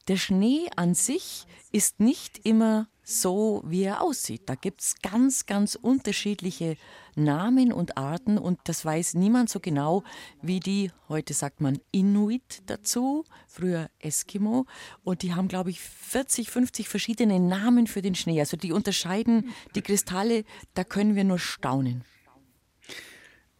Der 0.09 0.17
Schnee 0.17 0.69
an 0.77 0.95
sich 0.95 1.47
ist 1.71 2.01
nicht 2.01 2.45
immer 2.45 2.89
so, 3.05 3.63
wie 3.67 3.83
er 3.83 4.01
aussieht. 4.01 4.43
Da 4.47 4.55
gibt 4.55 4.81
es 4.81 4.97
ganz, 5.03 5.47
ganz 5.47 5.75
unterschiedliche 5.75 6.77
Namen 7.15 7.73
und 7.73 7.99
Arten 7.99 8.39
und 8.39 8.61
das 8.65 8.85
weiß 8.85 9.15
niemand 9.15 9.51
so 9.51 9.61
genau 9.61 10.03
wie 10.41 10.61
die, 10.61 10.91
heute 11.09 11.35
sagt 11.35 11.61
man 11.61 11.79
Inuit 11.91 12.63
dazu, 12.67 13.25
früher 13.49 13.91
Eskimo. 13.99 14.67
Und 15.03 15.23
die 15.23 15.35
haben, 15.35 15.49
glaube 15.49 15.71
ich, 15.71 15.81
40, 15.81 16.51
50 16.51 16.89
verschiedene 16.89 17.41
Namen 17.41 17.87
für 17.87 18.03
den 18.03 18.15
Schnee. 18.15 18.41
Also 18.41 18.57
die 18.57 18.73
unterscheiden 18.73 19.53
die 19.75 19.83
Kristalle, 19.83 20.45
da 20.75 20.85
können 20.85 21.17
wir 21.17 21.25
nur 21.25 21.39
staunen. 21.39 22.05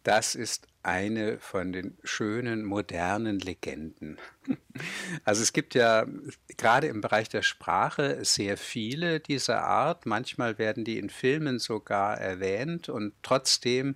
Das 0.03 0.35
ist 0.35 0.67
eine 0.83 1.39
von 1.39 1.71
den 1.71 1.97
schönen 2.03 2.63
modernen 2.63 3.39
Legenden. 3.39 4.17
Also 5.23 5.43
es 5.43 5.53
gibt 5.53 5.75
ja 5.75 6.07
gerade 6.57 6.87
im 6.87 6.99
Bereich 6.99 7.29
der 7.29 7.43
Sprache 7.43 8.25
sehr 8.25 8.57
viele 8.57 9.19
dieser 9.19 9.63
Art. 9.63 10.07
Manchmal 10.07 10.57
werden 10.57 10.83
die 10.83 10.97
in 10.97 11.11
Filmen 11.11 11.59
sogar 11.59 12.17
erwähnt 12.17 12.89
und 12.89 13.13
trotzdem, 13.21 13.93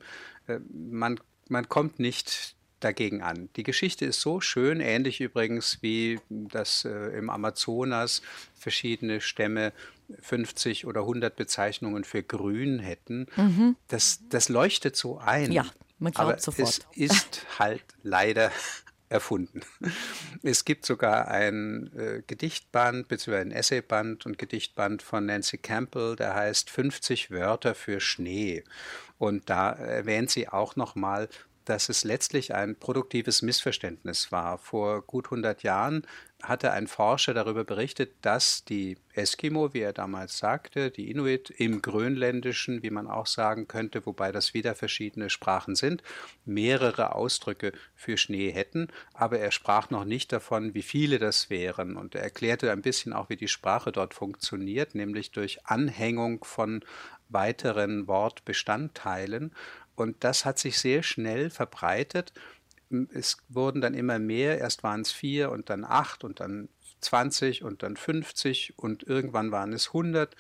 äh, 0.48 0.60
man, 0.70 1.20
man 1.50 1.68
kommt 1.68 1.98
nicht 1.98 2.56
dagegen 2.80 3.24
an. 3.24 3.50
Die 3.56 3.64
Geschichte 3.64 4.06
ist 4.06 4.22
so 4.22 4.40
schön, 4.40 4.80
ähnlich 4.80 5.20
übrigens 5.20 5.80
wie 5.82 6.20
das 6.30 6.86
äh, 6.86 7.18
im 7.18 7.30
Amazonas 7.30 8.22
verschiedene 8.54 9.20
Stämme 9.20 9.74
50 10.22 10.86
oder 10.86 11.02
100 11.02 11.36
Bezeichnungen 11.36 12.04
für 12.04 12.24
grün 12.24 12.80
hätten. 12.80 13.28
Mhm. 13.36 13.76
Das, 13.88 14.22
das 14.30 14.50
leuchtet 14.50 14.96
so 14.96 15.18
ein. 15.18 15.52
Ja, 15.52 15.66
man 16.00 16.12
glaubt 16.12 16.30
Aber 16.30 16.40
sofort. 16.40 16.88
Es 16.96 16.98
ist 16.98 17.60
halt 17.60 17.84
leider 18.04 18.52
erfunden. 19.10 19.62
Es 20.44 20.66
gibt 20.66 20.86
sogar 20.86 21.30
ein 21.30 21.92
äh, 21.96 22.24
Gedichtband 22.28 23.08
bzw. 23.08 23.38
ein 23.38 23.52
Essayband 23.52 24.26
und 24.26 24.38
Gedichtband 24.38 25.02
von 25.02 25.26
Nancy 25.26 25.58
Campbell, 25.58 26.16
der 26.16 26.36
heißt 26.36 26.70
50 26.70 27.32
Wörter 27.32 27.74
für 27.74 28.00
Schnee. 28.00 28.64
Und 29.18 29.50
da 29.50 29.72
erwähnt 29.72 30.30
sie 30.30 30.50
auch 30.50 30.76
nochmal, 30.76 31.30
dass 31.66 31.90
es 31.90 32.04
letztlich 32.04 32.54
ein 32.54 32.76
produktives 32.76 33.42
Missverständnis 33.42 34.32
war. 34.32 34.58
Vor 34.58 35.02
gut 35.02 35.28
100 35.28 35.64
Jahren 35.64 36.06
hatte 36.44 36.72
ein 36.72 36.88
Forscher 36.88 37.34
darüber 37.34 37.64
berichtet, 37.64 38.14
dass 38.22 38.64
die 38.64 38.98
Eskimo, 39.14 39.74
wie 39.74 39.80
er 39.80 39.94
damals 39.94 40.38
sagte, 40.38 40.92
die 40.92 41.10
Inuit 41.10 41.50
im 41.50 41.82
Grönländischen, 41.82 42.84
wie 42.84 42.92
man 42.92 43.08
auch 43.08 43.26
sagen 43.26 43.68
könnte, 43.68 44.06
wobei 44.06 44.32
das 44.32 44.54
wieder 44.54 44.76
verschiedene 44.76 45.32
Sprachen 45.32 45.76
sind, 45.76 46.04
mehrere 46.46 47.16
Ausdrücke 47.16 47.72
für 47.96 48.18
Schnee 48.18 48.52
hätten, 48.52 48.90
aber 49.14 49.40
er 49.40 49.52
sprach 49.52 49.90
noch 49.90 50.06
nicht 50.06 50.32
davon, 50.32 50.76
wie 50.76 50.84
viele 50.84 51.18
das 51.18 51.50
wären. 51.50 51.98
Und 51.98 52.14
er 52.14 52.22
erklärte 52.22 52.72
ein 52.72 52.84
bisschen 52.84 53.14
auch, 53.14 53.30
wie 53.30 53.38
die 53.38 53.48
Sprache 53.48 53.92
dort 53.92 54.14
funktioniert, 54.14 54.94
nämlich 54.94 55.32
durch 55.32 55.66
Anhängung 55.66 56.44
von 56.44 56.86
weiteren 57.30 58.08
Wortbestandteilen. 58.08 59.54
Und 59.96 60.24
das 60.24 60.46
hat 60.46 60.60
sich 60.60 60.78
sehr 60.78 61.02
schnell 61.02 61.50
verbreitet. 61.50 62.32
Es 63.14 63.38
wurden 63.50 63.82
dann 63.82 63.94
immer 63.94 64.20
mehr, 64.20 64.60
erst 64.60 64.84
waren 64.84 65.02
es 65.02 65.12
vier 65.12 65.52
und 65.52 65.70
dann 65.70 65.84
acht 65.84 66.24
und 66.24 66.40
dann 66.40 66.70
20 67.02 67.64
und 67.64 67.84
dann 67.84 67.98
50 67.98 68.74
und 68.78 69.04
irgendwann 69.04 69.52
waren 69.52 69.74
es 69.74 69.88
100 69.88 70.36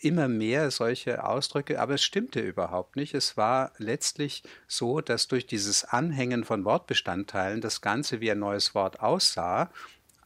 immer 0.00 0.28
mehr 0.28 0.70
solche 0.70 1.24
Ausdrücke, 1.24 1.80
aber 1.80 1.94
es 1.94 2.04
stimmte 2.04 2.40
überhaupt 2.40 2.96
nicht. 2.96 3.14
Es 3.14 3.36
war 3.36 3.72
letztlich 3.78 4.42
so, 4.68 5.00
dass 5.00 5.28
durch 5.28 5.46
dieses 5.46 5.84
Anhängen 5.84 6.44
von 6.44 6.64
Wortbestandteilen 6.64 7.62
das 7.62 7.80
Ganze 7.80 8.20
wie 8.20 8.30
ein 8.30 8.38
neues 8.38 8.74
Wort 8.74 9.00
aussah, 9.00 9.70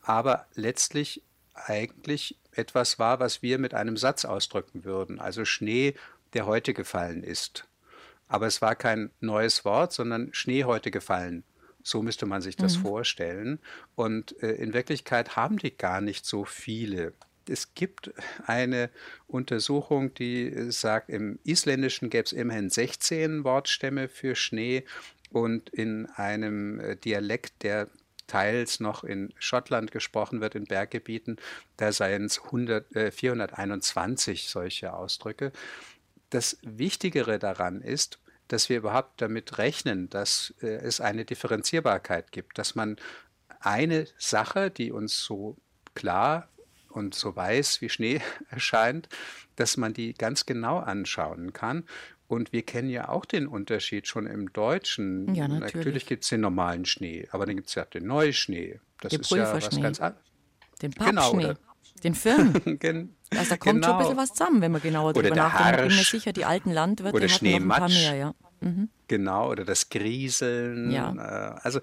aber 0.02 0.46
letztlich 0.54 1.22
eigentlich 1.54 2.36
etwas 2.52 2.98
war, 2.98 3.20
was 3.20 3.40
wir 3.42 3.58
mit 3.58 3.72
einem 3.72 3.96
Satz 3.96 4.24
ausdrücken 4.24 4.84
würden. 4.84 5.20
Also 5.20 5.44
Schnee, 5.44 5.94
der 6.32 6.46
heute 6.46 6.74
gefallen 6.74 7.22
ist. 7.22 7.67
Aber 8.28 8.46
es 8.46 8.62
war 8.62 8.76
kein 8.76 9.10
neues 9.20 9.64
Wort, 9.64 9.92
sondern 9.92 10.32
Schnee 10.32 10.64
heute 10.64 10.90
gefallen. 10.90 11.44
So 11.82 12.02
müsste 12.02 12.26
man 12.26 12.42
sich 12.42 12.56
das 12.56 12.78
mhm. 12.78 12.82
vorstellen. 12.82 13.58
Und 13.94 14.40
äh, 14.42 14.52
in 14.52 14.74
Wirklichkeit 14.74 15.36
haben 15.36 15.58
die 15.58 15.76
gar 15.76 16.00
nicht 16.00 16.26
so 16.26 16.44
viele. 16.44 17.14
Es 17.48 17.74
gibt 17.74 18.12
eine 18.46 18.90
Untersuchung, 19.26 20.12
die 20.12 20.70
sagt, 20.70 21.08
im 21.08 21.38
Isländischen 21.44 22.10
gäbe 22.10 22.24
es 22.24 22.32
immerhin 22.32 22.68
16 22.68 23.42
Wortstämme 23.44 24.08
für 24.08 24.34
Schnee 24.34 24.84
und 25.30 25.70
in 25.70 26.06
einem 26.06 26.78
äh, 26.80 26.96
Dialekt, 26.96 27.62
der 27.62 27.88
teils 28.26 28.78
noch 28.78 29.04
in 29.04 29.32
Schottland 29.38 29.90
gesprochen 29.90 30.40
wird, 30.40 30.54
in 30.54 30.64
Berggebieten, 30.64 31.38
da 31.76 31.92
seien 31.92 32.26
es 32.26 32.44
100, 32.44 32.94
äh, 32.94 33.10
421 33.10 34.48
solche 34.48 34.92
Ausdrücke. 34.92 35.52
Das 36.30 36.58
Wichtigere 36.62 37.38
daran 37.38 37.80
ist, 37.80 38.18
dass 38.48 38.68
wir 38.68 38.78
überhaupt 38.78 39.20
damit 39.20 39.58
rechnen, 39.58 40.08
dass 40.10 40.54
äh, 40.60 40.66
es 40.66 41.00
eine 41.00 41.24
Differenzierbarkeit 41.24 42.32
gibt, 42.32 42.58
dass 42.58 42.74
man 42.74 42.96
eine 43.60 44.06
Sache, 44.18 44.70
die 44.70 44.90
uns 44.92 45.22
so 45.22 45.56
klar 45.94 46.48
und 46.88 47.14
so 47.14 47.34
weiß 47.34 47.80
wie 47.80 47.88
Schnee 47.88 48.20
erscheint, 48.50 49.08
dass 49.56 49.76
man 49.76 49.92
die 49.92 50.14
ganz 50.14 50.46
genau 50.46 50.78
anschauen 50.78 51.52
kann. 51.52 51.84
Und 52.26 52.52
wir 52.52 52.62
kennen 52.62 52.90
ja 52.90 53.08
auch 53.08 53.24
den 53.24 53.46
Unterschied 53.46 54.06
schon 54.06 54.26
im 54.26 54.52
Deutschen. 54.52 55.34
Ja, 55.34 55.48
natürlich, 55.48 55.74
natürlich 55.74 56.06
gibt 56.06 56.24
es 56.24 56.30
den 56.30 56.42
normalen 56.42 56.84
Schnee, 56.84 57.26
aber 57.30 57.46
dann 57.46 57.56
gibt 57.56 57.68
es 57.68 57.74
ja 57.74 57.86
den 57.86 58.06
Neuschnee. 58.06 58.80
Das 59.00 59.10
den 59.10 59.20
ist 59.20 59.30
ja 59.30 59.54
was 59.54 59.70
ganz 59.80 60.00
anderes. 60.00 60.22
Den 60.82 60.92
Pappschnee. 60.92 61.42
Genau, 61.42 61.54
den 62.00 62.14
Firn. 62.14 62.54
Also 63.30 63.50
da 63.50 63.56
kommt 63.58 63.82
genau. 63.82 63.88
schon 63.88 63.92
ein 63.92 63.98
bisschen 63.98 64.10
genau. 64.12 64.22
was 64.22 64.32
zusammen, 64.32 64.62
wenn 64.62 64.72
man 64.72 64.80
genauer 64.80 65.12
drüber 65.12 65.34
nachdenkt. 65.34 65.80
Ich 65.82 65.88
bin 65.88 65.96
mir 65.98 66.04
sicher, 66.04 66.32
die 66.32 66.46
alten 66.46 66.70
Landwirte 66.70 67.14
oder 67.14 67.28
hatten 67.28 67.50
noch 67.50 67.60
ein 67.60 67.68
paar 67.68 67.88
mehr, 67.90 68.14
ja. 68.14 68.34
Mhm. 68.60 68.88
Genau, 69.06 69.50
oder 69.50 69.66
das 69.66 69.90
Grieseln. 69.90 70.90
Ja. 70.90 71.12
Äh, 71.12 71.60
also 71.62 71.80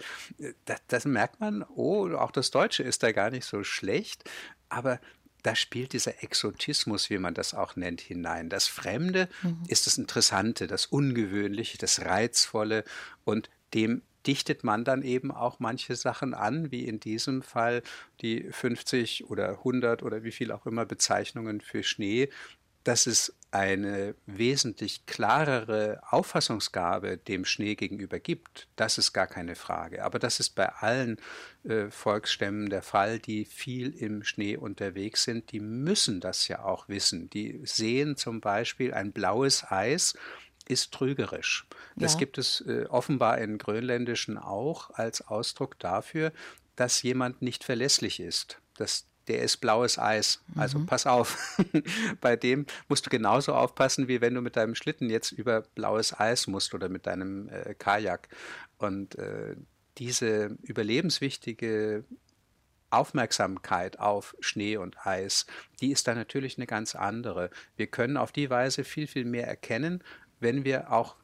das, 0.66 0.82
das 0.88 1.06
merkt 1.06 1.40
man, 1.40 1.64
oh, 1.76 2.10
auch 2.16 2.32
das 2.32 2.50
Deutsche 2.50 2.82
ist 2.82 3.04
da 3.04 3.12
gar 3.12 3.30
nicht 3.30 3.46
so 3.46 3.64
schlecht, 3.64 4.28
aber 4.70 5.00
da 5.44 5.56
spielt 5.56 5.94
dieser 5.94 6.24
Exotismus, 6.24 7.12
wie 7.12 7.20
man 7.20 7.36
das 7.36 7.54
auch 7.54 7.76
nennt, 7.76 8.02
hinein. 8.02 8.50
Das 8.50 8.68
Fremde 8.68 9.30
mhm. 9.44 9.62
ist 9.68 9.86
das 9.86 10.00
Interessante, 10.00 10.66
das 10.66 10.88
Ungewöhnliche, 10.88 11.78
das 11.78 12.02
Reizvolle 12.04 12.84
und 13.24 13.50
dem 13.76 14.02
dichtet 14.28 14.64
man 14.64 14.84
dann 14.84 15.02
eben 15.02 15.32
auch 15.32 15.60
manche 15.60 15.96
Sachen 15.96 16.34
an, 16.34 16.72
wie 16.72 16.86
in 16.86 17.00
diesem 17.00 17.42
Fall 17.42 17.82
die 18.22 18.48
50 18.52 19.30
oder 19.30 19.50
100 19.50 20.04
oder 20.04 20.24
wie 20.24 20.32
viel 20.32 20.52
auch 20.52 20.66
immer 20.66 20.86
Bezeichnungen 20.86 21.62
für 21.62 21.84
Schnee, 21.84 22.30
dass 22.86 23.08
es 23.08 23.36
eine 23.50 24.16
wesentlich 24.26 25.06
klarere 25.06 26.02
Auffassungsgabe 26.10 27.18
dem 27.18 27.46
Schnee 27.46 27.76
gegenüber 27.76 28.20
gibt. 28.20 28.68
Das 28.76 28.98
ist 28.98 29.14
gar 29.14 29.28
keine 29.28 29.56
Frage. 29.56 30.04
Aber 30.04 30.20
das 30.20 30.40
ist 30.40 30.52
bei 30.52 30.68
allen 30.68 31.18
äh, 31.64 31.90
Volksstämmen 31.90 32.70
der 32.70 32.82
Fall, 32.82 33.18
die 33.18 33.46
viel 33.46 33.92
im 33.92 34.24
Schnee 34.24 34.58
unterwegs 34.58 35.24
sind. 35.24 35.52
Die 35.52 35.62
müssen 35.62 36.20
das 36.20 36.48
ja 36.48 36.64
auch 36.64 36.90
wissen. 36.90 37.30
Die 37.30 37.62
sehen 37.64 38.18
zum 38.18 38.42
Beispiel 38.42 38.94
ein 38.94 39.14
blaues 39.14 39.64
Eis 39.72 40.16
ist 40.68 40.94
trügerisch. 40.94 41.68
Das 41.96 42.14
ja. 42.14 42.20
gibt 42.20 42.38
es 42.38 42.62
äh, 42.62 42.86
offenbar 42.90 43.38
in 43.38 43.58
Grönländischen 43.58 44.38
auch 44.38 44.90
als 44.92 45.26
Ausdruck 45.28 45.80
dafür, 45.80 46.32
dass 46.76 47.02
jemand 47.04 47.42
nicht 47.42 47.64
verlässlich 47.64 48.20
ist. 48.20 48.60
Das, 48.78 49.06
der 49.28 49.42
ist 49.42 49.58
blaues 49.58 49.98
Eis. 49.98 50.42
Also 50.56 50.80
mhm. 50.80 50.86
pass 50.86 51.06
auf. 51.06 51.58
Bei 52.22 52.36
dem 52.36 52.66
musst 52.88 53.06
du 53.06 53.10
genauso 53.10 53.54
aufpassen, 53.54 54.08
wie 54.08 54.22
wenn 54.22 54.34
du 54.34 54.42
mit 54.42 54.56
deinem 54.56 54.76
Schlitten 54.76 55.10
jetzt 55.10 55.32
über 55.32 55.62
blaues 55.62 56.18
Eis 56.20 56.48
musst 56.48 56.74
oder 56.74 56.90
mit 56.90 57.08
deinem 57.08 57.50
äh, 57.50 57.74
Kajak. 57.76 58.28
Und 58.78 59.16
äh, 59.16 59.56
diese 59.98 60.58
überlebenswichtige 60.64 62.04
Aufmerksamkeit 62.90 64.00
auf 64.00 64.36
Schnee 64.40 64.78
und 64.78 65.06
Eis, 65.06 65.46
die 65.82 65.92
ist 65.92 66.08
da 66.08 66.16
natürlich 66.16 66.58
eine 66.58 66.68
ganz 66.68 66.96
andere. 66.96 67.50
Wir 67.76 67.88
können 67.88 68.18
auf 68.18 68.32
die 68.32 68.50
Weise 68.50 68.84
viel, 68.84 69.08
viel 69.08 69.26
mehr 69.26 69.48
erkennen, 69.48 70.04
wenn 70.40 70.66
wir 70.66 70.92
auch 70.92 71.16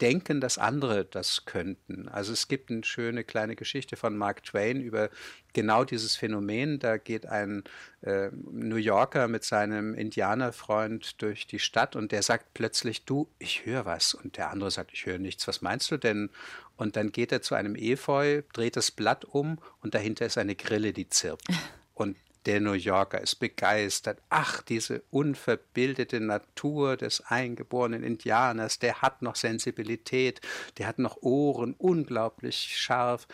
denken, 0.00 0.40
dass 0.40 0.58
andere 0.58 1.04
das 1.04 1.44
könnten. 1.44 2.08
Also 2.08 2.32
es 2.32 2.48
gibt 2.48 2.70
eine 2.70 2.84
schöne 2.84 3.24
kleine 3.24 3.56
Geschichte 3.56 3.96
von 3.96 4.16
Mark 4.16 4.44
Twain 4.44 4.80
über 4.80 5.10
genau 5.52 5.84
dieses 5.84 6.16
Phänomen. 6.16 6.78
Da 6.78 6.98
geht 6.98 7.26
ein 7.26 7.64
äh, 8.02 8.30
New 8.32 8.76
Yorker 8.76 9.28
mit 9.28 9.44
seinem 9.44 9.94
Indianerfreund 9.94 11.20
durch 11.20 11.46
die 11.46 11.58
Stadt 11.58 11.96
und 11.96 12.12
der 12.12 12.22
sagt 12.22 12.54
plötzlich, 12.54 13.04
du, 13.04 13.28
ich 13.38 13.66
höre 13.66 13.86
was. 13.86 14.14
Und 14.14 14.36
der 14.36 14.50
andere 14.50 14.70
sagt, 14.70 14.92
ich 14.92 15.06
höre 15.06 15.18
nichts, 15.18 15.48
was 15.48 15.62
meinst 15.62 15.90
du 15.90 15.96
denn? 15.96 16.30
Und 16.76 16.96
dann 16.96 17.10
geht 17.10 17.32
er 17.32 17.42
zu 17.42 17.54
einem 17.54 17.74
Efeu, 17.74 18.42
dreht 18.52 18.76
das 18.76 18.90
Blatt 18.90 19.24
um 19.24 19.58
und 19.80 19.94
dahinter 19.94 20.26
ist 20.26 20.38
eine 20.38 20.54
Grille, 20.54 20.92
die 20.92 21.08
zirpt. 21.08 21.46
Und 21.94 22.16
der 22.48 22.60
New 22.60 22.72
Yorker 22.72 23.20
ist 23.20 23.36
begeistert. 23.36 24.22
Ach, 24.30 24.62
diese 24.62 25.02
unverbildete 25.10 26.18
Natur 26.18 26.96
des 26.96 27.20
eingeborenen 27.20 28.02
Indianers, 28.02 28.78
der 28.78 29.02
hat 29.02 29.20
noch 29.20 29.36
Sensibilität, 29.36 30.40
der 30.78 30.86
hat 30.86 30.98
noch 30.98 31.18
Ohren, 31.20 31.74
unglaublich 31.74 32.74
scharf. 32.78 33.28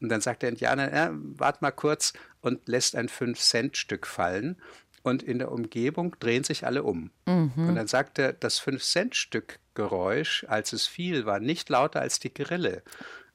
Und 0.00 0.10
dann 0.10 0.20
sagt 0.20 0.42
der 0.42 0.50
Indianer, 0.50 0.94
ja, 0.94 1.10
wart 1.12 1.62
mal 1.62 1.70
kurz, 1.70 2.12
und 2.42 2.68
lässt 2.68 2.94
ein 2.94 3.08
5-Cent-Stück 3.08 4.06
fallen 4.06 4.60
und 5.02 5.22
in 5.22 5.38
der 5.38 5.50
Umgebung 5.50 6.14
drehen 6.20 6.44
sich 6.44 6.66
alle 6.66 6.82
um. 6.82 7.10
Mhm. 7.26 7.52
Und 7.56 7.74
dann 7.74 7.86
sagt 7.86 8.18
er, 8.18 8.34
das 8.34 8.60
5-Cent-Stück-Geräusch, 8.60 10.44
als 10.46 10.74
es 10.74 10.86
fiel, 10.86 11.24
war 11.24 11.40
nicht 11.40 11.70
lauter 11.70 12.02
als 12.02 12.20
die 12.20 12.34
Grille. 12.34 12.82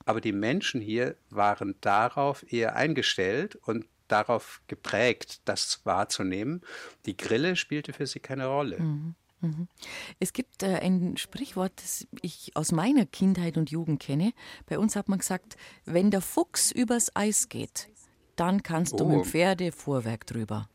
Aber 0.05 0.21
die 0.21 0.31
Menschen 0.31 0.79
hier 0.79 1.15
waren 1.31 1.75
darauf 1.81 2.45
eher 2.51 2.75
eingestellt 2.75 3.55
und 3.55 3.86
darauf 4.14 4.61
geprägt, 4.68 5.41
das 5.45 5.82
wahrzunehmen. 5.84 6.61
Die 7.05 7.18
Grille 7.18 7.55
spielte 7.55 7.93
für 7.93 8.05
sie 8.05 8.20
keine 8.20 8.45
Rolle. 8.45 8.80
Mhm. 8.80 9.16
mhm. 9.41 9.68
Es 10.20 10.34
gibt 10.34 10.64
äh, 10.64 10.80
ein 10.80 11.18
Sprichwort, 11.18 11.74
das 11.78 12.07
ich 12.22 12.51
aus 12.55 12.72
meiner 12.72 13.05
Kindheit 13.05 13.57
und 13.57 13.72
Jugend 13.72 14.01
kenne. 14.01 14.34
Bei 14.68 14.78
uns 14.78 14.95
hat 14.95 15.09
man 15.09 15.20
gesagt, 15.20 15.57
wenn 15.86 16.11
der 16.11 16.22
Fuchs 16.22 16.72
übers 16.72 17.16
Eis 17.16 17.49
geht, 17.49 17.89
dann 18.36 18.61
kannst 18.61 18.99
du 18.99 19.05
oh. 19.05 19.07
mit 19.07 19.18
dem 19.18 19.26
Pferdefuhrwerk 19.26 20.26
drüber. 20.28 20.70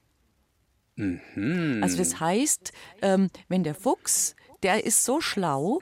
Mhm. 0.96 1.80
Also 1.82 1.96
das 1.96 2.18
heißt, 2.18 2.72
ähm, 3.02 3.30
wenn 3.48 3.62
der 3.62 3.76
Fuchs, 3.76 4.34
der 4.64 4.84
ist 4.84 5.04
so 5.04 5.20
schlau, 5.20 5.80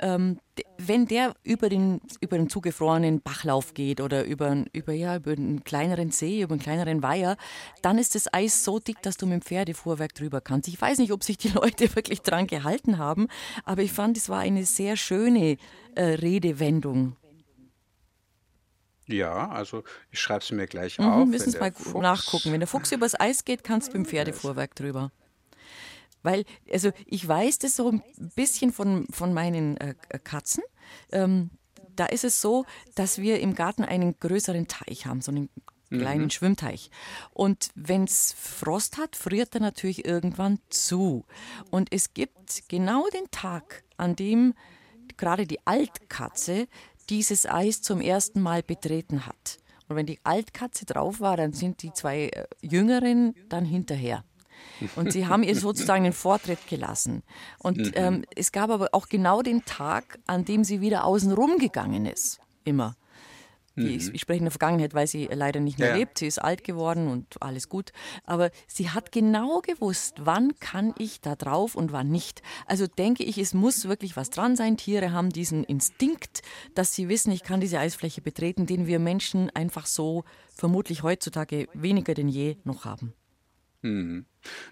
ähm, 0.00 0.38
wenn 0.78 1.06
der 1.06 1.34
über 1.42 1.68
den, 1.68 2.00
über 2.20 2.36
den 2.36 2.48
zugefrorenen 2.48 3.20
Bachlauf 3.20 3.74
geht 3.74 4.00
oder 4.00 4.24
über, 4.24 4.64
über, 4.72 4.92
ja, 4.92 5.16
über 5.16 5.32
einen 5.32 5.64
kleineren 5.64 6.10
See, 6.10 6.42
über 6.42 6.52
einen 6.52 6.62
kleineren 6.62 7.02
Weiher, 7.02 7.36
dann 7.82 7.98
ist 7.98 8.14
das 8.14 8.32
Eis 8.32 8.64
so 8.64 8.78
dick, 8.78 9.02
dass 9.02 9.16
du 9.16 9.26
mit 9.26 9.34
dem 9.34 9.42
Pferdefuhrwerk 9.42 10.14
drüber 10.14 10.40
kannst. 10.40 10.68
Ich 10.68 10.80
weiß 10.80 10.98
nicht, 10.98 11.12
ob 11.12 11.24
sich 11.24 11.38
die 11.38 11.48
Leute 11.54 11.94
wirklich 11.94 12.22
dran 12.22 12.46
gehalten 12.46 12.98
haben, 12.98 13.28
aber 13.64 13.82
ich 13.82 13.92
fand, 13.92 14.16
es 14.16 14.28
war 14.28 14.40
eine 14.40 14.64
sehr 14.64 14.96
schöne 14.96 15.56
äh, 15.94 16.02
Redewendung. 16.02 17.16
Ja, 19.06 19.48
also 19.50 19.84
ich 20.10 20.20
schreibe 20.20 20.40
es 20.40 20.50
mir 20.50 20.66
gleich 20.66 20.98
mhm, 20.98 21.04
auf. 21.04 21.28
Müssen 21.28 21.50
es 21.50 21.60
mal 21.60 21.72
nachgucken. 22.00 22.52
Wenn 22.52 22.60
der 22.60 22.66
Fuchs 22.66 22.90
übers 22.90 23.18
Eis 23.18 23.44
geht, 23.44 23.62
kannst 23.62 23.92
du 23.92 23.98
mit 23.98 24.06
dem 24.06 24.10
Pferdefuhrwerk 24.10 24.74
drüber. 24.74 25.12
Weil, 26.24 26.44
also 26.72 26.90
ich 27.06 27.26
weiß 27.26 27.58
das 27.60 27.76
so 27.76 27.88
ein 27.90 28.02
bisschen 28.34 28.72
von, 28.72 29.06
von 29.12 29.32
meinen 29.32 29.76
äh, 29.76 29.94
Katzen. 30.24 30.64
Ähm, 31.12 31.50
da 31.94 32.06
ist 32.06 32.24
es 32.24 32.40
so, 32.40 32.64
dass 32.96 33.18
wir 33.18 33.38
im 33.38 33.54
Garten 33.54 33.84
einen 33.84 34.18
größeren 34.18 34.66
Teich 34.66 35.06
haben, 35.06 35.20
so 35.20 35.30
einen 35.30 35.48
kleinen 35.90 36.24
mhm. 36.24 36.30
Schwimmteich. 36.30 36.90
Und 37.32 37.68
wenn 37.74 38.04
es 38.04 38.34
Frost 38.36 38.96
hat, 38.98 39.14
friert 39.14 39.54
er 39.54 39.60
natürlich 39.60 40.04
irgendwann 40.04 40.58
zu. 40.70 41.24
Und 41.70 41.92
es 41.92 42.14
gibt 42.14 42.68
genau 42.68 43.06
den 43.10 43.30
Tag, 43.30 43.84
an 43.96 44.16
dem 44.16 44.54
gerade 45.16 45.46
die 45.46 45.64
Altkatze 45.66 46.66
dieses 47.10 47.46
Eis 47.46 47.82
zum 47.82 48.00
ersten 48.00 48.40
Mal 48.40 48.62
betreten 48.62 49.26
hat. 49.26 49.58
Und 49.88 49.96
wenn 49.96 50.06
die 50.06 50.18
Altkatze 50.24 50.86
drauf 50.86 51.20
war, 51.20 51.36
dann 51.36 51.52
sind 51.52 51.82
die 51.82 51.92
zwei 51.92 52.28
äh, 52.28 52.46
Jüngeren 52.62 53.34
dann 53.48 53.64
hinterher. 53.64 54.24
Und 54.96 55.12
sie 55.12 55.26
haben 55.26 55.42
ihr 55.42 55.56
sozusagen 55.56 56.04
den 56.04 56.12
Vortritt 56.12 56.66
gelassen. 56.68 57.22
Und 57.58 57.78
mhm. 57.78 57.92
ähm, 57.94 58.24
es 58.34 58.52
gab 58.52 58.70
aber 58.70 58.88
auch 58.92 59.08
genau 59.08 59.42
den 59.42 59.64
Tag, 59.64 60.18
an 60.26 60.44
dem 60.44 60.64
sie 60.64 60.80
wieder 60.80 61.04
außen 61.04 61.32
rum 61.32 61.58
gegangen 61.58 62.06
ist. 62.06 62.40
Immer. 62.64 62.96
Mhm. 63.76 63.86
Ich, 63.86 64.14
ich, 64.14 64.20
spreche 64.20 64.38
in 64.38 64.44
der 64.44 64.52
Vergangenheit, 64.52 64.94
weil 64.94 65.06
sie 65.06 65.28
leider 65.32 65.60
nicht 65.60 65.78
mehr 65.78 65.90
ja. 65.90 65.96
lebt. 65.96 66.18
Sie 66.18 66.26
ist 66.26 66.38
alt 66.38 66.64
geworden 66.64 67.08
und 67.08 67.42
alles 67.42 67.68
gut. 67.68 67.92
Aber 68.24 68.50
sie 68.66 68.90
hat 68.90 69.12
genau 69.12 69.60
gewusst, 69.60 70.16
wann 70.20 70.58
kann 70.60 70.94
ich 70.98 71.20
da 71.20 71.34
drauf 71.34 71.74
und 71.74 71.92
wann 71.92 72.10
nicht. 72.10 72.42
Also 72.66 72.86
denke 72.86 73.24
ich, 73.24 73.38
es 73.38 73.54
muss 73.54 73.88
wirklich 73.88 74.16
was 74.16 74.30
dran 74.30 74.56
sein. 74.56 74.76
Tiere 74.76 75.12
haben 75.12 75.30
diesen 75.30 75.64
Instinkt, 75.64 76.42
dass 76.74 76.94
sie 76.94 77.08
wissen, 77.08 77.32
ich 77.32 77.42
kann 77.42 77.60
diese 77.60 77.78
Eisfläche 77.78 78.20
betreten, 78.20 78.66
den 78.66 78.86
wir 78.86 78.98
Menschen 78.98 79.50
einfach 79.50 79.86
so 79.86 80.24
vermutlich 80.54 81.02
heutzutage 81.02 81.68
weniger 81.74 82.14
denn 82.14 82.28
je 82.28 82.56
noch 82.64 82.84
haben. 82.84 83.14
Mhm. 83.84 84.24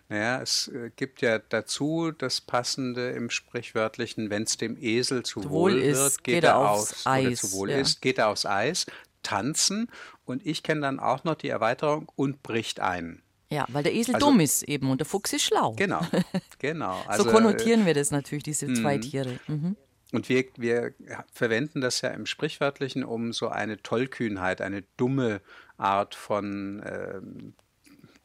Naja, 0.08 0.40
es 0.40 0.68
äh, 0.68 0.90
gibt 0.96 1.20
ja 1.20 1.38
dazu 1.38 2.12
das 2.16 2.40
Passende 2.40 3.10
im 3.10 3.30
Sprichwörtlichen, 3.30 4.30
wenn 4.30 4.44
es 4.44 4.56
dem 4.56 4.76
Esel 4.76 5.22
zu, 5.22 5.44
wohl, 5.44 5.74
wohl 5.74 5.82
wird, 5.82 6.24
geht, 6.24 6.34
geht 6.36 6.44
er 6.44 6.56
aufs, 6.56 6.92
aufs 6.92 7.06
Eis. 7.06 7.40
Zu 7.40 7.52
wohl 7.52 7.70
ja. 7.70 7.78
ist, 7.78 8.00
geht 8.00 8.18
er 8.18 8.28
aufs 8.28 8.46
Eis, 8.46 8.86
tanzen 9.22 9.90
und 10.24 10.44
ich 10.46 10.62
kenne 10.62 10.80
dann 10.80 10.98
auch 10.98 11.24
noch 11.24 11.34
die 11.34 11.48
Erweiterung 11.48 12.10
und 12.16 12.42
bricht 12.42 12.80
ein. 12.80 13.22
Ja, 13.50 13.66
weil 13.68 13.82
der 13.82 13.94
Esel 13.94 14.14
also, 14.14 14.28
dumm 14.28 14.40
ist 14.40 14.62
eben 14.62 14.90
und 14.90 14.98
der 14.98 15.06
Fuchs 15.06 15.32
ist 15.34 15.42
schlau. 15.42 15.72
Genau, 15.72 16.00
genau. 16.58 17.02
Also, 17.06 17.24
so 17.24 17.30
konnotieren 17.30 17.84
wir 17.84 17.92
das 17.92 18.10
natürlich, 18.10 18.44
diese 18.44 18.72
zwei 18.72 18.96
mhm. 18.96 19.02
Tiere. 19.02 19.40
Mhm. 19.46 19.76
Und 20.12 20.28
wir, 20.28 20.44
wir 20.56 20.94
verwenden 21.32 21.80
das 21.80 22.00
ja 22.00 22.10
im 22.10 22.26
Sprichwörtlichen, 22.26 23.04
um 23.04 23.32
so 23.32 23.48
eine 23.48 23.82
Tollkühnheit, 23.82 24.60
eine 24.62 24.84
dumme 24.96 25.40
Art 25.76 26.14
von 26.14 26.82
ähm, 26.86 27.54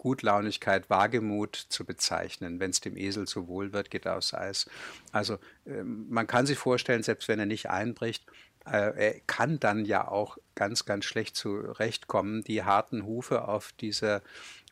Gutlaunigkeit, 0.07 0.89
Wagemut 0.89 1.57
zu 1.67 1.83
bezeichnen. 1.83 2.61
Wenn 2.61 2.69
es 2.69 2.79
dem 2.79 2.95
Esel 2.95 3.27
zu 3.27 3.49
wohl 3.49 3.73
wird, 3.73 3.91
geht 3.91 4.05
er 4.05 4.15
aufs 4.15 4.33
Eis. 4.33 4.69
Also 5.11 5.37
ähm, 5.65 6.05
man 6.09 6.27
kann 6.27 6.45
sich 6.45 6.57
vorstellen, 6.57 7.03
selbst 7.03 7.27
wenn 7.27 7.39
er 7.39 7.45
nicht 7.45 7.69
einbricht, 7.69 8.25
äh, 8.65 8.93
er 8.95 9.19
kann 9.27 9.59
dann 9.59 9.83
ja 9.83 10.07
auch 10.07 10.37
ganz, 10.55 10.85
ganz 10.85 11.03
schlecht 11.03 11.35
zurechtkommen. 11.35 12.41
Die 12.45 12.63
harten 12.63 13.05
Hufe 13.05 13.49
auf 13.49 13.73
dieser 13.73 14.21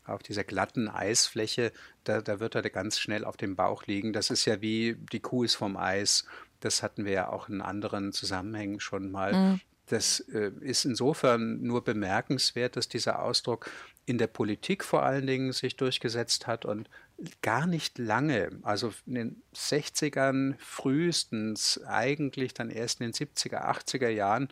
auf 0.05 0.21
dieser 0.21 0.43
glatten 0.43 0.87
Eisfläche, 0.87 1.71
da, 2.03 2.21
da 2.21 2.39
wird 2.39 2.53
er 2.53 2.61
ganz 2.69 2.99
schnell 2.99 3.25
auf 3.25 3.37
dem 3.37 3.55
Bauch 3.55 3.87
liegen. 3.87 4.13
Das 4.13 4.29
ist 4.29 4.45
ja 4.45 4.61
wie 4.61 4.95
die 5.11 5.19
Kuh 5.19 5.43
ist 5.43 5.55
vom 5.55 5.77
Eis. 5.77 6.25
Das 6.59 6.83
hatten 6.83 7.05
wir 7.05 7.11
ja 7.11 7.29
auch 7.29 7.49
in 7.49 7.59
anderen 7.59 8.13
Zusammenhängen 8.13 8.79
schon 8.79 9.09
mal. 9.09 9.33
Mhm. 9.33 9.61
Das 9.87 10.19
äh, 10.19 10.51
ist 10.61 10.85
insofern 10.85 11.61
nur 11.61 11.83
bemerkenswert, 11.83 12.75
dass 12.75 12.87
dieser 12.87 13.21
Ausdruck 13.21 13.69
in 14.05 14.17
der 14.17 14.27
Politik 14.27 14.83
vor 14.83 15.03
allen 15.03 15.25
Dingen 15.25 15.51
sich 15.51 15.77
durchgesetzt 15.77 16.47
hat 16.47 16.65
und 16.65 16.89
gar 17.41 17.65
nicht 17.65 17.97
lange, 17.97 18.59
also 18.61 18.93
in 19.05 19.15
den 19.15 19.41
60ern 19.55 20.55
frühestens, 20.59 21.81
eigentlich 21.85 22.53
dann 22.53 22.69
erst 22.69 23.01
in 23.01 23.11
den 23.11 23.13
70er, 23.13 23.63
80er 23.63 24.09
Jahren 24.09 24.49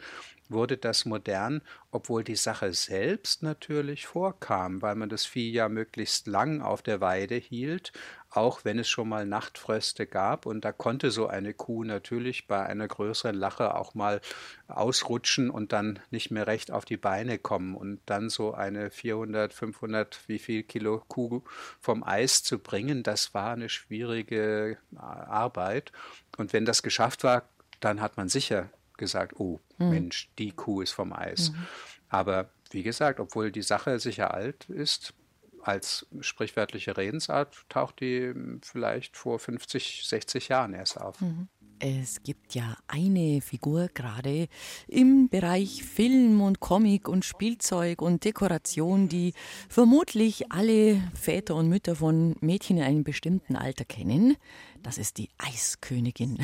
wurde 0.54 0.78
das 0.78 1.06
modern, 1.06 1.62
obwohl 1.92 2.24
die 2.24 2.36
Sache 2.36 2.74
selbst 2.74 3.44
natürlich 3.44 4.08
vorkam, 4.08 4.82
weil 4.82 4.96
man 4.96 5.10
das 5.10 5.26
Vieh 5.26 5.52
ja 5.52 5.70
möglichst 5.70 6.28
lang 6.28 6.62
auf 6.62 6.82
der 6.82 7.02
Weide 7.02 7.36
hielt, 7.36 7.92
auch 8.30 8.66
wenn 8.66 8.80
es 8.80 8.90
schon 8.90 9.10
mal 9.10 9.26
Nachtfröste 9.26 10.08
gab. 10.08 10.46
Und 10.46 10.66
da 10.66 10.72
konnte 10.72 11.12
so 11.12 11.28
eine 11.28 11.54
Kuh 11.54 11.84
natürlich 11.84 12.48
bei 12.48 12.66
einer 12.66 12.88
größeren 12.88 13.36
Lache 13.36 13.76
auch 13.76 13.94
mal 13.94 14.22
ausrutschen 14.68 15.50
und 15.50 15.72
dann 15.72 16.00
nicht 16.10 16.32
mehr 16.32 16.48
recht 16.48 16.72
auf 16.72 16.86
die 16.86 16.98
Beine 16.98 17.38
kommen. 17.38 17.76
Und 17.76 18.00
dann 18.06 18.30
so 18.30 18.54
eine 18.54 18.90
400, 18.90 19.54
500, 19.54 20.22
wie 20.28 20.40
viel 20.40 20.64
Kilo 20.64 21.04
Kuh 21.08 21.44
vom 21.80 22.04
Eis 22.04 22.44
zu 22.44 22.60
bringen, 22.60 23.04
das 23.04 23.34
war 23.34 23.54
eine 23.54 23.70
schwierige 23.70 24.78
Arbeit. 24.96 25.92
Und 26.38 26.54
wenn 26.54 26.66
das 26.66 26.84
geschafft 26.84 27.24
war, 27.24 27.44
dann 27.80 28.02
hat 28.02 28.18
man 28.18 28.30
sicher 28.30 28.70
gesagt, 28.98 29.40
oh 29.40 29.60
mhm. 29.78 29.90
Mensch, 29.90 30.30
die 30.38 30.52
Kuh 30.52 30.82
ist 30.82 30.92
vom 30.92 31.14
Eis. 31.14 31.52
Mhm. 31.52 31.68
Aber 32.10 32.50
wie 32.72 32.84
gesagt, 32.84 33.20
obwohl 33.20 33.52
die 33.52 33.62
Sache 33.62 34.00
sicher 34.00 34.34
alt 34.34 34.70
ist, 34.70 35.14
als 35.62 36.06
sprichwörtliche 36.20 36.98
Redensart 36.98 37.66
taucht 37.70 38.02
die 38.02 38.34
vielleicht 38.62 39.16
vor 39.16 39.40
50, 39.40 40.04
60 40.06 40.50
Jahren 40.50 40.74
erst 40.74 41.00
auf. 41.00 41.20
Mhm. 41.22 41.48
Es 41.86 42.24
gibt 42.24 42.56
ja 42.56 42.78
eine 42.88 43.42
Figur 43.42 43.90
gerade 43.94 44.48
im 44.88 45.28
Bereich 45.28 45.84
Film 45.84 46.40
und 46.40 46.62
Comic 46.62 47.10
und 47.10 47.26
Spielzeug 47.26 48.02
und 48.02 48.24
Dekoration, 48.24 49.10
die 49.10 49.34
vermutlich 49.68 50.50
alle 50.50 51.02
Väter 51.14 51.56
und 51.56 51.68
Mütter 51.68 51.98
von 51.98 52.38
Mädchen 52.40 52.78
in 52.78 52.84
einem 52.84 53.04
bestimmten 53.04 53.58
Alter 53.58 53.84
kennen. 53.84 54.38
Das 54.82 54.98
ist 54.98 55.18
die 55.18 55.30
Eiskönigin. 55.38 56.38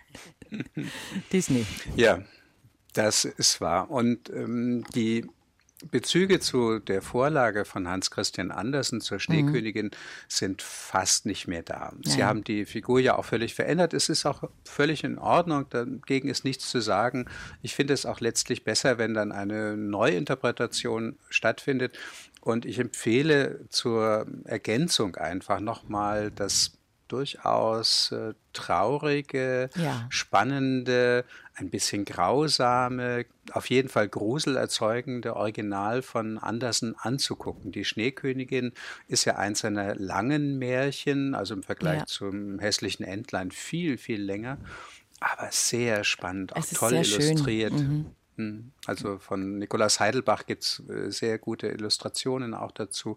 Disney. 1.32 1.66
Ja, 1.96 2.22
das 2.92 3.24
ist 3.24 3.60
wahr. 3.60 3.90
Und 3.90 4.30
ähm, 4.30 4.84
die 4.94 5.26
Bezüge 5.90 6.40
zu 6.40 6.78
der 6.78 7.02
Vorlage 7.02 7.64
von 7.64 7.88
Hans 7.88 8.10
Christian 8.10 8.50
Andersen 8.50 9.00
zur 9.00 9.18
Schneekönigin 9.18 9.86
mhm. 9.86 9.90
sind 10.28 10.62
fast 10.62 11.26
nicht 11.26 11.48
mehr 11.48 11.62
da. 11.62 11.92
Sie 12.02 12.20
ja. 12.20 12.26
haben 12.26 12.44
die 12.44 12.64
Figur 12.66 13.00
ja 13.00 13.16
auch 13.16 13.24
völlig 13.24 13.54
verändert. 13.54 13.94
Es 13.94 14.08
ist 14.08 14.24
auch 14.26 14.48
völlig 14.64 15.04
in 15.04 15.18
Ordnung, 15.18 15.66
dagegen 15.70 16.28
ist 16.28 16.44
nichts 16.44 16.70
zu 16.70 16.80
sagen. 16.80 17.26
Ich 17.62 17.74
finde 17.74 17.94
es 17.94 18.06
auch 18.06 18.20
letztlich 18.20 18.64
besser, 18.64 18.98
wenn 18.98 19.14
dann 19.14 19.32
eine 19.32 19.76
Neuinterpretation 19.76 21.16
stattfindet. 21.30 21.98
Und 22.40 22.64
ich 22.64 22.78
empfehle 22.78 23.66
zur 23.68 24.26
Ergänzung 24.44 25.16
einfach 25.16 25.60
nochmal 25.60 26.30
das 26.30 26.72
durchaus 27.12 28.10
äh, 28.12 28.32
traurige, 28.52 29.68
ja. 29.76 30.06
spannende, 30.08 31.24
ein 31.54 31.68
bisschen 31.68 32.06
grausame, 32.06 33.26
auf 33.52 33.68
jeden 33.68 33.88
Fall 33.88 34.08
gruselerzeugende 34.08 35.36
Original 35.36 36.00
von 36.00 36.38
Andersen 36.38 36.96
anzugucken. 36.98 37.70
Die 37.70 37.84
Schneekönigin 37.84 38.72
ist 39.08 39.26
ja 39.26 39.36
eins 39.36 39.60
seiner 39.60 39.94
langen 39.94 40.58
Märchen, 40.58 41.34
also 41.34 41.54
im 41.54 41.62
Vergleich 41.62 42.00
ja. 42.00 42.06
zum 42.06 42.58
hässlichen 42.58 43.04
Entlein 43.04 43.50
viel, 43.50 43.98
viel 43.98 44.22
länger, 44.22 44.58
aber 45.20 45.48
sehr 45.50 46.04
spannend, 46.04 46.56
auch 46.56 46.64
toll 46.64 46.94
illustriert. 46.94 47.74
Mhm. 47.74 48.06
Hm. 48.36 48.72
Also 48.86 49.18
von 49.18 49.58
Nikolaus 49.58 50.00
Heidelbach 50.00 50.46
gibt 50.46 50.62
es 50.62 50.82
äh, 50.88 51.10
sehr 51.10 51.38
gute 51.38 51.68
Illustrationen 51.68 52.54
auch 52.54 52.72
dazu. 52.72 53.16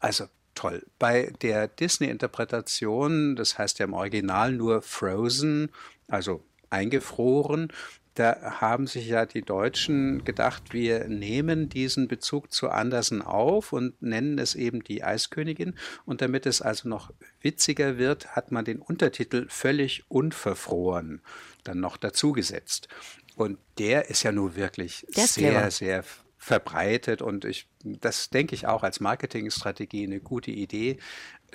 Also 0.00 0.26
toll. 0.56 0.84
Bei 0.98 1.32
der 1.42 1.68
Disney-Interpretation, 1.68 3.36
das 3.36 3.58
heißt 3.58 3.78
ja 3.78 3.84
im 3.84 3.92
Original 3.92 4.52
nur 4.52 4.82
Frozen, 4.82 5.70
also 6.08 6.42
eingefroren, 6.70 7.72
da 8.16 8.60
haben 8.60 8.86
sich 8.86 9.08
ja 9.08 9.26
die 9.26 9.42
Deutschen 9.42 10.24
gedacht, 10.24 10.72
wir 10.72 11.06
nehmen 11.06 11.68
diesen 11.68 12.08
Bezug 12.08 12.50
zu 12.50 12.70
Andersen 12.70 13.20
auf 13.20 13.74
und 13.74 14.00
nennen 14.00 14.38
es 14.38 14.54
eben 14.54 14.82
die 14.82 15.04
Eiskönigin. 15.04 15.74
Und 16.06 16.22
damit 16.22 16.46
es 16.46 16.62
also 16.62 16.88
noch 16.88 17.12
witziger 17.42 17.98
wird, 17.98 18.34
hat 18.34 18.52
man 18.52 18.64
den 18.64 18.78
Untertitel 18.78 19.46
völlig 19.50 20.04
unverfroren 20.08 21.20
dann 21.62 21.80
noch 21.80 21.98
dazugesetzt. 21.98 22.88
Und 23.36 23.58
der 23.78 24.08
ist 24.08 24.22
ja 24.22 24.32
nur 24.32 24.56
wirklich 24.56 25.06
sehr, 25.10 25.26
clever. 25.26 25.70
sehr 25.70 26.04
verbreitet 26.46 27.22
und 27.22 27.44
ich, 27.44 27.66
das 27.82 28.30
denke 28.30 28.54
ich 28.54 28.68
auch 28.68 28.84
als 28.84 29.00
Marketingstrategie 29.00 30.04
eine 30.04 30.20
gute 30.20 30.52
Idee. 30.52 30.98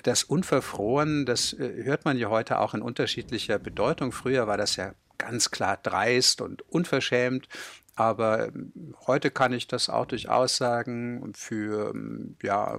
Das 0.02 0.22
Unverfroren, 0.22 1.24
das 1.24 1.54
äh, 1.54 1.84
hört 1.84 2.04
man 2.04 2.18
ja 2.18 2.28
heute 2.28 2.58
auch 2.58 2.74
in 2.74 2.82
unterschiedlicher 2.82 3.58
Bedeutung. 3.58 4.12
Früher 4.12 4.46
war 4.46 4.58
das 4.58 4.76
ja 4.76 4.92
ganz 5.16 5.50
klar 5.50 5.78
dreist 5.82 6.42
und 6.42 6.60
unverschämt. 6.68 7.48
Aber 7.94 8.48
ähm, 8.48 8.94
heute 9.06 9.30
kann 9.30 9.54
ich 9.54 9.66
das 9.66 9.88
auch 9.88 10.04
durchaus 10.04 10.58
sagen 10.58 11.32
für 11.34 11.92
ähm, 11.94 12.36
ja, 12.42 12.78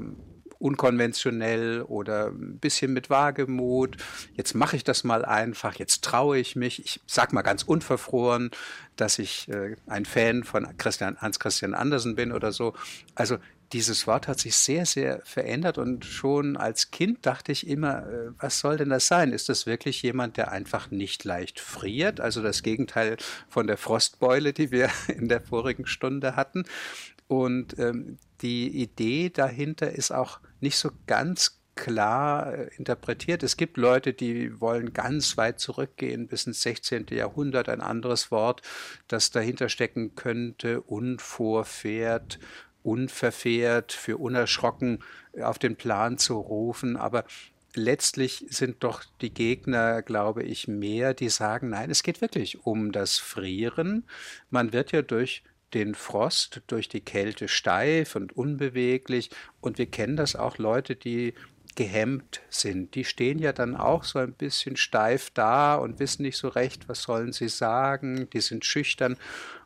unkonventionell 0.64 1.82
oder 1.82 2.28
ein 2.28 2.58
bisschen 2.58 2.94
mit 2.94 3.10
Wagemut. 3.10 3.98
Jetzt 4.36 4.56
mache 4.56 4.78
ich 4.78 4.86
das 4.86 5.04
mal 5.04 5.26
einfach, 5.26 5.76
jetzt 5.76 6.04
traue 6.06 6.40
ich 6.40 6.56
mich. 6.56 6.84
Ich 6.86 7.02
sag 7.06 7.34
mal 7.34 7.42
ganz 7.42 7.64
unverfroren, 7.64 8.50
dass 8.96 9.20
ich 9.20 9.50
äh, 9.50 9.76
ein 9.88 10.06
Fan 10.06 10.46
von 10.46 10.66
Christian, 10.78 11.18
Hans 11.18 11.40
Christian 11.40 11.74
Andersen 11.74 12.16
bin 12.16 12.32
oder 12.32 12.54
so. 12.54 12.74
Also 13.14 13.40
dieses 13.74 14.08
Wort 14.08 14.30
hat 14.30 14.40
sich 14.40 14.56
sehr, 14.56 14.86
sehr 14.86 15.20
verändert 15.26 15.78
und 15.78 16.06
schon 16.06 16.56
als 16.56 16.92
Kind 16.92 17.26
dachte 17.26 17.52
ich 17.52 17.68
immer, 17.68 18.08
äh, 18.08 18.30
was 18.40 18.60
soll 18.60 18.78
denn 18.78 18.90
das 18.90 19.08
sein? 19.08 19.34
Ist 19.34 19.50
das 19.50 19.66
wirklich 19.66 20.02
jemand, 20.02 20.38
der 20.38 20.52
einfach 20.52 20.92
nicht 20.92 21.26
leicht 21.26 21.60
friert? 21.60 22.22
Also 22.22 22.42
das 22.42 22.64
Gegenteil 22.64 23.18
von 23.50 23.68
der 23.68 23.78
Frostbeule, 23.78 24.54
die 24.54 24.72
wir 24.72 24.90
in 25.10 25.28
der 25.28 25.42
vorigen 25.42 25.88
Stunde 25.88 26.38
hatten. 26.38 26.64
Und 27.28 27.78
ähm, 27.80 28.18
die 28.44 28.68
Idee 28.70 29.30
dahinter 29.30 29.92
ist 29.92 30.12
auch 30.12 30.40
nicht 30.60 30.78
so 30.78 30.92
ganz 31.08 31.64
klar 31.76 32.54
äh, 32.54 32.70
interpretiert. 32.78 33.44
Es 33.44 33.58
gibt 33.58 33.78
Leute, 33.78 34.14
die 34.14 34.60
wollen 34.62 34.94
ganz 34.94 35.38
weit 35.38 35.60
zurückgehen 35.60 36.28
bis 36.28 36.46
ins 36.46 36.62
16. 36.62 37.08
Jahrhundert. 37.10 37.70
Ein 37.70 37.82
anderes 37.82 38.32
Wort, 38.32 38.62
das 39.08 39.32
dahinter 39.32 39.70
stecken 39.70 40.16
könnte, 40.16 40.82
unvorfährt, 40.82 42.40
unverfährt, 42.84 43.92
für 43.92 44.18
unerschrocken 44.18 45.00
auf 45.42 45.58
den 45.58 45.76
Plan 45.76 46.18
zu 46.18 46.36
rufen. 46.38 46.96
Aber 46.96 47.26
letztlich 47.74 48.46
sind 48.50 48.84
doch 48.84 49.04
die 49.22 49.34
Gegner, 49.34 50.02
glaube 50.02 50.44
ich, 50.44 50.68
mehr, 50.68 51.14
die 51.14 51.30
sagen, 51.30 51.70
nein, 51.70 51.90
es 51.90 52.04
geht 52.04 52.22
wirklich 52.22 52.66
um 52.66 52.92
das 52.92 53.18
Frieren. 53.18 54.06
Man 54.50 54.74
wird 54.74 54.92
ja 54.92 55.02
durch 55.02 55.44
den 55.74 55.96
Frost, 55.96 56.62
durch 56.68 56.90
die 56.90 57.02
Kälte 57.02 57.48
steif 57.48 58.16
und 58.16 58.36
unbeweglich. 58.36 59.30
Und 59.62 59.78
wir 59.78 59.88
kennen 59.88 60.16
das 60.16 60.36
auch 60.36 60.58
Leute, 60.58 60.96
die 60.96 61.34
gehemmt 61.76 62.42
sind. 62.50 62.96
Die 62.96 63.06
stehen 63.06 63.40
ja 63.40 63.52
dann 63.52 63.76
auch 63.76 64.04
so 64.04 64.20
ein 64.20 64.34
bisschen 64.34 64.76
steif 64.78 65.32
da 65.32 65.76
und 65.76 66.00
wissen 66.00 66.22
nicht 66.24 66.38
so 66.38 66.48
recht, 66.48 66.88
was 66.88 67.04
sollen 67.04 67.34
sie 67.34 67.50
sagen. 67.50 68.30
Die 68.32 68.42
sind 68.42 68.66
schüchtern. 68.66 69.18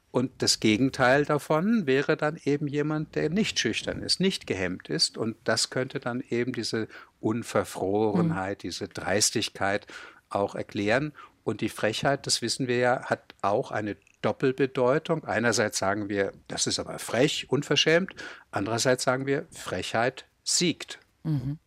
Und 0.10 0.32
das 0.42 0.60
Gegenteil 0.60 1.26
davon 1.26 1.86
wäre 1.86 2.16
dann 2.18 2.40
eben 2.44 2.68
jemand, 2.68 3.16
der 3.16 3.30
nicht 3.30 3.60
schüchtern 3.60 4.02
ist, 4.02 4.20
nicht 4.20 4.48
gehemmt 4.48 4.90
ist. 4.90 5.18
Und 5.18 5.36
das 5.44 5.70
könnte 5.70 6.00
dann 6.00 6.24
eben 6.30 6.54
diese 6.54 6.88
Unverfrorenheit, 7.20 8.60
mhm. 8.60 8.68
diese 8.68 8.88
Dreistigkeit 8.88 9.86
auch 10.30 10.56
erklären. 10.56 11.14
Und 11.44 11.62
die 11.62 11.70
Frechheit, 11.70 12.26
das 12.26 12.42
wissen 12.42 12.68
wir 12.68 12.78
ja, 12.78 13.04
hat 13.04 13.36
auch 13.42 13.72
eine 13.72 13.96
Doppelbedeutung. 14.28 15.24
Einerseits 15.24 15.78
sagen 15.78 16.10
wir, 16.10 16.34
das 16.50 16.68
ist 16.68 16.80
aber 16.80 17.00
frech, 17.00 17.46
unverschämt. 17.50 18.14
Andererseits 18.52 19.06
sagen 19.06 19.26
wir, 19.26 19.48
Frechheit 19.52 20.26
siegt. 20.44 21.00
Mhm. 21.24 21.60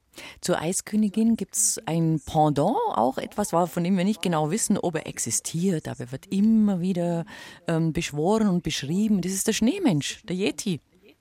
Zur 0.42 0.60
Eiskönigin 0.60 1.36
gibt 1.36 1.56
es 1.56 1.80
ein 1.86 2.20
Pendant, 2.20 2.76
auch 2.94 3.16
etwas, 3.16 3.50
von 3.50 3.82
dem 3.82 3.96
wir 3.96 4.04
nicht 4.04 4.20
genau 4.20 4.50
wissen, 4.50 4.76
ob 4.76 4.96
er 4.96 5.06
existiert, 5.06 5.88
aber 5.88 6.00
er 6.00 6.12
wird 6.12 6.26
immer 6.26 6.80
wieder 6.80 7.24
ähm, 7.66 7.94
beschworen 7.94 8.48
und 8.48 8.62
beschrieben. 8.62 9.22
Das 9.22 9.32
ist 9.32 9.46
der 9.46 9.54
Schneemensch, 9.54 10.20
der 10.26 10.36
Yeti. 10.36 10.80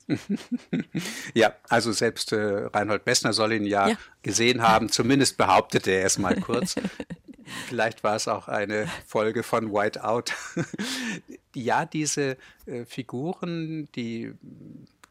ja, 1.33 1.53
also 1.69 1.93
selbst 1.93 2.33
äh, 2.33 2.67
Reinhold 2.73 3.05
Messner 3.05 3.31
soll 3.31 3.53
ihn 3.53 3.65
ja, 3.65 3.89
ja, 3.89 3.97
gesehen 4.23 4.61
haben, 4.61 4.89
zumindest 4.89 5.37
behauptete 5.37 5.91
er 5.91 6.05
es 6.05 6.17
mal 6.17 6.35
kurz. 6.35 6.75
Vielleicht 7.68 8.04
war 8.04 8.16
es 8.16 8.28
auch 8.28 8.47
eine 8.47 8.88
Folge 9.06 9.43
von 9.43 9.72
Whiteout. 9.72 10.34
ja, 11.56 11.86
diese 11.86 12.38
äh, 12.66 12.86
Figuren, 12.86 13.89
die 13.95 14.34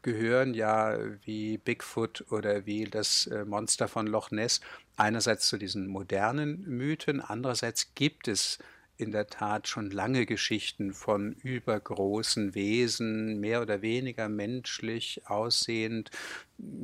gehören 0.01 0.53
ja 0.53 0.97
wie 1.25 1.57
Bigfoot 1.57 2.25
oder 2.31 2.65
wie 2.65 2.85
das 2.85 3.27
äh, 3.27 3.45
Monster 3.45 3.87
von 3.87 4.07
Loch 4.07 4.31
Ness 4.31 4.61
einerseits 4.95 5.47
zu 5.47 5.57
diesen 5.57 5.87
modernen 5.87 6.63
Mythen, 6.67 7.21
andererseits 7.21 7.93
gibt 7.95 8.27
es 8.27 8.59
in 8.99 9.11
der 9.11 9.27
Tat 9.27 9.69
schon 9.69 9.91
lange 9.91 10.25
Geschichten 10.25 10.93
von 10.93 11.31
übergroßen 11.31 12.53
Wesen, 12.53 13.39
mehr 13.39 13.61
oder 13.61 13.81
weniger 13.81 14.27
menschlich 14.27 15.21
aussehend. 15.25 16.11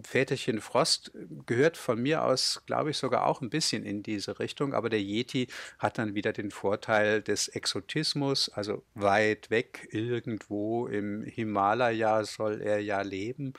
Väterchen 0.02 0.62
Frost 0.62 1.12
gehört 1.46 1.76
von 1.76 2.02
mir 2.02 2.24
aus, 2.24 2.64
glaube 2.66 2.92
ich, 2.92 2.98
sogar 2.98 3.28
auch 3.28 3.42
ein 3.42 3.50
bisschen 3.50 3.84
in 3.84 4.02
diese 4.02 4.40
Richtung, 4.40 4.74
aber 4.74 4.88
der 4.88 5.02
Yeti 5.02 5.48
hat 5.78 5.98
dann 5.98 6.16
wieder 6.16 6.32
den 6.32 6.52
Vorteil 6.52 7.22
des 7.22 7.50
Exotismus, 7.50 8.48
also 8.48 8.84
weit 8.94 9.50
weg, 9.50 9.90
irgendwo 9.92 10.88
im 10.88 11.22
Himalaya 11.24 12.24
soll 12.24 12.62
er 12.62 12.80
ja 12.80 13.02
leben. 13.02 13.52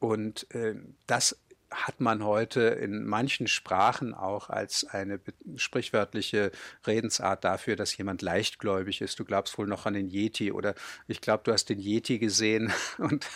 Und 0.00 0.50
äh, 0.52 0.74
das 1.06 1.38
hat 1.74 2.00
man 2.00 2.24
heute 2.24 2.60
in 2.62 3.04
manchen 3.04 3.46
Sprachen 3.46 4.14
auch 4.14 4.48
als 4.48 4.84
eine 4.84 5.20
sprichwörtliche 5.56 6.50
Redensart 6.86 7.44
dafür, 7.44 7.76
dass 7.76 7.96
jemand 7.96 8.22
leichtgläubig 8.22 9.00
ist. 9.00 9.18
Du 9.18 9.24
glaubst 9.24 9.58
wohl 9.58 9.66
noch 9.66 9.86
an 9.86 9.94
den 9.94 10.08
Yeti 10.08 10.52
oder 10.52 10.74
ich 11.08 11.20
glaube, 11.20 11.42
du 11.44 11.52
hast 11.52 11.68
den 11.68 11.80
Yeti 11.80 12.18
gesehen 12.18 12.72
und 12.98 13.26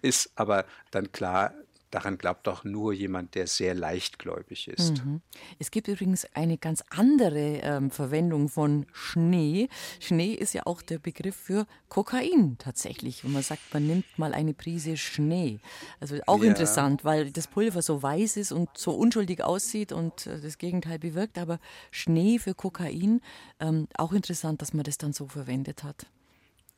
ist 0.00 0.32
aber 0.36 0.64
dann 0.90 1.12
klar, 1.12 1.54
Daran 1.92 2.16
glaubt 2.16 2.46
doch 2.46 2.64
nur 2.64 2.94
jemand, 2.94 3.34
der 3.34 3.46
sehr 3.46 3.74
leichtgläubig 3.74 4.66
ist. 4.66 5.04
Mhm. 5.04 5.20
Es 5.58 5.70
gibt 5.70 5.88
übrigens 5.88 6.26
eine 6.32 6.56
ganz 6.56 6.82
andere 6.88 7.60
ähm, 7.62 7.90
Verwendung 7.90 8.48
von 8.48 8.86
Schnee. 8.94 9.68
Schnee 10.00 10.32
ist 10.32 10.54
ja 10.54 10.62
auch 10.64 10.80
der 10.80 10.98
Begriff 10.98 11.36
für 11.36 11.66
Kokain 11.90 12.56
tatsächlich. 12.56 13.24
Wenn 13.24 13.32
man 13.32 13.42
sagt, 13.42 13.60
man 13.74 13.86
nimmt 13.86 14.06
mal 14.18 14.32
eine 14.32 14.54
Prise 14.54 14.96
Schnee. 14.96 15.60
Also 16.00 16.16
auch 16.26 16.42
ja. 16.42 16.48
interessant, 16.48 17.04
weil 17.04 17.30
das 17.30 17.46
Pulver 17.46 17.82
so 17.82 18.02
weiß 18.02 18.38
ist 18.38 18.52
und 18.52 18.70
so 18.74 18.92
unschuldig 18.92 19.44
aussieht 19.44 19.92
und 19.92 20.26
äh, 20.26 20.40
das 20.40 20.56
Gegenteil 20.56 20.98
bewirkt. 20.98 21.36
Aber 21.36 21.58
Schnee 21.90 22.38
für 22.38 22.54
Kokain, 22.54 23.20
ähm, 23.60 23.86
auch 23.98 24.12
interessant, 24.12 24.62
dass 24.62 24.72
man 24.72 24.84
das 24.84 24.96
dann 24.96 25.12
so 25.12 25.28
verwendet 25.28 25.84
hat. 25.84 26.06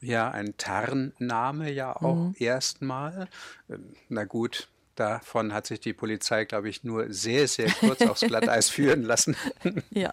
Ja, 0.01 0.29
ein 0.31 0.57
Tarnname 0.59 1.71
ja 1.71 1.95
auch 1.95 2.17
mhm. 2.17 2.35
erstmal. 2.37 3.29
Ähm, 3.71 3.95
na 4.09 4.25
gut, 4.25 4.69
Davon 4.95 5.53
hat 5.53 5.67
sich 5.67 5.81
die 5.81 5.93
Polizei, 5.93 6.45
glaube 6.45 6.69
ich, 6.69 6.85
nur 6.85 7.13
sehr, 7.13 7.49
sehr 7.49 7.71
kurz 7.71 8.03
aufs 8.03 8.21
Glatteis 8.21 8.69
führen 8.69 9.03
lassen. 9.03 9.37
ja. 9.91 10.13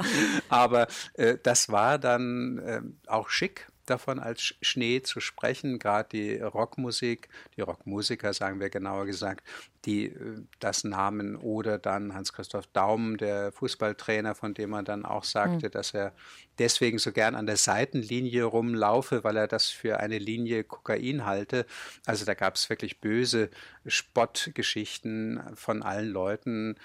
Aber 0.49 0.87
äh, 1.13 1.37
das 1.41 1.69
war 1.69 1.99
dann 1.99 2.57
äh, 2.59 2.81
auch 3.07 3.29
schick, 3.29 3.67
davon 3.91 4.19
als 4.19 4.55
Schnee 4.61 5.01
zu 5.01 5.19
sprechen. 5.19 5.77
Gerade 5.77 6.09
die 6.09 6.37
Rockmusik, 6.37 7.29
die 7.55 7.61
Rockmusiker, 7.61 8.33
sagen 8.33 8.59
wir 8.59 8.69
genauer 8.69 9.05
gesagt, 9.05 9.45
die 9.85 10.05
äh, 10.07 10.41
das 10.59 10.83
nahmen 10.83 11.35
oder 11.35 11.77
dann 11.77 12.13
Hans-Christoph 12.13 12.67
Daum, 12.73 13.17
der 13.17 13.51
Fußballtrainer, 13.51 14.35
von 14.35 14.53
dem 14.53 14.71
man 14.71 14.85
dann 14.85 15.05
auch 15.05 15.23
sagte, 15.23 15.67
mhm. 15.67 15.71
dass 15.71 15.93
er 15.93 16.13
deswegen 16.59 16.99
so 16.99 17.11
gern 17.11 17.35
an 17.35 17.45
der 17.45 17.57
Seitenlinie 17.57 18.43
rumlaufe, 18.43 19.23
weil 19.23 19.37
er 19.37 19.47
das 19.47 19.69
für 19.69 19.99
eine 19.99 20.19
Linie 20.19 20.63
Kokain 20.63 21.25
halte. 21.25 21.65
Also 22.05 22.25
da 22.25 22.33
gab 22.33 22.55
es 22.55 22.69
wirklich 22.69 22.99
böse 22.99 23.49
Spottgeschichten 23.85 25.41
von 25.55 25.83
allen 25.83 26.09
Leuten, 26.09 26.75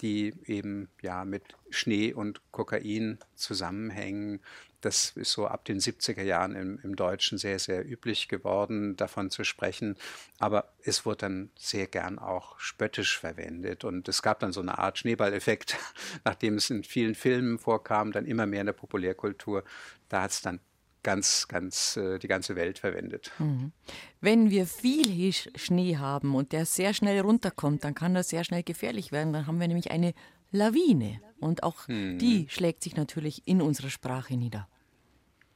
die 0.00 0.34
eben 0.46 0.88
ja 1.02 1.24
mit 1.24 1.42
Schnee 1.70 2.12
und 2.12 2.40
Kokain 2.52 3.18
zusammenhängen. 3.34 4.40
Das 4.84 5.12
ist 5.16 5.32
so 5.32 5.46
ab 5.46 5.64
den 5.64 5.80
70er 5.80 6.22
Jahren 6.22 6.54
im, 6.54 6.78
im 6.82 6.94
Deutschen 6.94 7.38
sehr, 7.38 7.58
sehr 7.58 7.88
üblich 7.88 8.28
geworden, 8.28 8.96
davon 8.96 9.30
zu 9.30 9.44
sprechen. 9.44 9.96
Aber 10.38 10.72
es 10.82 11.06
wurde 11.06 11.18
dann 11.18 11.50
sehr 11.56 11.86
gern 11.86 12.18
auch 12.18 12.58
spöttisch 12.58 13.18
verwendet. 13.18 13.84
Und 13.84 14.08
es 14.08 14.20
gab 14.20 14.40
dann 14.40 14.52
so 14.52 14.60
eine 14.60 14.78
Art 14.78 14.98
Schneeballeffekt, 14.98 15.76
nachdem 16.24 16.56
es 16.56 16.68
in 16.68 16.84
vielen 16.84 17.14
Filmen 17.14 17.58
vorkam, 17.58 18.12
dann 18.12 18.26
immer 18.26 18.46
mehr 18.46 18.60
in 18.60 18.66
der 18.66 18.74
Populärkultur. 18.74 19.64
Da 20.08 20.22
hat 20.22 20.32
es 20.32 20.42
dann 20.42 20.60
ganz, 21.02 21.48
ganz 21.48 21.96
äh, 21.96 22.18
die 22.18 22.28
ganze 22.28 22.56
Welt 22.56 22.78
verwendet. 22.78 23.30
Mhm. 23.38 23.72
Wenn 24.20 24.50
wir 24.50 24.66
viel 24.66 25.32
Schnee 25.32 25.96
haben 25.96 26.34
und 26.34 26.52
der 26.52 26.66
sehr 26.66 26.92
schnell 26.92 27.20
runterkommt, 27.20 27.84
dann 27.84 27.94
kann 27.94 28.14
das 28.14 28.28
sehr 28.28 28.44
schnell 28.44 28.64
gefährlich 28.64 29.12
werden. 29.12 29.32
Dann 29.32 29.46
haben 29.46 29.60
wir 29.60 29.68
nämlich 29.68 29.90
eine 29.90 30.14
Lawine 30.50 31.20
und 31.40 31.62
auch 31.62 31.88
mhm. 31.88 32.18
die 32.18 32.46
schlägt 32.48 32.82
sich 32.82 32.96
natürlich 32.96 33.42
in 33.46 33.62
unserer 33.62 33.90
Sprache 33.90 34.36
nieder. 34.36 34.68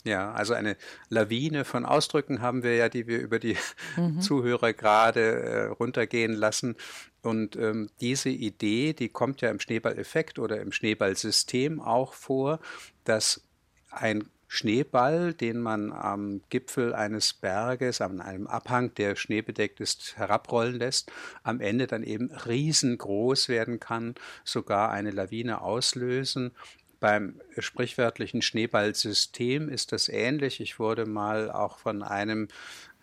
Ja, 0.09 0.33
also 0.33 0.55
eine 0.55 0.79
Lawine 1.11 1.67
von 1.67 1.85
Ausdrücken 1.85 2.41
haben 2.41 2.63
wir 2.63 2.75
ja, 2.77 2.89
die 2.89 3.07
wir 3.07 3.21
über 3.21 3.39
die 3.39 3.59
mhm. 3.97 4.21
Zuhörer 4.23 4.73
gerade 4.73 5.21
äh, 5.21 5.65
runtergehen 5.67 6.33
lassen. 6.33 6.77
Und 7.21 7.57
ähm, 7.57 7.91
diese 8.01 8.31
Idee, 8.31 8.95
die 8.95 9.11
kommt 9.11 9.43
ja 9.43 9.51
im 9.51 9.61
Schneeballeffekt 9.61 10.39
oder 10.39 10.63
im 10.63 10.73
Schneeballsystem 10.73 11.79
auch 11.79 12.15
vor, 12.15 12.59
dass 13.05 13.43
ein 13.91 14.31
Schneeball, 14.51 15.35
den 15.35 15.61
man 15.61 15.93
am 15.93 16.41
Gipfel 16.49 16.95
eines 16.95 17.35
Berges, 17.35 18.01
an 18.01 18.23
einem 18.23 18.47
Abhang, 18.47 18.95
der 18.95 19.15
schneebedeckt 19.15 19.79
ist, 19.81 20.17
herabrollen 20.17 20.77
lässt, 20.77 21.13
am 21.43 21.61
Ende 21.61 21.87
dann 21.87 22.03
eben 22.03 22.31
riesengroß 22.31 23.51
werden 23.51 23.79
kann, 23.79 24.15
sogar 24.45 24.91
eine 24.91 25.11
Lawine 25.11 25.61
auslösen. 25.61 26.53
Beim 27.01 27.41
sprichwörtlichen 27.59 28.43
Schneeballsystem 28.43 29.69
ist 29.69 29.93
das 29.93 30.09
ähnlich. 30.09 30.61
Ich 30.61 30.79
wurde 30.79 31.07
mal 31.07 31.51
auch 31.51 31.79
von 31.79 32.03
einem 32.03 32.49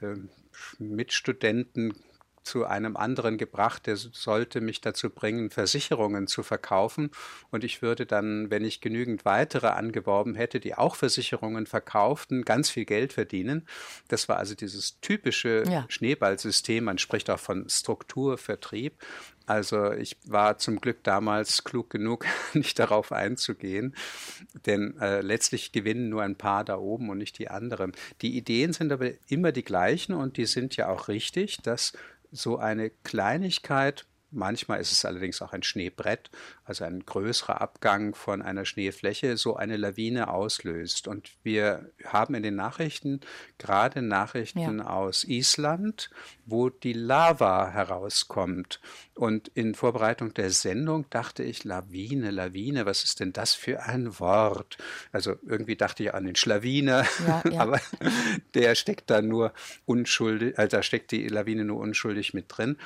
äh, 0.02 0.16
Mitstudenten 0.80 1.94
zu 2.46 2.66
einem 2.66 2.96
anderen 2.96 3.38
gebracht, 3.38 3.88
der 3.88 3.96
sollte 3.98 4.62
mich 4.62 4.82
dazu 4.82 5.10
bringen, 5.10 5.50
Versicherungen 5.50 6.28
zu 6.28 6.44
verkaufen. 6.44 7.12
Und 7.52 7.64
ich 7.64 7.82
würde 7.82 8.06
dann, 8.06 8.50
wenn 8.52 8.64
ich 8.64 8.82
genügend 8.82 9.26
weitere 9.26 9.68
angeworben 9.68 10.36
hätte, 10.36 10.60
die 10.60 10.76
auch 10.76 10.96
Versicherungen 10.96 11.66
verkauften, 11.66 12.44
ganz 12.46 12.70
viel 12.70 12.86
Geld 12.86 13.14
verdienen. 13.14 13.68
Das 14.08 14.30
war 14.30 14.38
also 14.38 14.56
dieses 14.56 15.00
typische 15.02 15.64
ja. 15.68 15.86
Schneeballsystem. 15.90 16.84
Man 16.84 16.98
spricht 16.98 17.30
auch 17.30 17.40
von 17.40 17.68
Strukturvertrieb. 17.68 19.00
Also 19.48 19.92
ich 19.92 20.18
war 20.26 20.58
zum 20.58 20.82
Glück 20.82 21.04
damals 21.04 21.64
klug 21.64 21.90
genug, 21.90 22.26
nicht 22.54 22.80
darauf 22.80 23.12
einzugehen, 23.12 23.96
denn 24.66 24.98
äh, 25.00 25.22
letztlich 25.22 25.72
gewinnen 25.72 26.10
nur 26.10 26.24
ein 26.24 26.36
paar 26.36 26.64
da 26.64 26.78
oben 26.78 27.10
und 27.10 27.20
nicht 27.20 27.38
die 27.38 27.50
anderen. 27.50 27.92
Die 28.22 28.36
Ideen 28.38 28.74
sind 28.74 28.92
aber 28.92 29.12
immer 29.28 29.52
die 29.52 29.64
gleichen 29.64 30.14
und 30.14 30.38
die 30.38 30.46
sind 30.46 30.76
ja 30.78 30.90
auch 30.90 31.08
richtig, 31.08 31.58
dass 31.62 31.94
so 32.36 32.58
eine 32.58 32.90
Kleinigkeit 32.90 34.06
Manchmal 34.36 34.82
ist 34.82 34.92
es 34.92 35.06
allerdings 35.06 35.42
auch 35.42 35.54
ein 35.54 35.64
Schneebrett, 35.64 36.30
also 36.66 36.84
ein 36.84 37.06
größerer 37.06 37.62
Abgang 37.62 38.14
von 38.14 38.42
einer 38.42 38.66
Schneefläche, 38.66 39.38
so 39.38 39.56
eine 39.56 39.78
Lawine 39.78 40.28
auslöst. 40.28 41.08
Und 41.08 41.32
wir 41.44 41.90
haben 42.06 42.36
in 42.36 42.44
den 42.44 42.56
Nachrichten 42.56 43.22
gerade 43.58 44.02
Nachrichten 44.02 44.80
ja. 44.80 44.88
aus 44.88 45.24
Island, 45.24 46.10
wo 46.46 46.70
die 46.70 46.94
Lava 46.94 47.70
herauskommt. 47.70 48.82
Und 49.14 49.48
in 49.50 49.74
Vorbereitung 49.74 50.34
der 50.34 50.52
Sendung 50.52 51.10
dachte 51.10 51.44
ich, 51.44 51.64
Lawine, 51.64 52.32
Lawine, 52.32 52.86
was 52.86 53.04
ist 53.04 53.22
denn 53.22 53.32
das 53.32 53.56
für 53.56 53.84
ein 53.84 54.20
Wort? 54.20 54.78
Also 55.14 55.36
irgendwie 55.48 55.78
dachte 55.78 56.04
ich 56.04 56.14
an 56.14 56.26
den 56.26 56.36
Schlawiner, 56.36 57.06
ja, 57.26 57.44
ja. 57.50 57.60
aber 57.62 57.80
der 58.54 58.76
steckt 58.76 59.10
da 59.10 59.22
nur 59.22 59.54
unschuldig, 59.86 60.60
also 60.60 60.78
da 60.78 60.84
steckt 60.84 61.12
die 61.12 61.28
Lawine 61.30 61.64
nur 61.64 61.80
unschuldig 61.80 62.34
mit 62.34 62.46
drin 62.50 62.78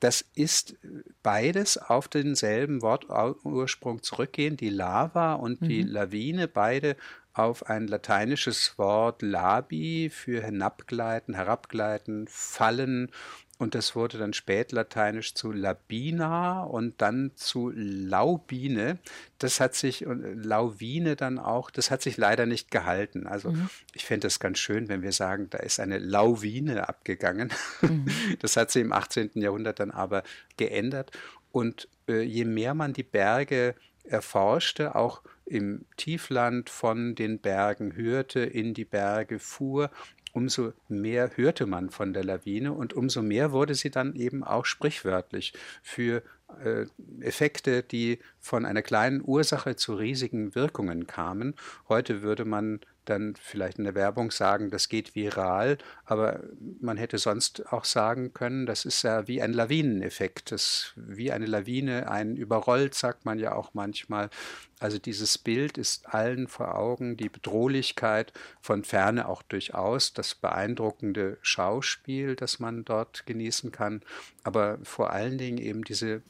das 0.00 0.24
ist 0.34 0.76
beides 1.22 1.78
auf 1.78 2.08
denselben 2.08 2.82
Wortursprung 2.82 4.02
zurückgehen, 4.02 4.56
die 4.56 4.70
Lava 4.70 5.34
und 5.34 5.62
mhm. 5.62 5.68
die 5.68 5.82
Lawine, 5.82 6.48
beide 6.48 6.96
auf 7.32 7.66
ein 7.66 7.86
lateinisches 7.86 8.78
Wort 8.78 9.20
labi 9.20 10.10
für 10.10 10.42
hinabgleiten, 10.42 11.34
herabgleiten, 11.34 12.26
fallen 12.28 13.10
und 13.58 13.74
das 13.74 13.96
wurde 13.96 14.18
dann 14.18 14.34
spätlateinisch 14.34 15.34
zu 15.34 15.50
Labina 15.50 16.64
und 16.64 17.00
dann 17.00 17.32
zu 17.36 17.72
Laubine. 17.74 18.98
Das 19.38 19.60
hat 19.60 19.74
sich, 19.74 20.06
und 20.06 20.44
Lauwine 20.44 21.16
dann 21.16 21.38
auch, 21.38 21.70
das 21.70 21.90
hat 21.90 22.02
sich 22.02 22.18
leider 22.18 22.44
nicht 22.44 22.70
gehalten. 22.70 23.26
Also 23.26 23.52
mhm. 23.52 23.70
ich 23.94 24.04
fände 24.04 24.26
es 24.26 24.40
ganz 24.40 24.58
schön, 24.58 24.88
wenn 24.88 25.00
wir 25.00 25.12
sagen, 25.12 25.48
da 25.48 25.58
ist 25.58 25.80
eine 25.80 25.98
Lauwine 25.98 26.88
abgegangen. 26.88 27.50
Mhm. 27.80 28.06
Das 28.40 28.56
hat 28.56 28.70
sich 28.70 28.82
im 28.82 28.92
18. 28.92 29.30
Jahrhundert 29.34 29.80
dann 29.80 29.90
aber 29.90 30.22
geändert. 30.56 31.10
Und 31.50 31.88
äh, 32.08 32.20
je 32.22 32.44
mehr 32.44 32.74
man 32.74 32.92
die 32.92 33.02
Berge 33.02 33.74
erforschte, 34.04 34.94
auch 34.94 35.22
im 35.46 35.84
Tiefland 35.96 36.70
von 36.70 37.14
den 37.14 37.38
Bergen 37.38 37.94
hörte, 37.96 38.40
in 38.40 38.74
die 38.74 38.84
Berge 38.84 39.38
fuhr, 39.38 39.90
umso 40.36 40.74
mehr 40.88 41.30
hörte 41.34 41.64
man 41.64 41.88
von 41.88 42.12
der 42.12 42.22
Lawine 42.22 42.74
und 42.74 42.92
umso 42.92 43.22
mehr 43.22 43.52
wurde 43.52 43.74
sie 43.74 43.90
dann 43.90 44.14
eben 44.14 44.44
auch 44.44 44.66
sprichwörtlich 44.66 45.54
für 45.82 46.22
äh, 46.62 46.84
Effekte, 47.20 47.82
die 47.82 48.18
von 48.38 48.66
einer 48.66 48.82
kleinen 48.82 49.22
Ursache 49.24 49.76
zu 49.76 49.94
riesigen 49.94 50.54
Wirkungen 50.54 51.06
kamen. 51.06 51.54
Heute 51.88 52.20
würde 52.20 52.44
man 52.44 52.80
dann 53.08 53.34
vielleicht 53.40 53.78
in 53.78 53.84
der 53.84 53.94
Werbung 53.94 54.30
sagen, 54.30 54.70
das 54.70 54.88
geht 54.88 55.14
viral, 55.14 55.78
aber 56.04 56.40
man 56.80 56.96
hätte 56.96 57.18
sonst 57.18 57.72
auch 57.72 57.84
sagen 57.84 58.32
können, 58.32 58.66
das 58.66 58.84
ist 58.84 59.02
ja 59.02 59.26
wie 59.26 59.40
ein 59.40 59.52
Lawineneffekt, 59.52 60.52
das 60.52 60.92
wie 60.96 61.32
eine 61.32 61.46
Lawine 61.46 62.10
einen 62.10 62.36
überrollt, 62.36 62.94
sagt 62.94 63.24
man 63.24 63.38
ja 63.38 63.54
auch 63.54 63.74
manchmal. 63.74 64.30
Also 64.78 64.98
dieses 64.98 65.38
Bild 65.38 65.78
ist 65.78 66.12
allen 66.12 66.48
vor 66.48 66.74
Augen, 66.76 67.16
die 67.16 67.28
Bedrohlichkeit 67.28 68.32
von 68.60 68.84
ferne 68.84 69.28
auch 69.28 69.42
durchaus, 69.42 70.12
das 70.12 70.34
beeindruckende 70.34 71.38
Schauspiel, 71.42 72.36
das 72.36 72.58
man 72.58 72.84
dort 72.84 73.26
genießen 73.26 73.72
kann, 73.72 74.02
aber 74.44 74.78
vor 74.82 75.10
allen 75.10 75.38
Dingen 75.38 75.58
eben 75.58 75.82
diese 75.84 76.22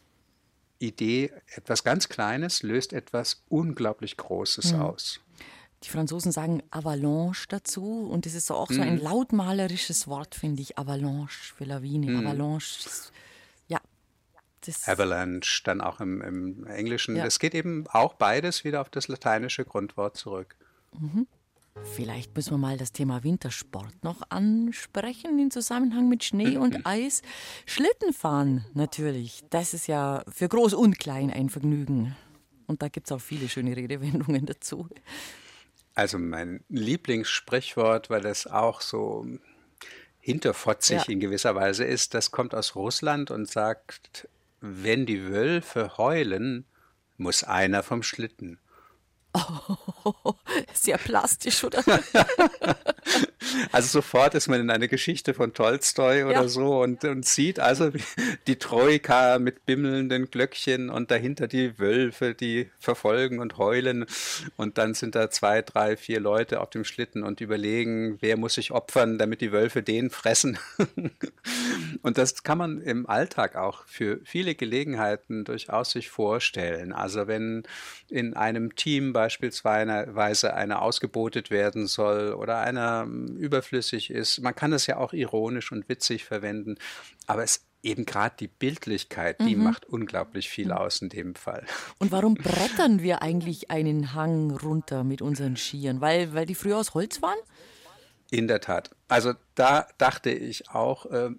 Idee, 0.79 1.33
etwas 1.55 1.85
ganz 1.85 2.09
Kleines 2.09 2.62
löst 2.62 2.93
etwas 2.93 3.43
unglaublich 3.49 4.16
Großes 4.16 4.72
mhm. 4.72 4.81
aus. 4.81 5.20
Die 5.87 5.91
Franzosen 5.91 6.32
sagen 6.32 6.64
Avalanche 6.70 7.47
dazu 7.49 8.09
und 8.11 8.26
das 8.26 8.34
ist 8.34 8.51
auch 8.51 8.68
so 8.72 8.82
ein 8.82 8.97
mhm. 8.97 9.03
lautmalerisches 9.03 10.09
Wort, 10.09 10.34
finde 10.34 10.61
ich. 10.61 10.76
Avalanche 10.76 11.55
für 11.55 11.64
Lawine. 11.64 12.11
Mm. 12.11 12.26
Avalanche. 12.26 12.89
Ja. 13.68 13.78
Das 14.62 14.89
Avalanche 14.89 15.62
dann 15.62 15.80
auch 15.80 16.01
im, 16.01 16.20
im 16.22 16.66
Englischen. 16.66 17.14
Es 17.16 17.37
ja. 17.37 17.39
geht 17.39 17.55
eben 17.55 17.87
auch 17.87 18.14
beides 18.14 18.64
wieder 18.64 18.80
auf 18.80 18.91
das 18.91 19.07
lateinische 19.07 19.64
Grundwort 19.64 20.16
zurück. 20.16 20.57
Mhm. 20.99 21.28
Vielleicht 21.84 22.34
müssen 22.34 22.55
wir 22.55 22.59
mal 22.59 22.78
das 22.78 22.91
Thema 22.91 23.22
Wintersport 23.22 24.03
noch 24.03 24.22
ansprechen 24.30 25.39
im 25.39 25.53
Zusammenhang 25.53 26.09
mit 26.09 26.24
Schnee 26.24 26.57
und 26.57 26.84
Eis. 26.84 27.22
Schlittenfahren 27.64 28.64
natürlich, 28.74 29.45
das 29.51 29.72
ist 29.72 29.87
ja 29.87 30.24
für 30.26 30.49
Groß 30.49 30.74
und 30.74 30.99
Klein 30.99 31.30
ein 31.30 31.49
Vergnügen. 31.49 32.16
Und 32.66 32.82
da 32.82 32.89
gibt 32.89 33.07
es 33.07 33.12
auch 33.12 33.20
viele 33.20 33.49
schöne 33.49 33.76
Redewendungen 33.76 34.47
dazu. 34.47 34.89
Also 35.97 36.18
mein 36.18 36.62
Lieblingssprichwort, 36.68 38.11
weil 38.11 38.20
das 38.20 38.47
auch 38.47 38.82
so 38.82 39.26
hinterfotzig 40.20 40.99
ja. 40.99 41.12
in 41.12 41.20
gewisser 41.20 41.55
Weise 41.55 41.84
ist, 41.84 42.12
das 42.12 42.30
kommt 42.30 42.55
aus 42.55 42.74
Russland 42.74 43.30
und 43.30 43.51
sagt, 43.51 44.28
wenn 44.61 45.07
die 45.07 45.24
Wölfe 45.24 45.97
heulen, 45.97 46.66
muss 47.16 47.44
einer 47.44 47.82
vom 47.82 48.03
Schlitten. 48.03 48.59
Oh, 49.32 50.34
sehr 50.74 50.99
plastisch, 50.99 51.64
oder? 51.64 51.82
also 53.72 53.88
sofort 53.88 54.34
ist 54.34 54.49
man 54.49 54.61
in 54.61 54.70
eine 54.70 54.88
Geschichte 54.88 55.34
von 55.34 55.53
Tolstoi 55.53 56.24
oder 56.24 56.32
ja. 56.32 56.49
so 56.49 56.80
und, 56.80 57.05
und 57.05 57.26
sieht 57.26 57.61
also 57.61 57.90
die 58.47 58.57
Troika 58.57 59.38
mit 59.38 59.66
bimmelnden 59.66 60.30
Glöckchen 60.30 60.88
und 60.88 61.11
dahinter 61.11 61.49
die 61.49 61.78
Wölfe, 61.78 62.34
die 62.34 62.70
verfolgen 62.78 63.38
und 63.38 63.59
heulen. 63.59 64.07
Und 64.57 64.78
dann 64.78 64.94
sind 64.94 65.14
da 65.14 65.30
zwei, 65.30 65.62
drei, 65.62 65.97
vier 65.97 66.20
Leute 66.20 66.61
auf 66.61 66.70
dem 66.70 66.84
Schlitten 66.84 67.22
und 67.22 67.40
überlegen, 67.40 68.18
wer 68.20 68.38
muss 68.38 68.55
sich 68.55 68.70
opfern, 68.70 69.18
damit 69.18 69.42
die 69.42 69.53
Wölfe 69.53 69.82
den 69.82 70.09
fressen. 70.09 70.59
und 72.03 72.16
das 72.16 72.42
kann 72.42 72.59
man 72.59 72.80
im 72.80 73.07
Alltag 73.07 73.57
auch 73.57 73.84
für 73.86 74.20
viele 74.24 74.55
Gelegenheiten 74.55 75.44
durchaus 75.44 75.90
sich 75.90 76.09
vorstellen. 76.09 76.92
Also 76.92 77.26
wenn 77.26 77.64
in 78.09 78.34
einem 78.34 78.74
Team 78.76 79.12
bei 79.12 79.26
beispielsweise 79.26 80.55
einer 80.55 80.82
ausgebotet 80.82 81.51
werden 81.51 81.88
soll 81.88 82.32
oder 82.32 82.59
einer 82.59 83.09
überflüssig 83.37 84.11
ist. 84.11 84.41
Man 84.41 84.55
kann 84.55 84.70
das 84.70 84.87
ja 84.87 84.97
auch 84.99 85.12
ironisch 85.12 85.72
und 85.72 85.89
witzig 85.89 86.24
verwenden, 86.24 86.76
aber 87.26 87.43
es 87.43 87.66
eben 87.82 88.05
gerade 88.05 88.34
die 88.39 88.49
Bildlichkeit, 88.49 89.41
die 89.41 89.55
mhm. 89.55 89.64
macht 89.64 89.87
unglaublich 89.87 90.49
viel 90.49 90.66
mhm. 90.66 90.72
aus 90.72 91.01
in 91.01 91.09
dem 91.09 91.34
Fall. 91.34 91.64
Und 91.99 92.11
warum 92.11 92.34
brettern 92.34 93.01
wir 93.01 93.22
eigentlich 93.22 93.70
einen 93.70 94.12
Hang 94.12 94.51
runter 94.51 95.05
mit 95.05 95.22
unseren 95.22 95.57
Skiern? 95.57 96.01
Weil, 96.01 96.34
weil 96.34 96.47
die 96.47 96.55
früher 96.55 96.78
aus 96.78 96.95
Holz 96.95 97.22
waren? 97.22 97.39
In 98.30 98.49
der 98.49 98.61
Tat. 98.61 98.91
Also 99.09 99.34
da 99.55 99.87
dachte 99.99 100.30
ich 100.30 100.68
auch, 100.70 101.07
äh, 101.07 101.30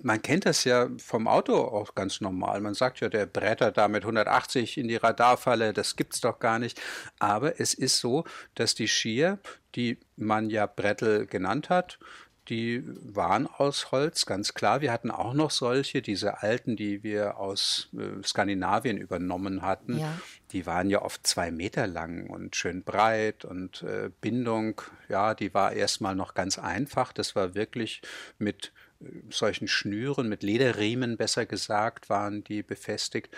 man 0.00 0.22
kennt 0.22 0.46
das 0.46 0.62
ja 0.62 0.88
vom 0.98 1.26
Auto 1.26 1.56
auch 1.56 1.96
ganz 1.96 2.20
normal. 2.20 2.60
Man 2.60 2.74
sagt 2.74 3.00
ja, 3.00 3.08
der 3.08 3.26
brettert 3.26 3.76
da 3.76 3.88
mit 3.88 4.04
180 4.04 4.78
in 4.78 4.86
die 4.86 4.96
Radarfalle, 4.96 5.72
das 5.72 5.96
gibt's 5.96 6.20
doch 6.20 6.38
gar 6.38 6.60
nicht. 6.60 6.80
Aber 7.18 7.60
es 7.60 7.74
ist 7.74 7.98
so, 7.98 8.24
dass 8.54 8.76
die 8.76 8.86
Skier 8.86 9.40
die 9.74 9.98
man 10.16 10.50
ja 10.50 10.66
Brettel 10.66 11.26
genannt 11.26 11.70
hat, 11.70 11.98
die 12.48 12.82
waren 12.86 13.46
aus 13.46 13.92
Holz, 13.92 14.24
ganz 14.24 14.54
klar. 14.54 14.80
Wir 14.80 14.90
hatten 14.90 15.10
auch 15.10 15.34
noch 15.34 15.50
solche, 15.50 16.00
diese 16.00 16.42
alten, 16.42 16.76
die 16.76 17.02
wir 17.02 17.36
aus 17.36 17.90
äh, 17.94 18.22
Skandinavien 18.24 18.96
übernommen 18.96 19.60
hatten. 19.62 19.98
Ja. 19.98 20.18
Die 20.52 20.64
waren 20.64 20.88
ja 20.88 21.02
oft 21.02 21.26
zwei 21.26 21.50
Meter 21.50 21.86
lang 21.86 22.28
und 22.28 22.56
schön 22.56 22.84
breit 22.84 23.44
und 23.44 23.82
äh, 23.82 24.10
Bindung, 24.22 24.80
ja, 25.10 25.34
die 25.34 25.52
war 25.52 25.72
erstmal 25.72 26.14
noch 26.14 26.32
ganz 26.32 26.58
einfach. 26.58 27.12
Das 27.12 27.36
war 27.36 27.54
wirklich 27.54 28.00
mit 28.38 28.72
äh, 29.00 29.06
solchen 29.28 29.68
Schnüren, 29.68 30.30
mit 30.30 30.42
Lederriemen 30.42 31.18
besser 31.18 31.44
gesagt, 31.44 32.08
waren 32.08 32.44
die 32.44 32.62
befestigt. 32.62 33.36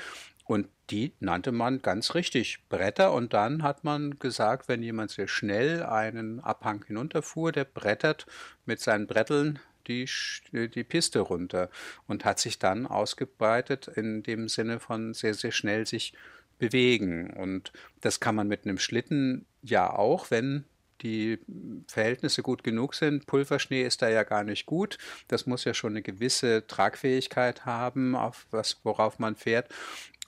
Und 0.50 0.66
die 0.90 1.12
nannte 1.20 1.52
man 1.52 1.80
ganz 1.80 2.16
richtig 2.16 2.68
Bretter. 2.68 3.12
Und 3.12 3.34
dann 3.34 3.62
hat 3.62 3.84
man 3.84 4.18
gesagt, 4.18 4.66
wenn 4.66 4.82
jemand 4.82 5.12
sehr 5.12 5.28
schnell 5.28 5.84
einen 5.84 6.40
Abhang 6.40 6.84
hinunterfuhr, 6.84 7.52
der 7.52 7.64
brettert 7.64 8.26
mit 8.66 8.80
seinen 8.80 9.06
Bretteln 9.06 9.60
die, 9.86 10.08
die 10.52 10.82
Piste 10.82 11.20
runter 11.20 11.70
und 12.08 12.24
hat 12.24 12.40
sich 12.40 12.58
dann 12.58 12.88
ausgebreitet 12.88 13.86
in 13.86 14.24
dem 14.24 14.48
Sinne 14.48 14.80
von 14.80 15.14
sehr, 15.14 15.34
sehr 15.34 15.52
schnell 15.52 15.86
sich 15.86 16.14
bewegen. 16.58 17.30
Und 17.30 17.72
das 18.00 18.18
kann 18.18 18.34
man 18.34 18.48
mit 18.48 18.64
einem 18.64 18.78
Schlitten 18.78 19.46
ja 19.62 19.88
auch, 19.88 20.32
wenn 20.32 20.64
die 21.02 21.38
Verhältnisse 21.86 22.42
gut 22.42 22.62
genug 22.62 22.94
sind. 22.94 23.26
Pulverschnee 23.26 23.82
ist 23.82 24.02
da 24.02 24.08
ja 24.08 24.22
gar 24.22 24.44
nicht 24.44 24.66
gut. 24.66 24.98
Das 25.28 25.46
muss 25.46 25.64
ja 25.64 25.74
schon 25.74 25.92
eine 25.92 26.02
gewisse 26.02 26.66
Tragfähigkeit 26.66 27.64
haben, 27.64 28.14
auf 28.14 28.46
was, 28.50 28.80
worauf 28.84 29.18
man 29.18 29.36
fährt. 29.36 29.68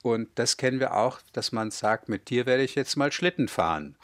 Und 0.03 0.27
das 0.35 0.57
kennen 0.57 0.79
wir 0.79 0.95
auch, 0.95 1.21
dass 1.31 1.51
man 1.51 1.71
sagt, 1.71 2.09
mit 2.09 2.29
dir 2.29 2.45
werde 2.45 2.63
ich 2.63 2.75
jetzt 2.75 2.97
mal 2.97 3.11
Schlitten 3.11 3.47
fahren. 3.47 3.95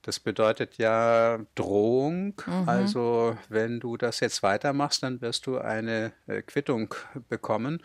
Das 0.00 0.18
bedeutet 0.18 0.78
ja 0.78 1.38
Drohung. 1.54 2.34
Mhm. 2.46 2.68
Also 2.68 3.36
wenn 3.48 3.78
du 3.78 3.96
das 3.96 4.18
jetzt 4.20 4.42
weitermachst, 4.42 5.02
dann 5.02 5.20
wirst 5.20 5.46
du 5.46 5.58
eine 5.58 6.12
äh, 6.26 6.42
Quittung 6.42 6.94
bekommen. 7.28 7.82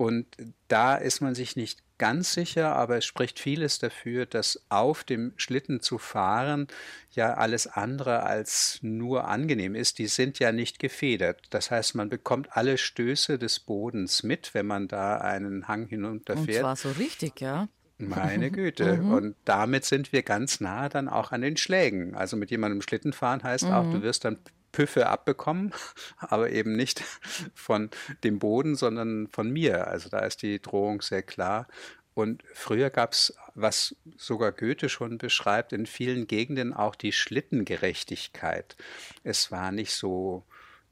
Und 0.00 0.26
da 0.68 0.94
ist 0.94 1.20
man 1.20 1.34
sich 1.34 1.56
nicht 1.56 1.82
ganz 1.98 2.32
sicher, 2.32 2.74
aber 2.74 2.96
es 2.96 3.04
spricht 3.04 3.38
vieles 3.38 3.80
dafür, 3.80 4.24
dass 4.24 4.64
auf 4.70 5.04
dem 5.04 5.34
Schlitten 5.36 5.80
zu 5.80 5.98
fahren 5.98 6.68
ja 7.10 7.34
alles 7.34 7.66
andere 7.66 8.22
als 8.22 8.78
nur 8.80 9.28
angenehm 9.28 9.74
ist. 9.74 9.98
Die 9.98 10.06
sind 10.06 10.38
ja 10.38 10.52
nicht 10.52 10.78
gefedert. 10.78 11.42
Das 11.50 11.70
heißt, 11.70 11.96
man 11.96 12.08
bekommt 12.08 12.56
alle 12.56 12.78
Stöße 12.78 13.38
des 13.38 13.60
Bodens 13.60 14.22
mit, 14.22 14.54
wenn 14.54 14.66
man 14.66 14.88
da 14.88 15.18
einen 15.18 15.68
Hang 15.68 15.86
hinunterfährt. 15.86 16.64
Und 16.64 16.76
zwar 16.76 16.76
so 16.76 16.92
richtig, 16.92 17.38
ja. 17.42 17.68
Meine 17.98 18.50
Güte. 18.50 18.96
Mhm. 18.96 19.12
Und 19.12 19.36
damit 19.44 19.84
sind 19.84 20.14
wir 20.14 20.22
ganz 20.22 20.60
nah 20.60 20.88
dann 20.88 21.10
auch 21.10 21.30
an 21.30 21.42
den 21.42 21.58
Schlägen. 21.58 22.14
Also 22.14 22.38
mit 22.38 22.50
jemandem 22.50 22.80
Schlitten 22.80 23.12
fahren 23.12 23.42
heißt 23.42 23.66
mhm. 23.66 23.72
auch, 23.72 23.92
du 23.92 24.00
wirst 24.00 24.24
dann 24.24 24.38
Püffe 24.72 25.06
abbekommen, 25.08 25.72
aber 26.18 26.50
eben 26.50 26.76
nicht 26.76 27.02
von 27.54 27.90
dem 28.24 28.38
Boden, 28.38 28.76
sondern 28.76 29.28
von 29.28 29.50
mir. 29.50 29.88
Also 29.88 30.08
da 30.08 30.20
ist 30.20 30.42
die 30.42 30.60
Drohung 30.60 31.02
sehr 31.02 31.22
klar. 31.22 31.66
Und 32.14 32.42
früher 32.52 32.90
gab 32.90 33.12
es, 33.12 33.34
was 33.54 33.96
sogar 34.16 34.52
Goethe 34.52 34.88
schon 34.88 35.16
beschreibt, 35.16 35.72
in 35.72 35.86
vielen 35.86 36.26
Gegenden 36.26 36.72
auch 36.72 36.94
die 36.94 37.12
Schlittengerechtigkeit. 37.12 38.76
Es 39.22 39.50
war 39.50 39.72
nicht 39.72 39.92
so 39.92 40.44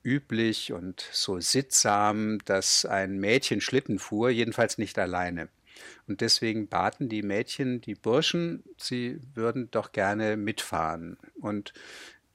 üblich 0.03 0.72
und 0.72 1.07
so 1.12 1.41
sittsam, 1.41 2.39
dass 2.45 2.85
ein 2.85 3.18
Mädchen 3.18 3.61
Schlitten 3.61 3.99
fuhr, 3.99 4.31
jedenfalls 4.31 4.79
nicht 4.79 4.99
alleine. 4.99 5.49
Und 6.07 6.20
deswegen 6.20 6.68
baten 6.68 7.09
die 7.09 7.22
Mädchen 7.22 7.81
die 7.81 7.95
Burschen, 7.95 8.64
sie 8.79 9.20
würden 9.35 9.70
doch 9.70 9.93
gerne 9.93 10.37
mitfahren. 10.37 11.18
Und 11.41 11.72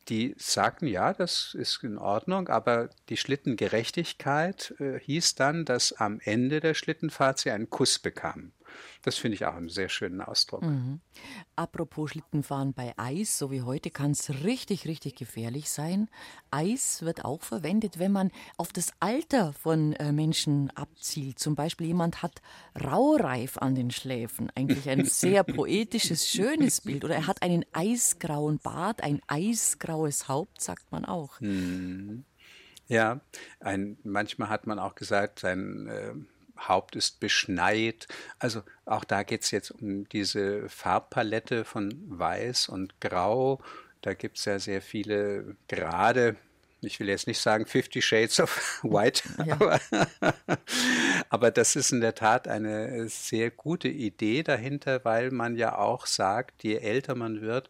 die 0.09 0.35
sagten, 0.37 0.87
ja, 0.87 1.13
das 1.13 1.55
ist 1.57 1.83
in 1.83 1.97
Ordnung, 1.97 2.49
aber 2.49 2.89
die 3.09 3.17
Schlittengerechtigkeit 3.17 4.73
äh, 4.79 4.99
hieß 4.99 5.35
dann, 5.35 5.65
dass 5.65 5.93
am 5.93 6.19
Ende 6.23 6.59
der 6.59 6.73
Schlittenfahrt 6.73 7.39
sie 7.39 7.51
einen 7.51 7.69
Kuss 7.69 7.99
bekamen. 7.99 8.53
Das 9.03 9.17
finde 9.17 9.35
ich 9.35 9.45
auch 9.45 9.55
einen 9.55 9.67
sehr 9.67 9.89
schönen 9.89 10.21
Ausdruck. 10.21 10.61
Mhm. 10.61 11.01
Apropos 11.57 12.11
Schlittenfahren 12.11 12.73
bei 12.73 12.93
Eis, 12.97 13.37
so 13.37 13.51
wie 13.51 13.61
heute, 13.61 13.91
kann 13.91 14.11
es 14.11 14.29
richtig, 14.43 14.87
richtig 14.87 15.15
gefährlich 15.15 15.69
sein. 15.69 16.09
Eis 16.51 17.01
wird 17.01 17.25
auch 17.25 17.43
verwendet, 17.43 17.99
wenn 17.99 18.13
man 18.13 18.31
auf 18.57 18.71
das 18.71 18.93
Alter 19.01 19.51
von 19.51 19.91
äh, 19.93 20.13
Menschen 20.13 20.71
abzielt. 20.75 21.37
Zum 21.37 21.55
Beispiel 21.55 21.87
jemand 21.87 22.23
hat 22.23 22.41
Raureif 22.81 23.57
an 23.57 23.75
den 23.75 23.91
Schläfen. 23.91 24.49
Eigentlich 24.55 24.89
ein 24.89 25.03
sehr 25.03 25.43
poetisches, 25.43 26.29
schönes 26.29 26.79
Bild. 26.79 27.03
Oder 27.03 27.15
er 27.15 27.27
hat 27.27 27.41
einen 27.41 27.65
eisgrauen 27.73 28.59
Bart, 28.59 29.03
ein 29.03 29.19
eisgraues 29.27 30.29
Haupt, 30.29 30.61
sagt 30.61 30.93
man 30.93 31.03
auch. 31.03 31.41
Mhm. 31.41 32.23
Ja, 32.87 33.21
ein, 33.59 33.97
manchmal 34.03 34.49
hat 34.49 34.65
man 34.65 34.79
auch 34.79 34.95
gesagt, 34.95 35.39
sein 35.39 35.87
äh, 35.87 36.13
Haupt 36.67 36.95
ist 36.95 37.19
beschneit. 37.19 38.07
Also 38.39 38.63
auch 38.85 39.03
da 39.03 39.23
geht 39.23 39.43
es 39.43 39.51
jetzt 39.51 39.71
um 39.71 40.07
diese 40.09 40.69
Farbpalette 40.69 41.65
von 41.65 41.93
Weiß 42.07 42.69
und 42.69 42.99
Grau. 42.99 43.61
Da 44.01 44.13
gibt 44.13 44.37
es 44.37 44.45
ja 44.45 44.59
sehr 44.59 44.81
viele 44.81 45.55
Grade. 45.67 46.35
Ich 46.81 46.99
will 46.99 47.07
jetzt 47.07 47.27
nicht 47.27 47.39
sagen 47.39 47.65
Fifty 47.65 48.01
Shades 48.01 48.39
of 48.41 48.81
White, 48.83 49.23
ja. 49.45 49.53
aber, 49.53 49.79
aber 51.29 51.51
das 51.51 51.75
ist 51.75 51.91
in 51.91 52.01
der 52.01 52.13
Tat 52.13 52.47
eine 52.47 53.07
sehr 53.07 53.51
gute 53.51 53.87
Idee 53.87 54.43
dahinter, 54.43 55.05
weil 55.05 55.31
man 55.31 55.55
ja 55.55 55.77
auch 55.77 56.05
sagt, 56.05 56.63
je 56.63 56.75
älter 56.75 57.15
man 57.15 57.41
wird, 57.41 57.69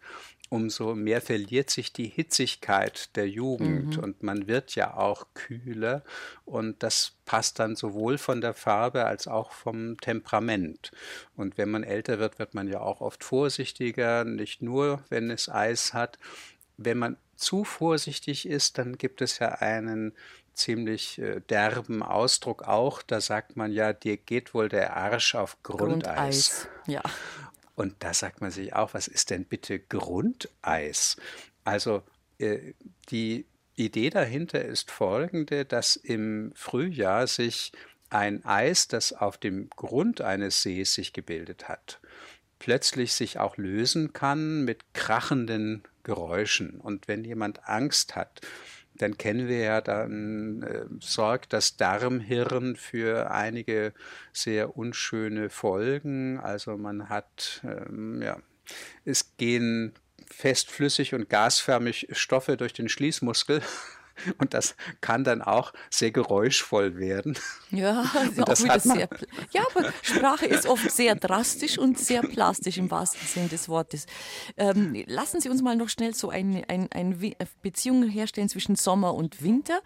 umso 0.54 0.94
mehr 0.94 1.20
verliert 1.20 1.72
sich 1.72 1.94
die 1.94 2.06
Hitzigkeit 2.06 3.16
der 3.16 3.28
Jugend 3.28 3.98
mhm. 3.98 4.04
und 4.04 4.22
man 4.22 4.48
wird 4.48 4.76
ja 4.76 4.96
auch 4.96 5.26
kühler 5.34 6.04
und 6.46 6.84
das 6.84 7.14
passt 7.26 7.58
dann 7.58 7.76
sowohl 7.76 8.20
von 8.20 8.40
der 8.40 8.54
Farbe 8.54 9.06
als 9.06 9.28
auch 9.28 9.52
vom 9.52 9.98
Temperament. 9.98 10.92
Und 11.36 11.58
wenn 11.58 11.72
man 11.72 11.84
älter 11.84 12.20
wird, 12.20 12.38
wird 12.38 12.54
man 12.54 12.68
ja 12.68 12.82
auch 12.82 13.02
oft 13.02 13.24
vorsichtiger, 13.24 14.26
nicht 14.26 14.62
nur, 14.62 15.04
wenn 15.10 15.32
es 15.32 15.50
Eis 15.50 15.96
hat. 15.96 16.20
Wenn 16.78 17.00
man 17.00 17.18
zu 17.36 17.64
vorsichtig 17.64 18.48
ist, 18.48 18.78
dann 18.78 19.00
gibt 19.00 19.22
es 19.22 19.40
ja 19.40 19.54
einen 19.54 20.14
ziemlich 20.54 21.18
äh, 21.18 21.42
derben 21.50 22.04
Ausdruck 22.04 22.68
auch. 22.68 23.02
Da 23.02 23.22
sagt 23.22 23.58
man 23.58 23.72
ja, 23.72 23.92
dir 23.92 24.18
geht 24.18 24.54
wohl 24.54 24.70
der 24.70 24.96
Arsch 24.96 25.34
auf 25.34 25.58
Grundeis. 25.64 25.98
Grundeis. 25.98 26.68
Ja. 26.86 27.02
Und 27.76 27.96
da 28.00 28.14
sagt 28.14 28.42
man 28.42 28.52
sich 28.52 28.74
auch, 28.74 28.94
was 28.94 29.08
ist 29.08 29.30
denn 29.30 29.46
bitte 29.46 29.80
Grundeis? 29.80 31.18
Also 31.64 32.04
äh, 32.38 32.74
die 33.10 33.46
Idee 33.76 34.10
dahinter 34.10 34.64
ist 34.64 34.92
folgende, 34.92 35.66
dass 35.66 35.96
im 35.96 36.52
Frühjahr 36.56 37.26
sich 37.28 37.72
ein 38.10 38.46
Eis, 38.46 38.88
das 38.88 39.12
auf 39.12 39.38
dem 39.38 39.70
Grund 39.72 40.22
eines 40.22 40.62
Sees 40.62 40.94
sich 40.94 41.14
gebildet 41.14 41.68
hat, 41.68 42.00
plötzlich 42.60 43.14
sich 43.14 43.40
auch 43.40 43.58
lösen 43.58 44.14
kann 44.14 44.64
mit 44.64 44.94
krachenden 44.94 45.84
Geräuschen. 46.04 46.80
Und 46.80 47.08
wenn 47.08 47.24
jemand 47.24 47.68
Angst 47.68 48.16
hat, 48.16 48.42
dann 48.96 49.18
kennen 49.18 49.48
wir 49.48 49.60
ja, 49.60 49.82
dann 49.82 50.64
äh, 50.64 50.86
sorgt 51.00 51.54
das 51.54 51.78
Darmhirn 51.78 52.76
für 52.76 53.32
einige 53.32 53.94
sehr 54.32 54.78
unschöne 54.78 55.50
Folgen. 55.50 56.40
Also 56.40 56.78
man 56.78 57.10
hat, 57.10 57.62
ähm, 57.64 58.22
ja, 58.22 58.38
es 59.06 59.36
gehen 59.38 59.94
festflüssig 60.28 61.14
und 61.14 61.30
gasförmig 61.30 62.08
Stoffe 62.12 62.58
durch 62.58 62.74
den 62.74 62.90
Schließmuskel 62.90 63.62
und 64.38 64.54
das 64.54 64.76
kann 65.02 65.24
dann 65.24 65.42
auch 65.42 65.74
sehr 65.90 66.12
geräuschvoll 66.12 66.98
werden. 66.98 67.38
Ja, 67.72 68.06
das 68.46 68.68
auch 68.68 68.80
sehr, 68.80 69.10
ja, 69.52 69.62
aber 69.74 69.92
Sprache 70.02 70.46
ist 70.46 70.66
oft 70.66 70.90
sehr 70.92 71.16
drastisch 71.16 71.78
und 71.78 72.00
sehr 72.00 72.22
plastisch 72.22 72.78
im 72.78 72.90
wahrsten 72.90 73.28
Sinne 73.28 73.50
des 73.50 73.70
Wortes. 73.70 74.06
Ähm, 74.58 75.04
lassen 75.08 75.42
Sie 75.42 75.50
uns 75.50 75.62
mal 75.62 75.76
noch 75.76 75.90
schnell 75.90 76.14
so 76.14 76.30
eine 76.30 76.64
ein, 76.70 76.92
ein 76.92 77.36
Beziehung 77.62 78.08
herstellen 78.08 78.50
zwischen 78.50 78.76
Sommer 78.76 79.14
und 79.14 79.44
Winter. 79.44 79.82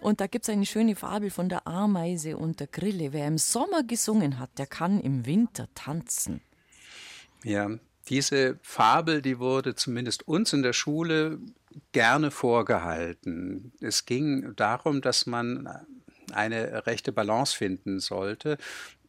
Und 0.00 0.20
da 0.20 0.26
gibt 0.26 0.44
es 0.44 0.50
eine 0.50 0.66
schöne 0.66 0.96
Fabel 0.96 1.30
von 1.30 1.48
der 1.48 1.66
Ameise 1.66 2.36
und 2.36 2.60
der 2.60 2.66
Grille. 2.66 3.12
Wer 3.12 3.26
im 3.26 3.38
Sommer 3.38 3.82
gesungen 3.82 4.38
hat, 4.38 4.58
der 4.58 4.66
kann 4.66 5.00
im 5.00 5.26
Winter 5.26 5.68
tanzen. 5.74 6.40
Ja, 7.44 7.70
diese 8.08 8.58
Fabel, 8.62 9.22
die 9.22 9.38
wurde 9.38 9.74
zumindest 9.74 10.26
uns 10.26 10.52
in 10.52 10.62
der 10.62 10.72
Schule 10.72 11.38
gerne 11.92 12.30
vorgehalten. 12.30 13.72
Es 13.80 14.06
ging 14.06 14.54
darum, 14.56 15.00
dass 15.00 15.26
man 15.26 15.68
eine 16.32 16.86
rechte 16.86 17.12
Balance 17.12 17.56
finden 17.56 18.00
sollte. 18.00 18.56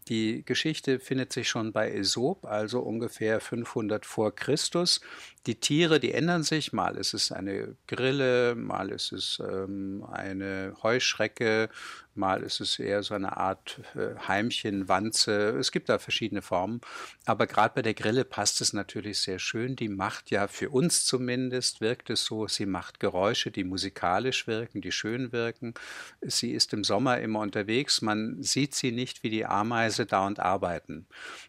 Die 0.07 0.43
Geschichte 0.43 0.99
findet 0.99 1.32
sich 1.32 1.47
schon 1.47 1.72
bei 1.72 1.91
Aesop, 1.93 2.45
also 2.45 2.80
ungefähr 2.80 3.39
500 3.39 4.05
vor 4.05 4.36
Christus. 4.36 5.01
Die 5.48 5.60
Tiere, 5.60 6.00
die 6.00 6.14
ändern 6.14 6.44
sich. 6.44 6.72
Mal 6.72 6.98
ist 6.98 7.14
es 7.14 7.32
eine 7.32 7.76
Grille, 7.88 8.56
mal 8.56 8.92
ist 8.92 9.12
es 9.12 9.42
ähm, 9.42 10.05
eine 10.12 10.76
Heuschrecke, 10.84 11.70
mal 12.13 12.43
ist 12.43 12.59
es 12.59 12.78
eher 12.78 13.01
so 13.01 13.16
eine 13.16 13.38
Art 13.38 13.82
äh, 13.96 14.20
Heimchen, 14.28 14.88
Wanze. 14.88 15.58
Es 15.58 15.72
gibt 15.72 15.89
da 15.89 15.97
verschiedene 15.97 16.43
Formen. 16.43 16.82
Aber 17.26 17.47
gerade 17.47 17.74
bei 17.74 17.82
der 17.82 17.96
Grille 17.96 18.24
passt 18.24 18.62
es 18.62 18.74
natürlich 18.74 19.20
sehr 19.20 19.39
schön. 19.39 19.76
Die 19.76 19.89
macht 19.89 20.30
ja 20.30 20.47
für 20.47 20.70
uns 20.70 21.05
zumindest, 21.05 21.82
wirkt 21.82 22.12
es 22.12 22.24
so, 22.26 22.47
sie 22.47 22.68
macht 22.68 23.00
Geräusche, 23.00 23.50
die 23.50 23.63
musikalisch 23.63 24.46
wirken, 24.46 24.82
die 24.82 24.92
schön 24.92 25.32
wirken. 25.32 25.74
Sie 26.22 26.51
ist 26.51 26.74
im 26.74 26.84
Sommer 26.84 27.20
immer 27.20 27.39
unterwegs. 27.39 28.01
Man 28.01 28.43
sieht 28.43 28.76
sie 28.76 28.92
nicht 28.92 29.24
wie 29.24 29.30
die 29.32 29.46
Ameise 29.46 30.05
dauernd 30.05 30.39
arbeiten. 30.39 31.08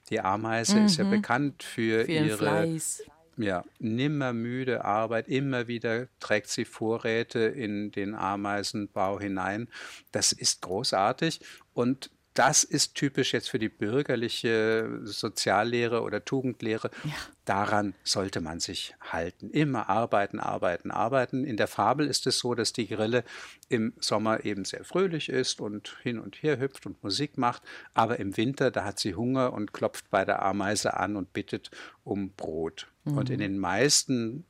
Die 0.08 0.20
Ameise 0.20 0.78
mhm. 0.78 0.86
ist 0.86 0.96
ja 0.96 1.04
mhm. 1.04 1.10
bekannt 1.10 1.62
für, 1.62 2.06
für 2.06 2.12
ihre 2.12 2.38
Fleiß 2.38 3.02
ja, 3.36 3.64
nimmermüde 3.78 4.84
Arbeit, 4.84 5.28
immer 5.28 5.66
wieder 5.66 6.08
trägt 6.20 6.48
sie 6.48 6.64
Vorräte 6.64 7.40
in 7.40 7.90
den 7.90 8.14
Ameisenbau 8.14 9.20
hinein. 9.20 9.68
Das 10.10 10.32
ist 10.32 10.62
großartig 10.62 11.40
und 11.72 12.10
das 12.34 12.64
ist 12.64 12.94
typisch 12.94 13.34
jetzt 13.34 13.50
für 13.50 13.58
die 13.58 13.68
bürgerliche 13.68 15.00
Soziallehre 15.04 16.02
oder 16.02 16.24
Tugendlehre. 16.24 16.90
Ja. 17.04 17.12
Daran 17.44 17.94
sollte 18.04 18.40
man 18.40 18.58
sich 18.58 18.94
halten. 19.00 19.50
Immer 19.50 19.90
arbeiten, 19.90 20.40
arbeiten, 20.40 20.90
arbeiten. 20.90 21.44
In 21.44 21.56
der 21.56 21.66
Fabel 21.66 22.06
ist 22.06 22.26
es 22.26 22.38
so, 22.38 22.54
dass 22.54 22.72
die 22.72 22.86
Grille 22.86 23.24
im 23.68 23.92
Sommer 23.98 24.44
eben 24.44 24.64
sehr 24.64 24.84
fröhlich 24.84 25.28
ist 25.28 25.60
und 25.60 25.98
hin 26.02 26.18
und 26.18 26.42
her 26.42 26.58
hüpft 26.58 26.86
und 26.86 27.02
Musik 27.02 27.36
macht. 27.36 27.62
Aber 27.92 28.18
im 28.18 28.36
Winter, 28.36 28.70
da 28.70 28.84
hat 28.84 28.98
sie 28.98 29.14
Hunger 29.14 29.52
und 29.52 29.72
klopft 29.72 30.08
bei 30.10 30.24
der 30.24 30.42
Ameise 30.42 30.96
an 30.96 31.16
und 31.16 31.32
bittet 31.34 31.70
um 32.02 32.30
Brot. 32.30 32.88
Mhm. 33.04 33.18
Und 33.18 33.30
in 33.30 33.40
den 33.40 33.58
meisten 33.58 34.46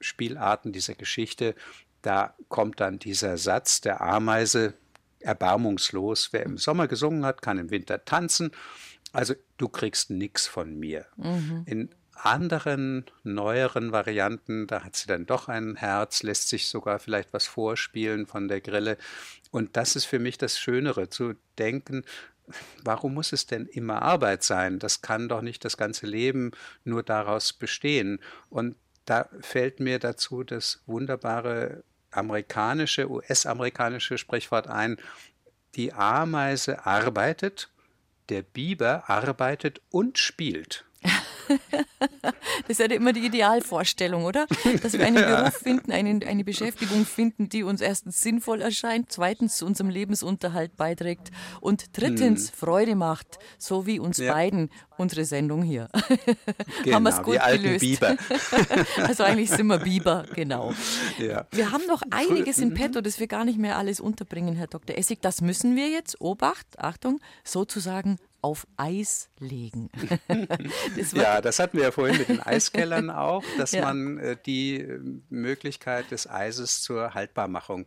Spielarten 0.00 0.72
dieser 0.72 0.94
Geschichte, 0.94 1.54
da 2.02 2.34
kommt 2.48 2.80
dann 2.80 2.98
dieser 2.98 3.38
Satz 3.38 3.80
der 3.80 4.00
Ameise, 4.02 4.74
erbarmungslos. 5.20 6.32
Wer 6.32 6.44
im 6.44 6.58
Sommer 6.58 6.88
gesungen 6.88 7.24
hat, 7.24 7.42
kann 7.42 7.58
im 7.58 7.70
Winter 7.70 8.04
tanzen. 8.04 8.52
Also 9.12 9.34
du 9.56 9.68
kriegst 9.68 10.10
nichts 10.10 10.46
von 10.46 10.78
mir. 10.78 11.06
Mhm. 11.16 11.62
In 11.66 11.90
anderen, 12.14 13.04
neueren 13.22 13.92
Varianten, 13.92 14.66
da 14.66 14.82
hat 14.82 14.96
sie 14.96 15.06
dann 15.06 15.26
doch 15.26 15.48
ein 15.48 15.76
Herz, 15.76 16.22
lässt 16.22 16.48
sich 16.48 16.68
sogar 16.68 16.98
vielleicht 16.98 17.32
was 17.32 17.46
vorspielen 17.46 18.26
von 18.26 18.48
der 18.48 18.60
Grille. 18.60 18.98
Und 19.50 19.76
das 19.76 19.96
ist 19.96 20.04
für 20.04 20.18
mich 20.18 20.38
das 20.38 20.58
Schönere, 20.58 21.08
zu 21.08 21.34
denken, 21.58 22.04
warum 22.82 23.14
muss 23.14 23.32
es 23.32 23.46
denn 23.46 23.66
immer 23.66 24.02
Arbeit 24.02 24.42
sein? 24.42 24.78
Das 24.78 25.02
kann 25.02 25.28
doch 25.28 25.42
nicht 25.42 25.64
das 25.64 25.76
ganze 25.76 26.06
Leben 26.06 26.52
nur 26.84 27.02
daraus 27.02 27.52
bestehen. 27.52 28.20
Und 28.50 28.76
da 29.04 29.28
fällt 29.40 29.80
mir 29.80 29.98
dazu 29.98 30.44
das 30.44 30.82
wunderbare 30.86 31.82
amerikanische, 32.10 33.10
US-amerikanische 33.10 34.18
Sprichwort 34.18 34.66
ein, 34.66 34.96
die 35.74 35.92
Ameise 35.92 36.86
arbeitet, 36.86 37.70
der 38.28 38.42
Biber 38.42 39.08
arbeitet 39.08 39.80
und 39.90 40.18
spielt. 40.18 40.84
das 42.00 42.68
ist 42.68 42.80
ja 42.80 42.86
immer 42.86 43.12
die 43.12 43.26
Idealvorstellung, 43.26 44.24
oder? 44.24 44.46
Dass 44.82 44.92
wir 44.92 45.04
einen 45.04 45.16
Beruf 45.24 45.54
finden, 45.54 45.92
eine, 45.92 46.26
eine 46.26 46.44
Beschäftigung 46.44 47.04
finden, 47.04 47.48
die 47.48 47.62
uns 47.62 47.80
erstens 47.80 48.22
sinnvoll 48.22 48.60
erscheint, 48.60 49.10
zweitens 49.10 49.56
zu 49.56 49.66
unserem 49.66 49.90
Lebensunterhalt 49.90 50.76
beiträgt 50.76 51.30
und 51.60 51.96
drittens 51.96 52.50
hm. 52.50 52.56
Freude 52.56 52.96
macht, 52.96 53.38
so 53.58 53.86
wie 53.86 53.98
uns 53.98 54.18
ja. 54.18 54.32
beiden 54.32 54.70
unsere 54.98 55.24
Sendung 55.24 55.62
hier. 55.62 55.88
Genau, 56.84 56.96
haben 56.96 57.02
wir 57.04 57.10
es 57.10 57.22
gut 57.22 57.38
gelöst. 57.40 57.80
Biber. 57.80 58.16
also 59.02 59.24
eigentlich 59.24 59.50
sind 59.50 59.66
wir 59.66 59.78
Biber, 59.78 60.24
genau. 60.34 60.72
Ja. 61.18 61.46
Wir 61.50 61.72
haben 61.72 61.86
noch 61.86 62.02
einiges 62.10 62.58
in 62.58 62.74
petto, 62.74 63.00
das 63.00 63.18
wir 63.18 63.26
gar 63.26 63.44
nicht 63.44 63.58
mehr 63.58 63.76
alles 63.76 64.00
unterbringen, 64.00 64.54
Herr 64.54 64.66
Dr. 64.66 64.96
Essig. 64.96 65.20
Das 65.20 65.40
müssen 65.40 65.76
wir 65.76 65.88
jetzt, 65.88 66.20
Obacht, 66.20 66.66
Achtung, 66.78 67.20
sozusagen 67.44 68.18
auf 68.40 68.66
Eis 68.76 69.30
legen. 69.38 69.90
das 70.96 71.12
ja, 71.12 71.40
das 71.40 71.58
hatten 71.58 71.76
wir 71.76 71.84
ja 71.84 71.90
vorhin 71.90 72.18
mit 72.18 72.28
den 72.28 72.40
Eiskellern 72.40 73.10
auch, 73.10 73.44
dass 73.56 73.72
ja. 73.72 73.82
man 73.82 74.18
äh, 74.18 74.36
die 74.44 74.80
äh, 74.80 75.00
Möglichkeit 75.28 76.10
des 76.10 76.28
Eises 76.28 76.82
zur 76.82 77.14
Haltbarmachung 77.14 77.86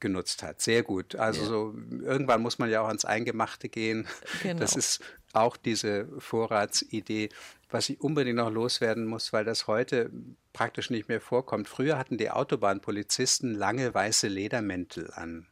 genutzt 0.00 0.42
hat. 0.42 0.60
Sehr 0.60 0.82
gut. 0.82 1.16
Also 1.16 1.42
ja. 1.42 1.46
so, 1.48 1.74
irgendwann 2.02 2.42
muss 2.42 2.58
man 2.58 2.70
ja 2.70 2.80
auch 2.82 2.88
ans 2.88 3.04
Eingemachte 3.04 3.68
gehen. 3.68 4.06
Genau. 4.42 4.60
Das 4.60 4.76
ist 4.76 5.00
auch 5.32 5.56
diese 5.56 6.08
Vorratsidee, 6.18 7.30
was 7.70 7.88
ich 7.88 8.00
unbedingt 8.00 8.36
noch 8.36 8.50
loswerden 8.50 9.04
muss, 9.04 9.32
weil 9.32 9.44
das 9.44 9.66
heute 9.66 10.10
praktisch 10.52 10.90
nicht 10.90 11.08
mehr 11.08 11.20
vorkommt. 11.20 11.68
Früher 11.68 11.98
hatten 11.98 12.18
die 12.18 12.30
Autobahnpolizisten 12.30 13.54
lange 13.54 13.92
weiße 13.92 14.28
Ledermäntel 14.28 15.10
an. 15.12 15.46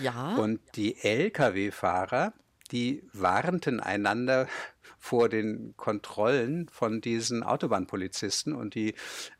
Ja. 0.00 0.36
Und 0.36 0.60
die 0.76 0.96
Lkw-Fahrer, 1.02 2.32
die 2.70 3.02
warnten 3.12 3.80
einander 3.80 4.46
vor 5.00 5.28
den 5.28 5.74
Kontrollen 5.76 6.68
von 6.70 7.00
diesen 7.00 7.42
Autobahnpolizisten 7.44 8.52
und 8.52 8.74
die 8.74 8.94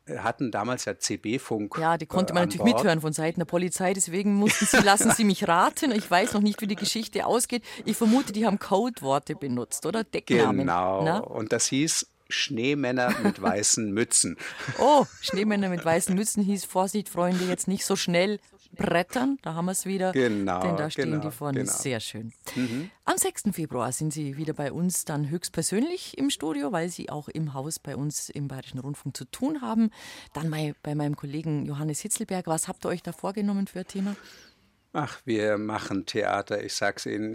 äh, 0.07 0.19
hatten 0.19 0.51
damals 0.53 0.85
ja 0.85 0.99
CB-Funk. 0.99 1.77
Ja, 1.79 1.99
die 1.99 2.07
konnte 2.07 2.33
man 2.33 2.45
äh, 2.45 2.47
natürlich 2.47 2.73
Bord. 2.73 2.85
mithören 2.85 3.01
von 3.01 3.13
Seiten 3.13 3.41
der 3.41 3.45
Polizei, 3.45 3.93
deswegen 3.93 4.35
mussten 4.35 4.67
sie, 4.67 4.79
lassen 4.79 5.11
Sie 5.11 5.25
mich 5.25 5.49
raten, 5.49 5.91
ich 5.91 6.09
weiß 6.09 6.35
noch 6.35 6.43
nicht, 6.43 6.61
wie 6.61 6.69
die 6.69 6.77
Geschichte 6.77 7.27
ausgeht. 7.27 7.65
Ich 7.85 7.97
vermute, 7.97 8.33
die 8.33 8.47
haben 8.47 8.59
Codeworte 8.59 9.35
benutzt, 9.35 9.85
oder? 9.85 10.05
Decknamen. 10.05 10.61
Genau, 10.61 11.03
Na? 11.03 11.19
und 11.19 11.53
das 11.53 11.67
hieß 11.67 12.07
Schneemänner 12.29 13.15
mit 13.23 13.41
weißen 13.41 13.91
Mützen. 13.91 14.37
Oh, 14.79 15.07
Schneemänner 15.21 15.69
mit 15.69 15.85
weißen 15.85 16.15
Mützen 16.15 16.43
hieß 16.43 16.67
Vorsicht, 16.67 17.09
Freunde, 17.09 17.45
jetzt 17.47 17.69
nicht 17.69 17.85
so 17.85 17.97
schnell 17.97 18.39
Brettern, 18.73 19.39
da 19.43 19.55
haben 19.55 19.67
wir 19.67 19.73
es 19.73 19.87
wieder. 19.87 20.13
Genau. 20.13 20.61
Denn 20.61 20.77
da 20.77 20.91
stehen 20.91 21.11
genau, 21.11 21.23
die 21.23 21.31
vorne. 21.31 21.61
Genau. 21.61 21.73
Sehr 21.73 22.01
schön. 22.01 22.33
Mhm. 22.55 22.91
Am 23.05 23.17
6. 23.17 23.45
Februar 23.53 23.93
sind 23.93 24.13
Sie 24.13 24.37
wieder 24.37 24.53
bei 24.53 24.73
uns 24.73 25.05
dann 25.05 25.31
höchstpersönlich 25.31 26.17
im 26.19 26.31
Studio, 26.31 26.73
weil 26.73 26.89
Sie 26.89 27.11
auch 27.11 27.29
im 27.29 27.55
Haus 27.55 27.79
bei 27.79 27.97
uns 27.97 28.29
im 28.29 28.49
Bayerischen 28.49 28.79
Rundfunk 28.79 29.17
zu 29.17 29.25
tun 29.25 29.63
haben. 29.63 29.91
Dann 30.35 30.51
bei, 30.51 30.75
bei 30.83 30.95
meinem 30.95 31.17
Kollegen 31.17 31.67
Johannes 31.67 32.01
Hitzelberg. 32.01 32.47
Was 32.47 32.69
habt 32.69 32.85
ihr 32.85 32.91
euch 32.91 33.03
da 33.03 33.13
vorgenommen 33.13 33.67
für 33.67 33.81
ein 33.81 33.87
Thema? 33.87 34.17
Ach, 34.93 35.21
wir 35.25 35.59
machen 35.59 36.07
Theater. 36.07 36.63
Ich 36.63 36.75
sag's 36.75 37.07
Ihnen, 37.07 37.35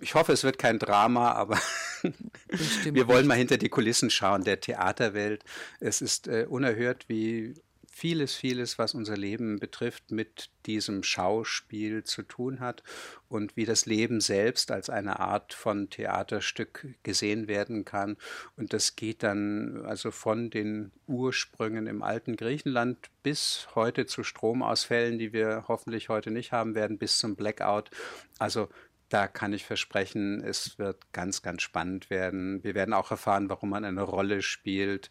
ich 0.00 0.14
hoffe, 0.14 0.32
es 0.32 0.44
wird 0.44 0.58
kein 0.58 0.78
Drama, 0.78 1.32
aber 1.32 1.58
wir 2.84 3.08
wollen 3.08 3.26
mal 3.26 3.36
hinter 3.36 3.58
die 3.58 3.68
Kulissen 3.68 4.10
schauen 4.10 4.44
der 4.44 4.60
Theaterwelt. 4.60 5.44
Es 5.78 6.00
ist 6.00 6.26
äh, 6.28 6.46
unerhört, 6.48 7.08
wie 7.08 7.54
vieles, 7.92 8.36
vieles, 8.36 8.78
was 8.78 8.94
unser 8.94 9.16
Leben 9.16 9.58
betrifft, 9.58 10.10
mit 10.10 10.48
diesem 10.64 11.02
Schauspiel 11.02 12.04
zu 12.04 12.22
tun 12.22 12.60
hat 12.60 12.82
und 13.28 13.56
wie 13.56 13.64
das 13.66 13.84
Leben 13.84 14.20
selbst 14.20 14.70
als 14.70 14.88
eine 14.88 15.18
Art 15.18 15.52
von 15.52 15.90
Theaterstück 15.90 16.86
gesehen 17.02 17.48
werden 17.48 17.84
kann. 17.84 18.16
Und 18.56 18.72
das 18.72 18.96
geht 18.96 19.22
dann 19.24 19.84
also 19.84 20.12
von 20.12 20.50
den 20.50 20.92
Ursprüngen 21.08 21.88
im 21.88 22.02
alten 22.02 22.36
Griechenland 22.36 23.10
bis 23.22 23.66
heute 23.74 24.06
zu 24.06 24.22
Stromausfällen, 24.22 25.18
die 25.18 25.32
wir 25.32 25.64
hoffentlich 25.66 26.08
heute 26.08 26.30
nicht 26.30 26.52
haben 26.52 26.74
werden, 26.76 26.96
bis 26.96 27.18
zum 27.18 27.34
Blackout. 27.34 27.90
Also 28.38 28.68
da 29.08 29.26
kann 29.26 29.52
ich 29.52 29.64
versprechen, 29.64 30.40
es 30.44 30.78
wird 30.78 31.12
ganz, 31.12 31.42
ganz 31.42 31.62
spannend 31.62 32.08
werden. 32.08 32.62
Wir 32.62 32.76
werden 32.76 32.94
auch 32.94 33.10
erfahren, 33.10 33.48
warum 33.48 33.70
man 33.70 33.84
eine 33.84 34.02
Rolle 34.02 34.40
spielt 34.40 35.10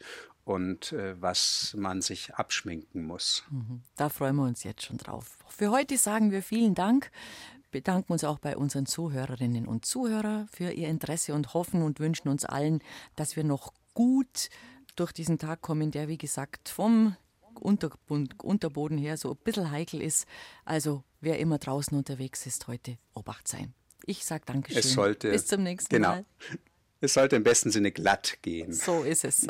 und 0.49 0.93
äh, 0.93 1.21
was 1.21 1.75
man 1.77 2.01
sich 2.01 2.33
abschminken 2.33 3.05
muss. 3.05 3.43
Mhm. 3.51 3.83
Da 3.95 4.09
freuen 4.09 4.35
wir 4.35 4.45
uns 4.45 4.63
jetzt 4.63 4.83
schon 4.83 4.97
drauf. 4.97 5.37
Für 5.47 5.69
heute 5.69 5.95
sagen 5.95 6.31
wir 6.31 6.41
vielen 6.41 6.73
Dank. 6.73 7.11
Bedanken 7.69 8.11
uns 8.13 8.23
auch 8.23 8.39
bei 8.39 8.57
unseren 8.57 8.87
Zuhörerinnen 8.87 9.67
und 9.67 9.85
Zuhörern 9.85 10.47
für 10.47 10.71
ihr 10.71 10.87
Interesse 10.87 11.35
und 11.35 11.53
hoffen 11.53 11.83
und 11.83 11.99
wünschen 11.99 12.29
uns 12.29 12.45
allen, 12.45 12.81
dass 13.15 13.35
wir 13.35 13.43
noch 13.43 13.73
gut 13.93 14.49
durch 14.95 15.11
diesen 15.11 15.37
Tag 15.37 15.61
kommen, 15.61 15.91
der 15.91 16.07
wie 16.07 16.17
gesagt 16.17 16.67
vom 16.67 17.15
Unterboden 17.53 18.97
her 18.97 19.17
so 19.17 19.29
ein 19.29 19.37
bisschen 19.43 19.69
heikel 19.69 20.01
ist. 20.01 20.25
Also 20.65 21.03
wer 21.21 21.37
immer 21.37 21.59
draußen 21.59 21.95
unterwegs 21.95 22.47
ist 22.47 22.65
heute, 22.65 22.97
Obacht 23.13 23.47
sein. 23.47 23.75
Ich 24.03 24.25
sage 24.25 24.45
Dankeschön. 24.47 24.79
Es 24.79 24.93
sollte, 24.93 25.29
Bis 25.29 25.45
zum 25.45 25.61
nächsten 25.61 25.93
genau. 25.93 26.09
Mal. 26.09 26.25
Es 27.01 27.13
sollte 27.13 27.35
im 27.35 27.43
besten 27.43 27.69
Sinne 27.69 27.91
glatt 27.91 28.39
gehen. 28.41 28.73
So 28.73 29.03
ist 29.03 29.23
es. 29.25 29.45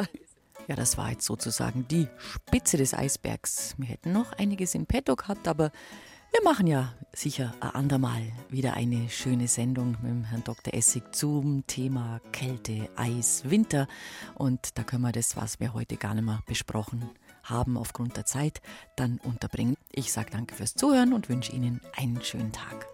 Ja, 0.70 0.76
das 0.76 1.00
war 1.00 1.10
jetzt 1.10 1.26
sozusagen 1.26 1.88
die 1.88 2.08
Spitze 2.20 2.78
des 2.78 2.94
Eisbergs. 2.94 3.74
Wir 3.80 3.88
hätten 3.88 4.12
noch 4.14 4.34
einiges 4.34 4.76
in 4.76 4.86
petto 4.86 5.16
gehabt, 5.16 5.48
aber 5.48 5.72
wir 6.32 6.44
machen 6.44 6.68
ja 6.68 6.94
sicher 7.12 7.56
ein 7.60 7.72
andermal 7.72 8.22
wieder 8.50 8.76
eine 8.76 9.10
schöne 9.10 9.48
Sendung 9.48 9.98
mit 10.04 10.28
Herrn 10.28 10.44
Dr. 10.44 10.76
Essig 10.76 11.16
zum 11.16 11.66
Thema 11.66 12.22
Kälte, 12.32 12.88
Eis, 12.96 13.50
Winter. 13.50 13.88
Und 14.36 14.78
da 14.78 14.84
können 14.84 15.02
wir 15.02 15.12
das, 15.12 15.36
was 15.36 15.60
wir 15.60 15.74
heute 15.74 15.98
gar 15.98 16.14
nicht 16.14 16.26
mehr 16.26 16.44
besprochen 16.46 17.10
haben 17.42 17.76
aufgrund 17.76 18.16
der 18.16 18.26
Zeit, 18.26 18.62
dann 18.96 19.18
unterbringen. 19.24 19.76
Ich 19.92 20.14
sage 20.14 20.30
danke 20.30 20.54
fürs 20.54 20.76
Zuhören 20.76 21.14
und 21.14 21.30
wünsche 21.30 21.52
Ihnen 21.52 21.82
einen 21.98 22.22
schönen 22.22 22.52
Tag. 22.52 22.86